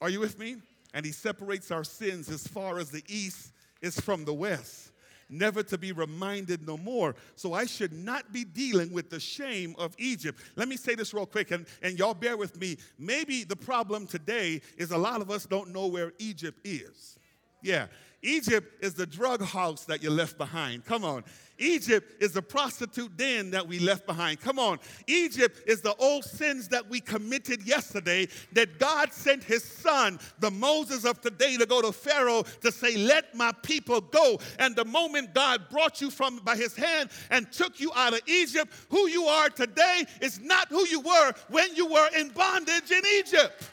Are 0.02 0.10
you 0.10 0.20
with 0.20 0.38
me? 0.38 0.58
And 0.94 1.06
He 1.06 1.12
separates 1.12 1.72
our 1.72 1.84
sins 1.84 2.30
as 2.30 2.48
far 2.48 2.80
as 2.80 2.92
the 2.92 3.04
east 3.08 3.52
is 3.82 4.00
from 4.00 4.26
the 4.26 4.34
west 4.34 4.92
never 5.30 5.64
to 5.64 5.78
be 5.78 5.92
reminded 5.92 6.66
no 6.66 6.78
more. 6.78 7.16
So 7.36 7.54
I 7.54 7.66
should 7.66 7.94
not 7.94 8.32
be 8.32 8.44
dealing 8.44 8.92
with 8.92 9.10
the 9.10 9.20
shame 9.20 9.76
of 9.78 9.96
Egypt. 9.98 10.40
Let 10.56 10.68
me 10.68 10.78
say 10.78 10.96
this 10.96 11.14
real 11.14 11.26
quick, 11.26 11.52
and, 11.52 11.66
and 11.82 11.98
y'all 11.98 12.14
bear 12.14 12.38
with 12.38 12.60
me. 12.60 12.78
Maybe 12.98 13.44
the 13.44 13.56
problem 13.56 14.08
today 14.08 14.62
is 14.78 14.92
a 14.92 14.98
lot 14.98 15.22
of 15.22 15.32
us 15.32 15.46
don't 15.46 15.74
know 15.74 15.88
where 15.88 16.14
Egypt 16.20 16.60
is. 16.64 17.18
Yeah, 17.62 17.88
Egypt 18.26 18.84
is 18.84 18.96
the 18.96 19.06
drug 19.06 19.42
house 19.42 19.86
that 19.86 20.02
you 20.02 20.10
left 20.10 20.38
behind. 20.38 20.84
Come 20.84 21.06
on. 21.06 21.24
Egypt 21.58 22.22
is 22.22 22.34
the 22.34 22.42
prostitute 22.42 23.16
den 23.16 23.52
that 23.52 23.66
we 23.66 23.80
left 23.80 24.06
behind. 24.06 24.42
Come 24.42 24.60
on. 24.60 24.80
Egypt 25.08 25.62
is 25.68 25.82
the 25.82 25.96
old 25.96 26.26
sins 26.26 26.68
that 26.70 26.90
we 26.90 27.00
committed 27.00 27.66
yesterday 27.66 28.28
that 28.52 28.78
God 28.78 29.14
sent 29.14 29.44
his 29.44 29.64
son, 29.64 30.20
the 30.40 30.52
Moses 30.52 31.06
of 31.06 31.22
today, 31.22 31.56
to 31.56 31.66
go 31.66 31.82
to 31.82 31.92
Pharaoh 31.94 32.44
to 32.62 32.72
say, 32.72 32.98
Let 32.98 33.36
my 33.36 33.54
people 33.64 34.02
go. 34.02 34.40
And 34.60 34.76
the 34.76 34.86
moment 34.86 35.34
God 35.34 35.70
brought 35.70 36.02
you 36.02 36.10
from 36.10 36.40
by 36.40 36.58
his 36.58 36.76
hand 36.76 37.10
and 37.30 37.50
took 37.52 37.80
you 37.80 37.92
out 37.96 38.14
of 38.14 38.22
Egypt, 38.28 38.74
who 38.90 39.08
you 39.08 39.26
are 39.26 39.50
today 39.50 40.04
is 40.20 40.42
not 40.42 40.68
who 40.70 40.86
you 40.88 41.00
were 41.00 41.34
when 41.50 41.74
you 41.76 41.86
were 41.86 42.10
in 42.18 42.30
bondage 42.30 42.92
in 42.92 43.04
Egypt. 43.20 43.70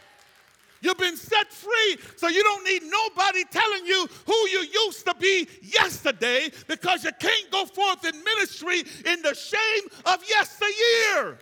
You've 0.82 0.98
been 0.98 1.16
set 1.16 1.52
free, 1.52 1.96
so 2.16 2.28
you 2.28 2.42
don't 2.42 2.64
need 2.64 2.82
nobody 2.82 3.44
telling 3.44 3.86
you 3.86 4.06
who 4.26 4.34
you 4.48 4.66
used 4.86 5.06
to 5.06 5.14
be 5.14 5.48
yesterday 5.62 6.50
because 6.66 7.04
you 7.04 7.10
can't 7.20 7.50
go 7.50 7.64
forth 7.64 8.04
in 8.04 8.22
ministry 8.24 8.80
in 9.06 9.22
the 9.22 9.32
shame 9.34 9.84
of 10.04 10.22
yesteryear. 10.28 11.38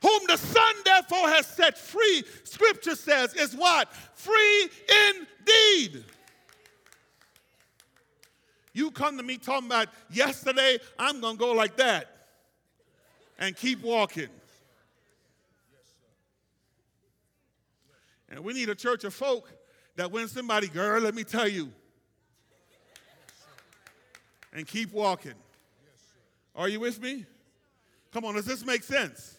Whom 0.00 0.20
the 0.28 0.36
Son 0.36 0.74
therefore 0.84 1.28
has 1.28 1.46
set 1.46 1.76
free, 1.76 2.22
Scripture 2.44 2.94
says, 2.94 3.34
is 3.34 3.54
what? 3.56 3.92
Free 4.14 4.68
indeed. 5.08 6.04
You 8.72 8.92
come 8.92 9.16
to 9.16 9.24
me 9.24 9.38
talking 9.38 9.66
about 9.66 9.88
yesterday, 10.08 10.78
I'm 11.00 11.20
going 11.20 11.36
to 11.36 11.38
go 11.40 11.52
like 11.52 11.76
that. 11.78 12.14
and 13.40 13.56
keep 13.56 13.82
walking. 13.82 14.28
And 18.30 18.44
we 18.44 18.52
need 18.52 18.68
a 18.68 18.74
church 18.74 19.04
of 19.04 19.14
folk 19.14 19.50
that 19.96 20.10
when 20.10 20.28
somebody, 20.28 20.68
girl, 20.68 21.00
let 21.00 21.14
me 21.14 21.24
tell 21.24 21.48
you, 21.48 21.72
and 24.52 24.66
keep 24.66 24.92
walking. 24.92 25.34
Are 26.54 26.68
you 26.68 26.80
with 26.80 27.00
me? 27.00 27.24
Come 28.12 28.24
on, 28.24 28.34
does 28.34 28.46
this 28.46 28.64
make 28.64 28.82
sense? 28.82 29.36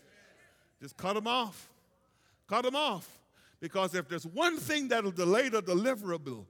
Just 0.82 0.96
cut 0.96 1.14
them 1.14 1.28
off. 1.28 1.70
Cut 2.48 2.64
them 2.64 2.76
off. 2.76 3.08
Because 3.60 3.94
if 3.96 4.08
there's 4.08 4.26
one 4.26 4.58
thing 4.58 4.88
that'll 4.88 5.12
delay 5.12 5.50
the 5.50 5.62
deliverable, 5.62 6.46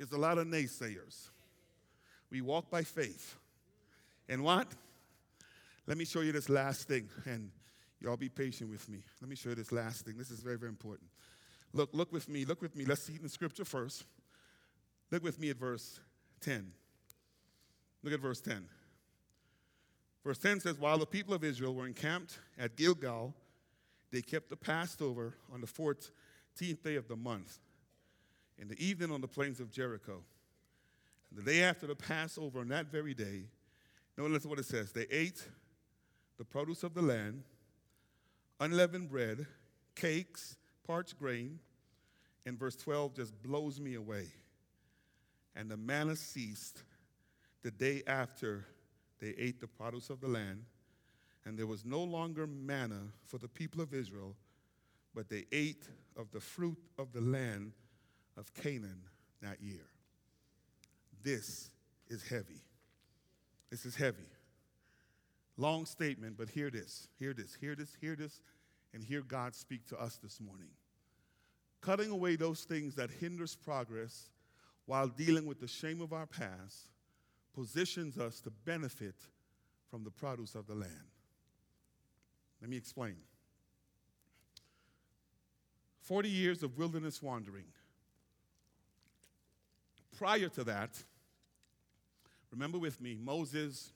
is 0.00 0.12
a 0.12 0.18
lot 0.18 0.38
of 0.38 0.46
naysayers. 0.46 1.28
We 2.30 2.40
walk 2.40 2.70
by 2.70 2.82
faith. 2.82 3.36
And 4.28 4.42
what? 4.42 4.66
Let 5.86 5.98
me 5.98 6.04
show 6.04 6.20
you 6.20 6.32
this 6.32 6.48
last 6.48 6.88
thing, 6.88 7.08
and 7.26 7.50
y'all 8.00 8.16
be 8.16 8.28
patient 8.28 8.70
with 8.70 8.88
me. 8.88 9.02
Let 9.20 9.28
me 9.28 9.36
show 9.36 9.50
you 9.50 9.56
this 9.56 9.72
last 9.72 10.06
thing. 10.06 10.16
This 10.16 10.30
is 10.30 10.40
very, 10.40 10.56
very 10.56 10.70
important. 10.70 11.09
Look, 11.72 11.90
look 11.92 12.12
with 12.12 12.28
me, 12.28 12.44
look 12.44 12.62
with 12.62 12.74
me. 12.74 12.84
Let's 12.84 13.02
see 13.02 13.14
it 13.14 13.22
in 13.22 13.28
scripture 13.28 13.64
first. 13.64 14.04
Look 15.10 15.22
with 15.22 15.38
me 15.38 15.50
at 15.50 15.56
verse 15.56 16.00
10. 16.40 16.72
Look 18.02 18.12
at 18.12 18.20
verse 18.20 18.40
10. 18.40 18.66
Verse 20.24 20.38
10 20.38 20.60
says, 20.60 20.78
While 20.78 20.98
the 20.98 21.06
people 21.06 21.34
of 21.34 21.44
Israel 21.44 21.74
were 21.74 21.86
encamped 21.86 22.38
at 22.58 22.76
Gilgal, 22.76 23.34
they 24.10 24.22
kept 24.22 24.50
the 24.50 24.56
Passover 24.56 25.34
on 25.52 25.60
the 25.60 25.66
14th 25.66 26.82
day 26.82 26.96
of 26.96 27.08
the 27.08 27.16
month, 27.16 27.58
in 28.58 28.68
the 28.68 28.84
evening 28.84 29.10
on 29.10 29.20
the 29.20 29.28
plains 29.28 29.60
of 29.60 29.70
Jericho. 29.70 30.22
And 31.30 31.38
the 31.38 31.50
day 31.50 31.62
after 31.62 31.86
the 31.86 31.94
Passover, 31.94 32.60
on 32.60 32.68
that 32.68 32.86
very 32.86 33.14
day, 33.14 33.44
notice 34.18 34.44
what 34.44 34.58
it 34.58 34.66
says 34.66 34.92
they 34.92 35.06
ate 35.10 35.46
the 36.36 36.44
produce 36.44 36.82
of 36.82 36.94
the 36.94 37.02
land, 37.02 37.44
unleavened 38.58 39.08
bread, 39.08 39.46
cakes, 39.94 40.56
parched 40.86 41.18
grain, 41.18 41.58
and 42.46 42.58
verse 42.58 42.76
12 42.76 43.14
just 43.14 43.42
blows 43.42 43.80
me 43.80 43.94
away. 43.94 44.26
And 45.54 45.70
the 45.70 45.76
manna 45.76 46.16
ceased 46.16 46.82
the 47.62 47.70
day 47.70 48.02
after 48.06 48.66
they 49.20 49.34
ate 49.36 49.60
the 49.60 49.66
produce 49.66 50.10
of 50.10 50.20
the 50.20 50.28
land, 50.28 50.64
and 51.44 51.58
there 51.58 51.66
was 51.66 51.84
no 51.84 52.02
longer 52.02 52.46
manna 52.46 53.00
for 53.26 53.38
the 53.38 53.48
people 53.48 53.80
of 53.80 53.92
Israel, 53.92 54.34
but 55.14 55.28
they 55.28 55.46
ate 55.52 55.88
of 56.16 56.30
the 56.30 56.40
fruit 56.40 56.78
of 56.98 57.12
the 57.12 57.20
land 57.20 57.72
of 58.36 58.52
Canaan 58.54 59.02
that 59.42 59.60
year. 59.60 59.86
This 61.22 61.70
is 62.08 62.22
heavy. 62.22 62.62
This 63.70 63.84
is 63.84 63.94
heavy. 63.94 64.28
Long 65.56 65.84
statement, 65.84 66.36
but 66.38 66.48
hear 66.48 66.70
this, 66.70 67.08
hear 67.18 67.34
this, 67.34 67.54
hear 67.54 67.74
this, 67.74 67.96
hear 68.00 68.16
this, 68.16 68.40
and 68.92 69.02
hear 69.02 69.22
God 69.22 69.54
speak 69.54 69.86
to 69.88 70.00
us 70.00 70.16
this 70.22 70.40
morning. 70.40 70.70
Cutting 71.80 72.10
away 72.10 72.36
those 72.36 72.64
things 72.64 72.94
that 72.96 73.10
hinders 73.10 73.54
progress 73.54 74.28
while 74.86 75.08
dealing 75.08 75.46
with 75.46 75.60
the 75.60 75.68
shame 75.68 76.00
of 76.00 76.12
our 76.12 76.26
past 76.26 76.88
positions 77.54 78.18
us 78.18 78.40
to 78.40 78.50
benefit 78.64 79.14
from 79.90 80.04
the 80.04 80.10
produce 80.10 80.54
of 80.54 80.66
the 80.66 80.74
land. 80.74 81.10
Let 82.60 82.70
me 82.70 82.76
explain. 82.76 83.16
40 86.02 86.28
years 86.28 86.62
of 86.62 86.76
wilderness 86.76 87.22
wandering. 87.22 87.66
Prior 90.16 90.48
to 90.48 90.64
that, 90.64 91.02
remember 92.50 92.78
with 92.78 93.00
me, 93.00 93.16
Moses 93.18 93.92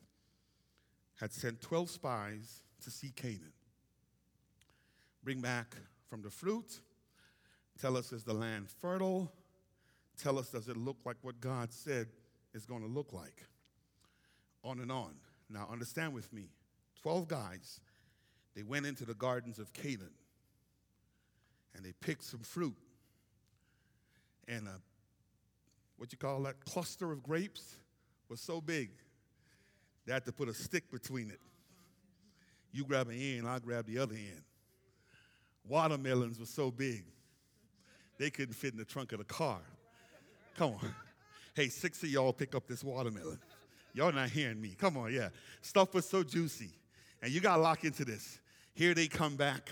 had 1.20 1.32
sent 1.32 1.60
12 1.60 1.90
spies 1.90 2.60
to 2.82 2.90
see 2.90 3.10
Canaan. 3.10 3.52
Bring 5.24 5.40
back 5.40 5.74
from 6.08 6.20
the 6.20 6.30
fruit, 6.30 6.80
tell 7.80 7.96
us 7.96 8.12
is 8.12 8.24
the 8.24 8.34
land 8.34 8.68
fertile, 8.68 9.32
tell 10.22 10.38
us 10.38 10.50
does 10.50 10.68
it 10.68 10.76
look 10.76 10.98
like 11.04 11.16
what 11.22 11.40
God 11.40 11.72
said 11.72 12.08
is 12.52 12.66
going 12.66 12.82
to 12.82 12.88
look 12.88 13.12
like. 13.12 13.46
On 14.62 14.80
and 14.80 14.92
on. 14.92 15.14
Now, 15.48 15.68
understand 15.72 16.12
with 16.12 16.32
me 16.32 16.50
12 17.02 17.26
guys, 17.26 17.80
they 18.54 18.62
went 18.62 18.86
into 18.86 19.04
the 19.04 19.14
gardens 19.14 19.58
of 19.58 19.72
Canaan 19.72 20.12
and 21.74 21.84
they 21.84 21.92
picked 22.00 22.24
some 22.24 22.40
fruit 22.40 22.76
and 24.46 24.68
a, 24.68 24.80
what 25.96 26.12
you 26.12 26.18
call 26.18 26.42
that 26.42 26.64
cluster 26.64 27.12
of 27.12 27.22
grapes 27.22 27.76
was 28.28 28.40
so 28.40 28.60
big 28.60 28.90
they 30.06 30.12
had 30.12 30.24
to 30.26 30.32
put 30.32 30.48
a 30.48 30.54
stick 30.54 30.90
between 30.90 31.30
it. 31.30 31.40
You 32.72 32.84
grab 32.84 33.08
an 33.08 33.18
end, 33.18 33.48
I'll 33.48 33.60
grab 33.60 33.86
the 33.86 33.98
other 33.98 34.14
end. 34.14 34.42
Watermelons 35.68 36.38
were 36.38 36.46
so 36.46 36.70
big 36.70 37.04
they 38.18 38.30
couldn't 38.30 38.54
fit 38.54 38.72
in 38.72 38.78
the 38.78 38.84
trunk 38.84 39.12
of 39.12 39.18
the 39.18 39.24
car. 39.24 39.60
Come 40.56 40.74
on. 40.74 40.94
Hey, 41.54 41.68
six 41.68 42.02
of 42.02 42.08
y'all 42.08 42.32
pick 42.32 42.54
up 42.54 42.66
this 42.66 42.84
watermelon. 42.84 43.38
Y'all 43.92 44.12
not 44.12 44.28
hearing 44.28 44.60
me. 44.60 44.74
Come 44.78 44.96
on, 44.96 45.12
yeah. 45.12 45.28
Stuff 45.62 45.94
was 45.94 46.04
so 46.04 46.22
juicy. 46.22 46.70
And 47.22 47.32
you 47.32 47.40
got 47.40 47.56
to 47.56 47.62
lock 47.62 47.84
into 47.84 48.04
this. 48.04 48.40
Here 48.74 48.92
they 48.92 49.06
come 49.06 49.36
back 49.36 49.70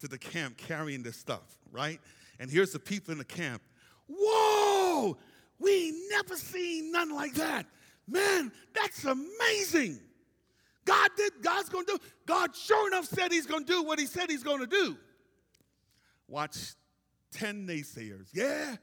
to 0.00 0.08
the 0.08 0.18
camp 0.18 0.56
carrying 0.56 1.02
this 1.02 1.16
stuff, 1.16 1.58
right? 1.70 2.00
And 2.38 2.50
here's 2.50 2.72
the 2.72 2.78
people 2.78 3.12
in 3.12 3.18
the 3.18 3.24
camp. 3.24 3.62
Whoa! 4.08 5.16
We 5.58 6.06
never 6.10 6.36
seen 6.36 6.92
none 6.92 7.14
like 7.14 7.34
that. 7.34 7.66
Man, 8.06 8.52
that's 8.74 9.04
amazing. 9.04 10.00
God 10.84 11.10
did, 11.16 11.32
God's 11.40 11.68
gonna 11.68 11.86
do. 11.86 11.98
God 12.26 12.54
sure 12.54 12.88
enough 12.88 13.06
said 13.06 13.32
he's 13.32 13.46
gonna 13.46 13.64
do 13.64 13.82
what 13.82 13.98
he 13.98 14.06
said 14.06 14.28
he's 14.28 14.42
gonna 14.42 14.66
do. 14.66 14.96
Watch 16.32 16.74
10 17.32 17.66
naysayers. 17.66 18.28
Yeah, 18.32 18.76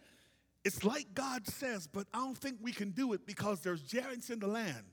it's 0.64 0.84
like 0.84 1.16
God 1.16 1.47
says, 1.47 1.88
but 1.88 2.06
I 2.14 2.20
don't 2.20 2.38
think 2.38 2.58
we 2.62 2.72
can 2.72 2.91
do 2.91 3.14
it 3.14 3.26
because 3.26 3.62
there's 3.62 3.82
giants 3.82 4.30
in 4.30 4.38
the 4.38 4.45
land. 4.45 4.84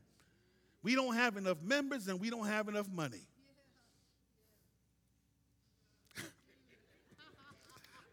We 0.83 0.95
don't 0.95 1.15
have 1.15 1.37
enough 1.37 1.59
members 1.63 2.09
and 2.09 2.19
we 2.19 2.31
don't 2.31 2.47
have 2.47 2.69
enough 2.69 2.89
money. 2.91 3.29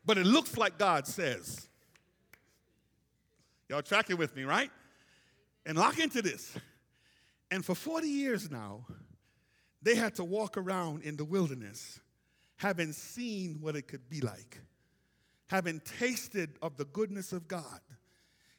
but 0.06 0.18
it 0.18 0.26
looks 0.26 0.58
like 0.58 0.78
God 0.78 1.08
says. 1.08 1.70
Y'all 3.70 3.82
tracking 3.82 4.18
with 4.18 4.36
me, 4.36 4.44
right? 4.44 4.72
And 5.66 5.78
lock 5.78 6.00
into 6.00 6.22
this. 6.22 6.54
And 7.50 7.64
for 7.64 7.76
40 7.76 8.10
years 8.10 8.52
now, 8.52 8.86
they 9.82 9.96
had 9.96 10.16
to 10.16 10.26
walk 10.26 10.58
around 10.58 11.04
in 11.04 11.16
the 11.16 11.24
wilderness 11.24 12.02
having 12.64 12.93
seen 12.93 13.57
what 13.61 13.76
it 13.76 13.88
could 13.88 14.09
be 14.09 14.22
like 14.22 14.59
having 15.47 15.80
tasted 15.99 16.49
of 16.64 16.78
the 16.78 16.86
goodness 16.86 17.32
of 17.32 17.47
God, 17.47 17.80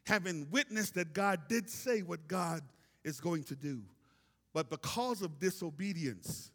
having 0.07 0.47
witnessed 0.53 0.95
that 0.95 1.13
God 1.13 1.49
did 1.49 1.69
say 1.69 2.03
what 2.03 2.29
God 2.29 2.61
is 3.03 3.19
going 3.19 3.43
to 3.45 3.57
do. 3.57 3.83
But 4.53 4.71
because 4.71 5.21
of 5.21 5.41
disobedience, 5.41 6.53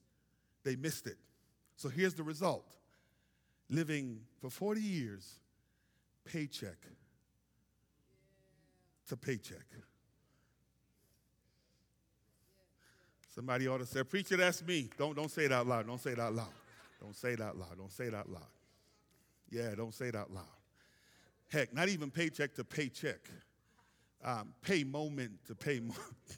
they 0.63 0.77
missed 0.77 1.07
it. 1.07 1.17
So 1.75 1.89
here's 1.89 2.13
the 2.13 2.23
result 2.23 2.63
living 3.69 4.21
for 4.39 4.49
40 4.49 4.79
years, 4.79 5.39
paycheck 6.23 6.77
to 9.09 9.17
paycheck. 9.17 9.65
Somebody 13.35 13.67
ought 13.67 13.79
to 13.79 13.85
say, 13.85 14.03
Preacher, 14.03 14.37
that's 14.37 14.65
me. 14.65 14.89
Don't, 14.97 15.17
don't 15.17 15.29
say 15.29 15.45
it 15.45 15.51
out 15.51 15.67
loud. 15.67 15.85
Don't 15.85 15.99
say 15.99 16.11
it 16.11 16.19
out 16.19 16.33
loud. 16.33 16.47
Don't 17.01 17.15
say 17.15 17.35
out 17.41 17.57
loud. 17.57 17.77
Don't 17.77 17.91
say 17.91 18.07
out 18.07 18.29
loud. 18.29 18.43
Yeah, 19.49 19.73
don't 19.75 19.93
say 19.93 20.07
out 20.07 20.31
loud. 20.31 20.43
Heck, 21.51 21.73
not 21.73 21.89
even 21.89 22.11
paycheck 22.11 22.53
to 22.55 22.63
paycheck. 22.63 23.29
Um, 24.23 24.53
pay 24.61 24.83
moment 24.83 25.31
to 25.47 25.55
pay 25.55 25.79
moment. 25.79 25.97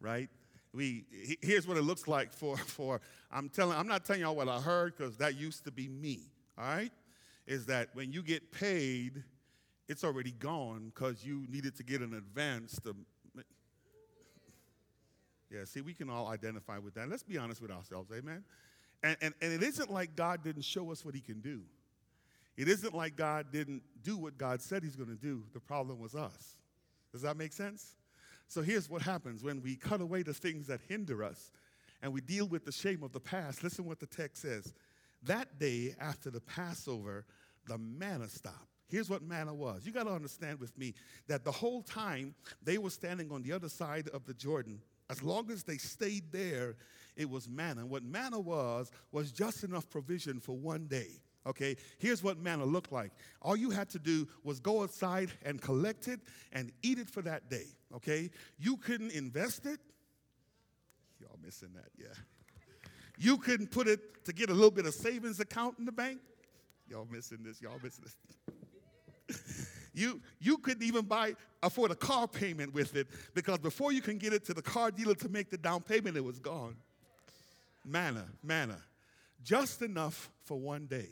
right? 0.00 0.28
We 0.74 1.04
here's 1.42 1.66
what 1.66 1.76
it 1.76 1.82
looks 1.82 2.08
like 2.08 2.32
for 2.32 2.56
for 2.56 3.00
I'm 3.30 3.48
telling 3.48 3.76
I'm 3.76 3.88
not 3.88 4.04
telling 4.04 4.22
y'all 4.22 4.36
what 4.36 4.48
I 4.48 4.60
heard 4.60 4.96
because 4.96 5.16
that 5.18 5.36
used 5.36 5.64
to 5.64 5.70
be 5.70 5.88
me. 5.88 6.20
All 6.58 6.64
right, 6.64 6.92
is 7.46 7.66
that 7.66 7.88
when 7.94 8.12
you 8.12 8.22
get 8.22 8.52
paid, 8.52 9.22
it's 9.88 10.04
already 10.04 10.32
gone 10.32 10.92
because 10.94 11.24
you 11.24 11.46
needed 11.48 11.76
to 11.76 11.82
get 11.82 12.00
an 12.00 12.14
advance 12.14 12.78
to. 12.84 12.94
Yeah, 15.52 15.64
see, 15.64 15.82
we 15.82 15.92
can 15.92 16.08
all 16.08 16.28
identify 16.28 16.78
with 16.78 16.94
that. 16.94 17.08
Let's 17.08 17.22
be 17.22 17.36
honest 17.36 17.60
with 17.60 17.70
ourselves, 17.70 18.10
amen. 18.10 18.44
And, 19.02 19.16
and, 19.20 19.34
and 19.42 19.52
it 19.52 19.62
isn't 19.62 19.90
like 19.90 20.16
God 20.16 20.42
didn't 20.42 20.62
show 20.62 20.90
us 20.90 21.04
what 21.04 21.14
he 21.14 21.20
can 21.20 21.40
do. 21.40 21.60
It 22.56 22.68
isn't 22.68 22.94
like 22.94 23.16
God 23.16 23.46
didn't 23.52 23.82
do 24.02 24.16
what 24.16 24.38
God 24.38 24.62
said 24.62 24.82
he's 24.82 24.96
going 24.96 25.08
to 25.08 25.16
do. 25.16 25.42
The 25.52 25.60
problem 25.60 25.98
was 25.98 26.14
us. 26.14 26.56
Does 27.12 27.22
that 27.22 27.36
make 27.36 27.52
sense? 27.52 27.96
So 28.48 28.62
here's 28.62 28.88
what 28.88 29.02
happens 29.02 29.42
when 29.42 29.62
we 29.62 29.76
cut 29.76 30.00
away 30.00 30.22
the 30.22 30.34
things 30.34 30.66
that 30.68 30.80
hinder 30.88 31.24
us 31.24 31.50
and 32.02 32.12
we 32.12 32.20
deal 32.20 32.46
with 32.46 32.64
the 32.64 32.72
shame 32.72 33.02
of 33.02 33.12
the 33.12 33.20
past. 33.20 33.62
Listen 33.62 33.84
what 33.84 34.00
the 34.00 34.06
text 34.06 34.42
says. 34.42 34.74
That 35.22 35.58
day 35.58 35.94
after 36.00 36.30
the 36.30 36.40
Passover, 36.40 37.24
the 37.66 37.78
manna 37.78 38.28
stopped. 38.28 38.68
Here's 38.88 39.08
what 39.08 39.22
manna 39.22 39.54
was. 39.54 39.86
You 39.86 39.92
got 39.92 40.04
to 40.04 40.12
understand 40.12 40.60
with 40.60 40.76
me 40.76 40.94
that 41.28 41.44
the 41.44 41.52
whole 41.52 41.82
time 41.82 42.34
they 42.62 42.76
were 42.76 42.90
standing 42.90 43.30
on 43.32 43.42
the 43.42 43.52
other 43.52 43.68
side 43.68 44.08
of 44.08 44.26
the 44.26 44.34
Jordan 44.34 44.80
As 45.12 45.22
long 45.22 45.50
as 45.50 45.62
they 45.62 45.76
stayed 45.76 46.32
there, 46.32 46.74
it 47.16 47.28
was 47.28 47.46
manna. 47.46 47.82
And 47.82 47.90
what 47.90 48.02
manna 48.02 48.40
was, 48.40 48.90
was 49.12 49.30
just 49.30 49.62
enough 49.62 49.90
provision 49.90 50.40
for 50.40 50.56
one 50.56 50.86
day. 50.86 51.20
Okay, 51.46 51.76
here's 51.98 52.22
what 52.22 52.38
manna 52.38 52.64
looked 52.64 52.92
like. 52.92 53.12
All 53.42 53.54
you 53.54 53.68
had 53.68 53.90
to 53.90 53.98
do 53.98 54.26
was 54.42 54.58
go 54.58 54.82
outside 54.82 55.30
and 55.44 55.60
collect 55.60 56.08
it 56.08 56.20
and 56.54 56.72
eat 56.82 56.98
it 56.98 57.10
for 57.10 57.20
that 57.22 57.50
day. 57.50 57.66
Okay, 57.94 58.30
you 58.58 58.78
couldn't 58.78 59.12
invest 59.12 59.66
it. 59.66 59.80
Y'all 61.20 61.38
missing 61.44 61.74
that, 61.74 61.90
yeah. 61.98 62.14
You 63.18 63.36
couldn't 63.36 63.70
put 63.70 63.88
it 63.88 64.24
to 64.24 64.32
get 64.32 64.48
a 64.48 64.54
little 64.54 64.70
bit 64.70 64.86
of 64.86 64.94
savings 64.94 65.40
account 65.40 65.74
in 65.78 65.84
the 65.84 65.92
bank. 65.92 66.20
Y'all 66.88 67.06
missing 67.10 67.40
this. 67.42 67.60
Y'all 67.60 67.78
missing 67.82 68.04
this. 68.04 68.16
You 69.92 70.20
you 70.40 70.58
couldn't 70.58 70.82
even 70.82 71.04
buy 71.04 71.34
afford 71.62 71.90
a 71.90 71.94
car 71.94 72.26
payment 72.26 72.74
with 72.74 72.96
it 72.96 73.08
because 73.34 73.58
before 73.58 73.92
you 73.92 74.00
can 74.00 74.18
get 74.18 74.32
it 74.32 74.44
to 74.46 74.54
the 74.54 74.62
car 74.62 74.90
dealer 74.90 75.14
to 75.14 75.28
make 75.28 75.50
the 75.50 75.58
down 75.58 75.80
payment, 75.80 76.16
it 76.16 76.24
was 76.24 76.38
gone. 76.38 76.76
Manna, 77.84 78.26
manna, 78.42 78.78
just 79.42 79.82
enough 79.82 80.30
for 80.44 80.58
one 80.58 80.86
day. 80.86 81.08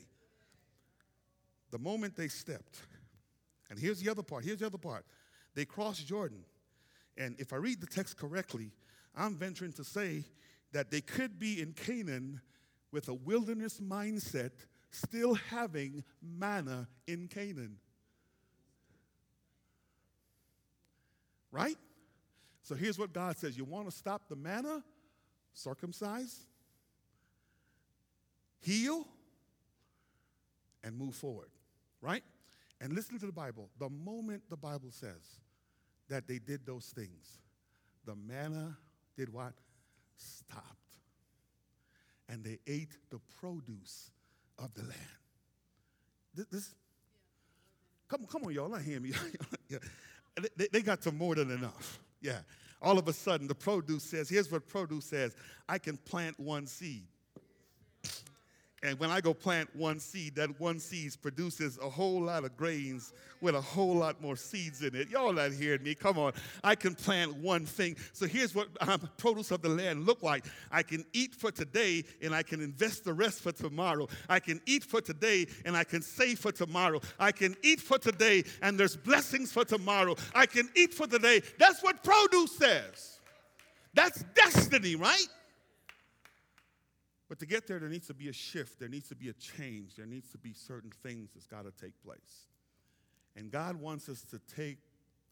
The 1.70 1.78
moment 1.78 2.16
they 2.16 2.28
stepped, 2.28 2.80
and 3.68 3.78
here's 3.78 4.00
the 4.00 4.10
other 4.10 4.22
part. 4.22 4.44
Here's 4.44 4.58
the 4.58 4.66
other 4.66 4.78
part. 4.78 5.04
They 5.54 5.64
crossed 5.64 6.06
Jordan, 6.06 6.44
and 7.16 7.36
if 7.38 7.52
I 7.52 7.56
read 7.56 7.80
the 7.80 7.86
text 7.86 8.16
correctly, 8.16 8.72
I'm 9.16 9.34
venturing 9.34 9.72
to 9.74 9.84
say 9.84 10.24
that 10.72 10.90
they 10.90 11.00
could 11.00 11.38
be 11.38 11.60
in 11.60 11.72
Canaan 11.72 12.40
with 12.92 13.08
a 13.08 13.14
wilderness 13.14 13.80
mindset, 13.80 14.50
still 14.90 15.34
having 15.34 16.04
manna 16.22 16.88
in 17.06 17.28
Canaan. 17.28 17.76
Right? 21.52 21.76
So 22.62 22.74
here's 22.74 22.98
what 22.98 23.12
God 23.12 23.36
says 23.36 23.56
You 23.56 23.64
want 23.64 23.90
to 23.90 23.96
stop 23.96 24.28
the 24.28 24.36
manna? 24.36 24.82
Circumcise, 25.52 26.46
heal, 28.60 29.04
and 30.84 30.96
move 30.96 31.14
forward. 31.14 31.48
Right? 32.00 32.22
And 32.80 32.94
listen 32.94 33.18
to 33.18 33.26
the 33.26 33.32
Bible. 33.32 33.68
The 33.78 33.90
moment 33.90 34.42
the 34.48 34.56
Bible 34.56 34.90
says 34.90 35.40
that 36.08 36.26
they 36.26 36.38
did 36.38 36.64
those 36.64 36.86
things, 36.86 37.40
the 38.06 38.14
manna 38.14 38.76
did 39.16 39.32
what? 39.32 39.52
Stopped. 40.16 40.64
And 42.28 42.44
they 42.44 42.58
ate 42.66 42.96
the 43.10 43.18
produce 43.40 44.10
of 44.58 44.72
the 44.74 44.82
land. 44.82 44.94
This, 46.34 46.46
this 46.46 46.74
come, 48.08 48.24
come 48.26 48.44
on, 48.44 48.52
y'all, 48.52 48.68
not 48.68 48.82
hear 48.82 49.00
me. 49.00 49.12
They, 50.56 50.68
they 50.72 50.82
got 50.82 51.00
to 51.02 51.12
more 51.12 51.34
than 51.34 51.50
enough. 51.50 52.00
Yeah. 52.20 52.38
All 52.82 52.98
of 52.98 53.08
a 53.08 53.12
sudden, 53.12 53.46
the 53.46 53.54
produce 53.54 54.04
says, 54.04 54.28
here's 54.28 54.50
what 54.50 54.66
produce 54.66 55.04
says 55.04 55.34
I 55.68 55.78
can 55.78 55.96
plant 55.96 56.38
one 56.40 56.66
seed. 56.66 57.06
And 58.82 58.98
when 58.98 59.10
I 59.10 59.20
go 59.20 59.34
plant 59.34 59.68
one 59.76 60.00
seed, 60.00 60.36
that 60.36 60.58
one 60.58 60.78
seed 60.78 61.14
produces 61.20 61.78
a 61.82 61.90
whole 61.90 62.22
lot 62.22 62.44
of 62.44 62.56
grains 62.56 63.12
with 63.42 63.54
a 63.54 63.60
whole 63.60 63.94
lot 63.94 64.22
more 64.22 64.36
seeds 64.36 64.82
in 64.82 64.94
it. 64.94 65.10
Y'all 65.10 65.34
not 65.34 65.52
hearing 65.52 65.82
me? 65.82 65.94
Come 65.94 66.18
on. 66.18 66.32
I 66.64 66.74
can 66.74 66.94
plant 66.94 67.36
one 67.36 67.66
thing. 67.66 67.96
So 68.14 68.26
here's 68.26 68.54
what 68.54 68.68
um, 68.80 69.06
produce 69.18 69.50
of 69.50 69.60
the 69.60 69.68
land 69.68 70.06
look 70.06 70.22
like. 70.22 70.46
I 70.70 70.82
can 70.82 71.04
eat 71.12 71.34
for 71.34 71.50
today 71.50 72.04
and 72.22 72.34
I 72.34 72.42
can 72.42 72.62
invest 72.62 73.04
the 73.04 73.12
rest 73.12 73.42
for 73.42 73.52
tomorrow. 73.52 74.08
I 74.30 74.40
can 74.40 74.60
eat 74.64 74.84
for 74.84 75.02
today 75.02 75.46
and 75.66 75.76
I 75.76 75.84
can 75.84 76.00
save 76.00 76.38
for 76.38 76.52
tomorrow. 76.52 77.00
I 77.18 77.32
can 77.32 77.54
eat 77.62 77.80
for 77.80 77.98
today 77.98 78.44
and 78.62 78.80
there's 78.80 78.96
blessings 78.96 79.52
for 79.52 79.64
tomorrow. 79.64 80.16
I 80.34 80.46
can 80.46 80.70
eat 80.74 80.94
for 80.94 81.06
today. 81.06 81.42
That's 81.58 81.82
what 81.82 82.02
produce 82.02 82.56
says. 82.56 83.18
That's 83.92 84.24
destiny, 84.34 84.94
right? 84.94 85.26
But 87.30 87.38
to 87.38 87.46
get 87.46 87.68
there, 87.68 87.78
there 87.78 87.88
needs 87.88 88.08
to 88.08 88.14
be 88.14 88.28
a 88.28 88.32
shift. 88.32 88.80
There 88.80 88.88
needs 88.88 89.08
to 89.10 89.14
be 89.14 89.28
a 89.28 89.32
change. 89.34 89.94
There 89.94 90.04
needs 90.04 90.28
to 90.32 90.38
be 90.38 90.52
certain 90.52 90.90
things 90.90 91.30
that's 91.32 91.46
got 91.46 91.62
to 91.62 91.70
take 91.70 91.92
place. 92.02 92.48
And 93.36 93.52
God 93.52 93.76
wants 93.76 94.08
us 94.08 94.22
to 94.32 94.40
take, 94.52 94.78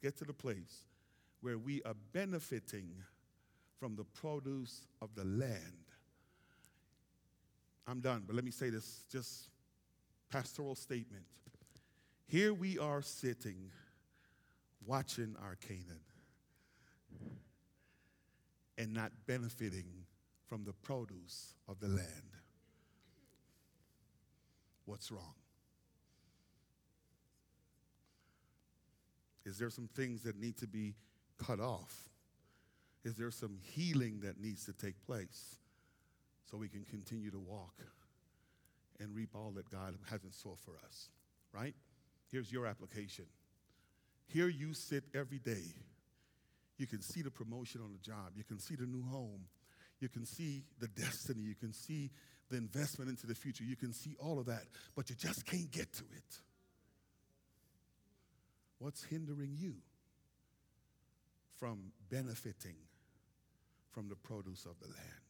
get 0.00 0.16
to 0.18 0.24
the 0.24 0.32
place 0.32 0.84
where 1.40 1.58
we 1.58 1.82
are 1.82 1.96
benefiting 2.12 2.92
from 3.80 3.96
the 3.96 4.04
produce 4.04 4.86
of 5.02 5.12
the 5.16 5.24
land. 5.24 5.90
I'm 7.88 7.98
done, 7.98 8.22
but 8.28 8.36
let 8.36 8.44
me 8.44 8.52
say 8.52 8.70
this 8.70 9.04
just 9.10 9.48
pastoral 10.30 10.76
statement. 10.76 11.24
Here 12.28 12.54
we 12.54 12.78
are 12.78 13.02
sitting 13.02 13.72
watching 14.86 15.34
our 15.42 15.56
Canaan 15.56 16.04
and 18.76 18.94
not 18.94 19.10
benefiting 19.26 20.04
from 20.48 20.64
the 20.64 20.72
produce 20.72 21.54
of 21.68 21.78
the 21.80 21.88
land. 21.88 22.32
What's 24.86 25.12
wrong? 25.12 25.34
Is 29.44 29.58
there 29.58 29.70
some 29.70 29.88
things 29.94 30.22
that 30.22 30.38
need 30.38 30.56
to 30.58 30.66
be 30.66 30.94
cut 31.38 31.60
off? 31.60 32.08
Is 33.04 33.14
there 33.14 33.30
some 33.30 33.58
healing 33.62 34.20
that 34.20 34.40
needs 34.40 34.64
to 34.64 34.72
take 34.72 35.00
place 35.06 35.56
so 36.50 36.56
we 36.56 36.68
can 36.68 36.84
continue 36.84 37.30
to 37.30 37.38
walk 37.38 37.74
and 39.00 39.14
reap 39.14 39.30
all 39.34 39.52
that 39.52 39.70
God 39.70 39.94
has 40.10 40.24
in 40.24 40.32
store 40.32 40.56
for 40.64 40.72
us? 40.86 41.08
Right? 41.52 41.74
Here's 42.30 42.52
your 42.52 42.66
application. 42.66 43.26
Here 44.26 44.48
you 44.48 44.74
sit 44.74 45.04
every 45.14 45.38
day. 45.38 45.64
You 46.76 46.86
can 46.86 47.00
see 47.00 47.22
the 47.22 47.30
promotion 47.30 47.80
on 47.82 47.92
the 47.92 47.98
job. 47.98 48.32
You 48.36 48.44
can 48.44 48.58
see 48.58 48.74
the 48.74 48.86
new 48.86 49.02
home. 49.02 49.46
You 50.00 50.08
can 50.08 50.26
see 50.26 50.64
the 50.80 50.88
destiny. 50.88 51.42
You 51.42 51.54
can 51.54 51.72
see 51.72 52.10
the 52.50 52.56
investment 52.56 53.10
into 53.10 53.26
the 53.26 53.34
future. 53.34 53.64
You 53.64 53.76
can 53.76 53.92
see 53.92 54.16
all 54.20 54.38
of 54.38 54.46
that, 54.46 54.62
but 54.94 55.10
you 55.10 55.16
just 55.16 55.44
can't 55.44 55.70
get 55.70 55.92
to 55.94 56.04
it. 56.16 56.38
What's 58.78 59.02
hindering 59.04 59.56
you 59.58 59.74
from 61.58 61.92
benefiting 62.10 62.76
from 63.90 64.08
the 64.08 64.14
produce 64.14 64.64
of 64.64 64.78
the 64.80 64.86
land? 64.86 65.28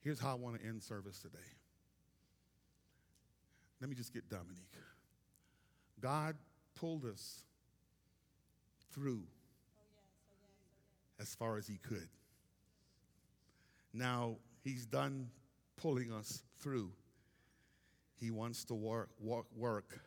Here's 0.00 0.20
how 0.20 0.32
I 0.32 0.34
want 0.34 0.60
to 0.60 0.66
end 0.66 0.82
service 0.82 1.18
today. 1.20 1.38
Let 3.80 3.88
me 3.88 3.96
just 3.96 4.12
get 4.12 4.28
Dominique. 4.28 4.76
God 6.00 6.36
pulled 6.74 7.04
us 7.04 7.44
through 8.92 9.22
oh, 9.22 9.80
oh, 9.80 9.82
oh, 10.32 11.22
as 11.22 11.34
far 11.34 11.56
as 11.56 11.66
He 11.66 11.78
could. 11.78 12.08
Now 13.92 14.36
he's 14.62 14.86
done 14.86 15.28
pulling 15.76 16.12
us 16.12 16.42
through. 16.60 16.92
He 18.18 18.30
wants 18.30 18.64
to 18.66 18.74
work, 18.74 19.10
work, 19.20 19.46
work 19.56 20.00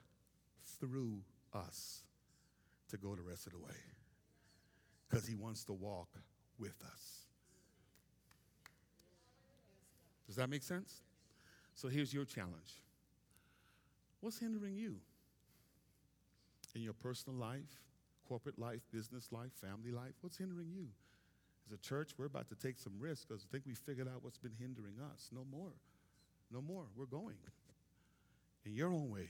through 0.80 1.20
us 1.54 2.04
to 2.90 2.98
go 2.98 3.16
the 3.16 3.22
rest 3.22 3.48
of 3.48 3.54
the 3.54 3.60
way 3.60 3.76
because 5.08 5.28
he 5.28 5.36
wants 5.36 5.64
to 5.66 5.74
walk 5.74 6.10
with 6.58 6.76
us. 6.92 7.26
Does 10.28 10.38
that 10.38 10.50
make 10.50 10.64
sense? 10.64 11.02
So 11.76 11.88
here's 11.88 12.14
your 12.14 12.26
challenge 12.26 12.82
What's 14.22 14.40
hindering 14.40 14.76
you 14.76 14.96
in 16.74 16.82
your 16.82 16.94
personal 16.94 17.38
life, 17.38 17.84
corporate 18.28 18.58
life, 18.58 18.82
business 18.92 19.32
life, 19.32 19.52
family 19.54 19.92
life? 19.92 20.14
What's 20.22 20.38
hindering 20.38 20.72
you? 20.74 20.88
As 21.68 21.74
a 21.74 21.82
church, 21.82 22.12
we're 22.18 22.26
about 22.26 22.48
to 22.50 22.56
take 22.56 22.78
some 22.78 22.94
risks 23.00 23.26
because 23.26 23.46
I 23.48 23.52
think 23.52 23.66
we 23.66 23.74
figured 23.74 24.08
out 24.08 24.24
what's 24.24 24.38
been 24.38 24.54
hindering 24.60 24.96
us. 25.12 25.30
No 25.34 25.42
more. 25.52 25.74
No 26.52 26.62
more. 26.62 26.84
We're 26.96 27.06
going. 27.06 27.36
In 28.66 28.76
your 28.76 28.90
own 28.90 29.10
way. 29.10 29.30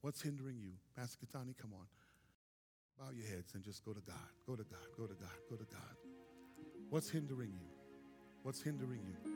What's 0.00 0.22
hindering 0.22 0.56
you? 0.60 0.72
Pastor 0.96 1.18
Katani, 1.18 1.54
come 1.60 1.72
on. 1.74 1.86
Bow 2.98 3.12
your 3.14 3.26
heads 3.26 3.54
and 3.54 3.62
just 3.62 3.84
go 3.84 3.92
to 3.92 4.00
God. 4.00 4.16
Go 4.46 4.56
to 4.56 4.64
God. 4.64 4.86
Go 4.96 5.06
to 5.06 5.14
God. 5.14 5.28
Go 5.50 5.56
to 5.56 5.64
God. 5.64 5.96
What's 6.88 7.10
hindering 7.10 7.50
you? 7.50 7.68
What's 8.42 8.62
hindering 8.62 9.00
you? 9.06 9.32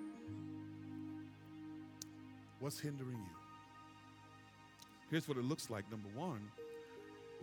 What's 2.60 2.80
hindering 2.80 3.18
you? 3.18 3.36
Here's 5.10 5.28
what 5.28 5.36
it 5.36 5.44
looks 5.44 5.68
like. 5.68 5.90
Number 5.90 6.08
one, 6.14 6.40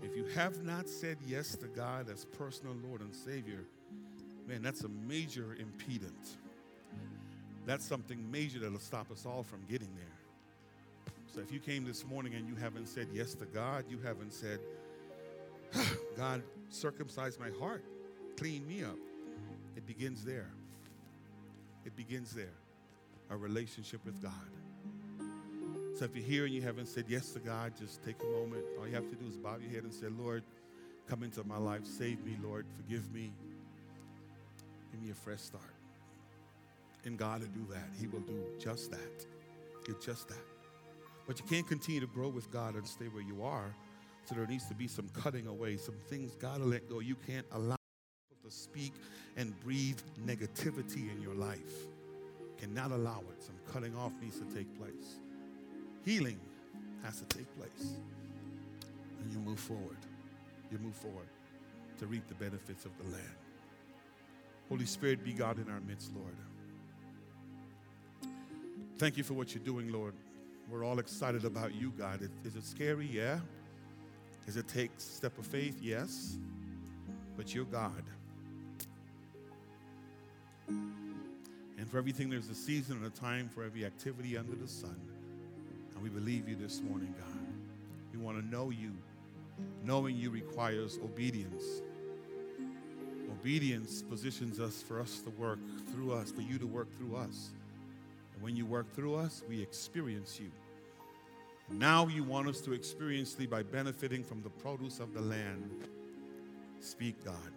if 0.02 0.16
you 0.16 0.26
have 0.36 0.64
not 0.64 0.90
said 0.90 1.18
yes 1.26 1.56
to 1.58 1.68
God 1.68 2.10
as 2.10 2.26
personal 2.26 2.76
Lord 2.84 3.02
and 3.02 3.14
Savior, 3.14 3.66
man, 4.48 4.62
that's 4.62 4.84
a 4.84 4.90
major 4.90 5.56
impediment. 5.60 6.38
That's 7.66 7.86
something 7.86 8.30
major 8.32 8.60
that'll 8.60 8.80
stop 8.80 9.12
us 9.12 9.26
all 9.26 9.44
from 9.44 9.62
getting 9.70 9.90
there. 9.96 10.06
So 11.34 11.40
if 11.40 11.52
you 11.52 11.60
came 11.60 11.86
this 11.86 12.06
morning 12.06 12.34
and 12.34 12.48
you 12.48 12.56
haven't 12.56 12.88
said 12.88 13.08
yes 13.14 13.34
to 13.36 13.46
God, 13.46 13.86
you 13.90 14.00
haven't 14.04 14.34
said, 14.34 14.60
God, 16.18 16.44
circumcise 16.70 17.40
my 17.40 17.50
heart, 17.60 17.84
clean 18.38 18.68
me 18.68 18.84
up, 18.84 18.98
it 19.78 19.86
begins 19.88 20.26
there. 20.26 20.50
It 21.86 21.96
begins 21.96 22.34
there. 22.34 22.54
A 23.30 23.38
relationship 23.38 24.04
with 24.06 24.22
God. 24.22 24.32
So 25.98 26.06
if 26.06 26.16
you're 26.16 26.26
here 26.26 26.46
and 26.46 26.54
you 26.54 26.62
haven't 26.62 26.88
said 26.88 27.06
yes 27.08 27.32
to 27.32 27.40
God, 27.40 27.74
just 27.80 28.04
take 28.04 28.22
a 28.22 28.26
moment. 28.26 28.64
All 28.80 28.88
you 28.88 28.96
have 28.96 29.10
to 29.10 29.16
do 29.16 29.26
is 29.28 29.38
bow 29.38 29.58
your 29.62 29.72
head 29.72 29.84
and 29.84 29.94
say, 29.94 30.08
Lord, 30.08 30.44
come 31.08 31.24
into 31.24 31.44
my 31.44 31.58
life. 31.58 31.86
Save 31.86 32.26
me, 32.26 32.38
Lord. 32.44 32.66
Forgive 32.76 33.12
me. 33.14 33.32
Give 34.92 35.02
me 35.02 35.12
a 35.12 35.16
fresh 35.16 35.42
start. 35.42 35.64
And 37.06 37.18
God 37.18 37.42
will 37.42 37.48
do 37.48 37.66
that. 37.72 37.90
He 38.00 38.08
will 38.08 38.20
do 38.20 38.40
just 38.60 38.92
that. 38.92 39.26
It's 39.88 40.06
just 40.06 40.28
that. 40.28 40.46
But 41.28 41.40
you 41.40 41.46
can't 41.46 41.68
continue 41.68 42.02
to 42.02 42.08
grow 42.08 42.30
with 42.30 42.52
God 42.52 42.76
and 42.76 42.88
stay 42.88 43.06
where 43.06 43.24
you 43.24 43.44
are. 43.44 43.74
So 44.26 44.36
there 44.36 44.46
needs 44.46 44.68
to 44.68 44.76
be 44.76 44.88
some 44.88 45.10
cutting 45.10 45.48
away, 45.48 45.78
some 45.78 45.96
things 46.08 46.36
God 46.36 46.60
will 46.60 46.68
let 46.68 46.88
go. 46.90 47.00
You 47.00 47.16
can't 47.28 47.46
allow 47.52 47.76
people 48.30 48.50
to 48.50 48.56
speak 48.56 48.94
and 49.38 49.60
breathe 49.62 50.00
negativity 50.26 51.12
in 51.12 51.22
your 51.22 51.34
life. 51.34 51.88
Cannot 52.60 52.92
allow 52.92 53.24
it. 53.32 53.44
Some 53.44 53.56
cutting 53.72 53.96
off 53.96 54.12
needs 54.22 54.38
to 54.40 54.46
take 54.56 54.78
place. 54.78 55.16
Healing 56.06 56.40
has 57.04 57.20
to 57.20 57.26
take 57.26 57.48
place. 57.58 57.96
And 59.22 59.34
you 59.34 59.40
move 59.40 59.60
forward. 59.60 59.98
You 60.72 60.78
move 60.78 60.96
forward 60.96 61.28
to 62.00 62.06
reap 62.06 62.28
the 62.28 62.36
benefits 62.36 62.86
of 62.86 62.92
the 62.98 63.04
land. 63.06 63.41
Holy 64.72 64.86
Spirit, 64.86 65.22
be 65.22 65.34
God 65.34 65.60
in 65.60 65.70
our 65.70 65.82
midst, 65.82 66.14
Lord. 66.16 66.34
Thank 68.98 69.18
you 69.18 69.24
for 69.24 69.34
what 69.34 69.54
you're 69.54 69.66
doing, 69.66 69.92
Lord. 69.92 70.14
We're 70.70 70.86
all 70.86 71.00
excited 71.00 71.44
about 71.44 71.76
you, 71.76 71.92
God. 71.98 72.22
Is 72.46 72.56
it 72.56 72.64
scary? 72.64 73.06
Yeah. 73.06 73.42
Does 74.46 74.56
it 74.56 74.70
take 74.70 74.92
step 74.96 75.38
of 75.38 75.46
faith? 75.46 75.78
Yes. 75.82 76.38
But 77.36 77.54
you're 77.54 77.66
God. 77.66 78.02
And 80.70 81.90
for 81.90 81.98
everything, 81.98 82.30
there's 82.30 82.48
a 82.48 82.56
season 82.56 82.96
and 82.96 83.06
a 83.06 83.10
time 83.10 83.50
for 83.50 83.66
every 83.66 83.84
activity 83.84 84.38
under 84.38 84.56
the 84.56 84.70
sun. 84.70 84.96
And 85.94 86.02
we 86.02 86.08
believe 86.08 86.48
you 86.48 86.56
this 86.56 86.80
morning, 86.80 87.14
God. 87.20 87.46
We 88.14 88.20
want 88.20 88.40
to 88.40 88.48
know 88.50 88.70
you. 88.70 88.94
Knowing 89.84 90.16
you 90.16 90.30
requires 90.30 90.98
obedience. 91.04 91.82
Obedience 93.42 94.04
positions 94.04 94.60
us 94.60 94.84
for 94.84 95.02
us 95.02 95.20
to 95.22 95.32
work 95.32 95.58
through 95.92 96.14
us, 96.14 96.32
for 96.32 96.42
you 96.42 96.60
to 96.60 96.68
work 96.68 96.88
through 96.96 97.16
us. 97.16 97.50
And 98.36 98.44
when 98.44 98.56
you 98.56 98.68
work 98.68 98.94
through 98.94 99.16
us, 99.16 99.42
we 99.50 99.60
experience 99.60 100.40
you. 100.40 100.52
Now 101.72 102.06
you 102.06 102.24
want 102.24 102.48
us 102.48 102.62
to 102.62 102.74
experience 102.74 103.34
thee 103.34 103.48
by 103.48 103.64
benefiting 103.64 104.24
from 104.24 104.44
the 104.44 104.50
produce 104.52 105.00
of 105.00 105.16
the 105.16 105.22
land. 105.22 105.88
Speak, 106.82 107.26
God. 107.26 107.52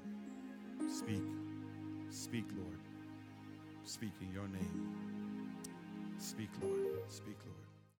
Speak. 0.88 1.22
Speak, 2.10 2.46
Lord. 2.56 2.78
Speak 3.84 4.12
in 4.22 4.32
your 4.32 4.48
name. 4.48 4.94
Speak, 6.16 6.48
Lord. 6.62 6.78
Speak, 7.10 7.36
Lord. 7.44 7.63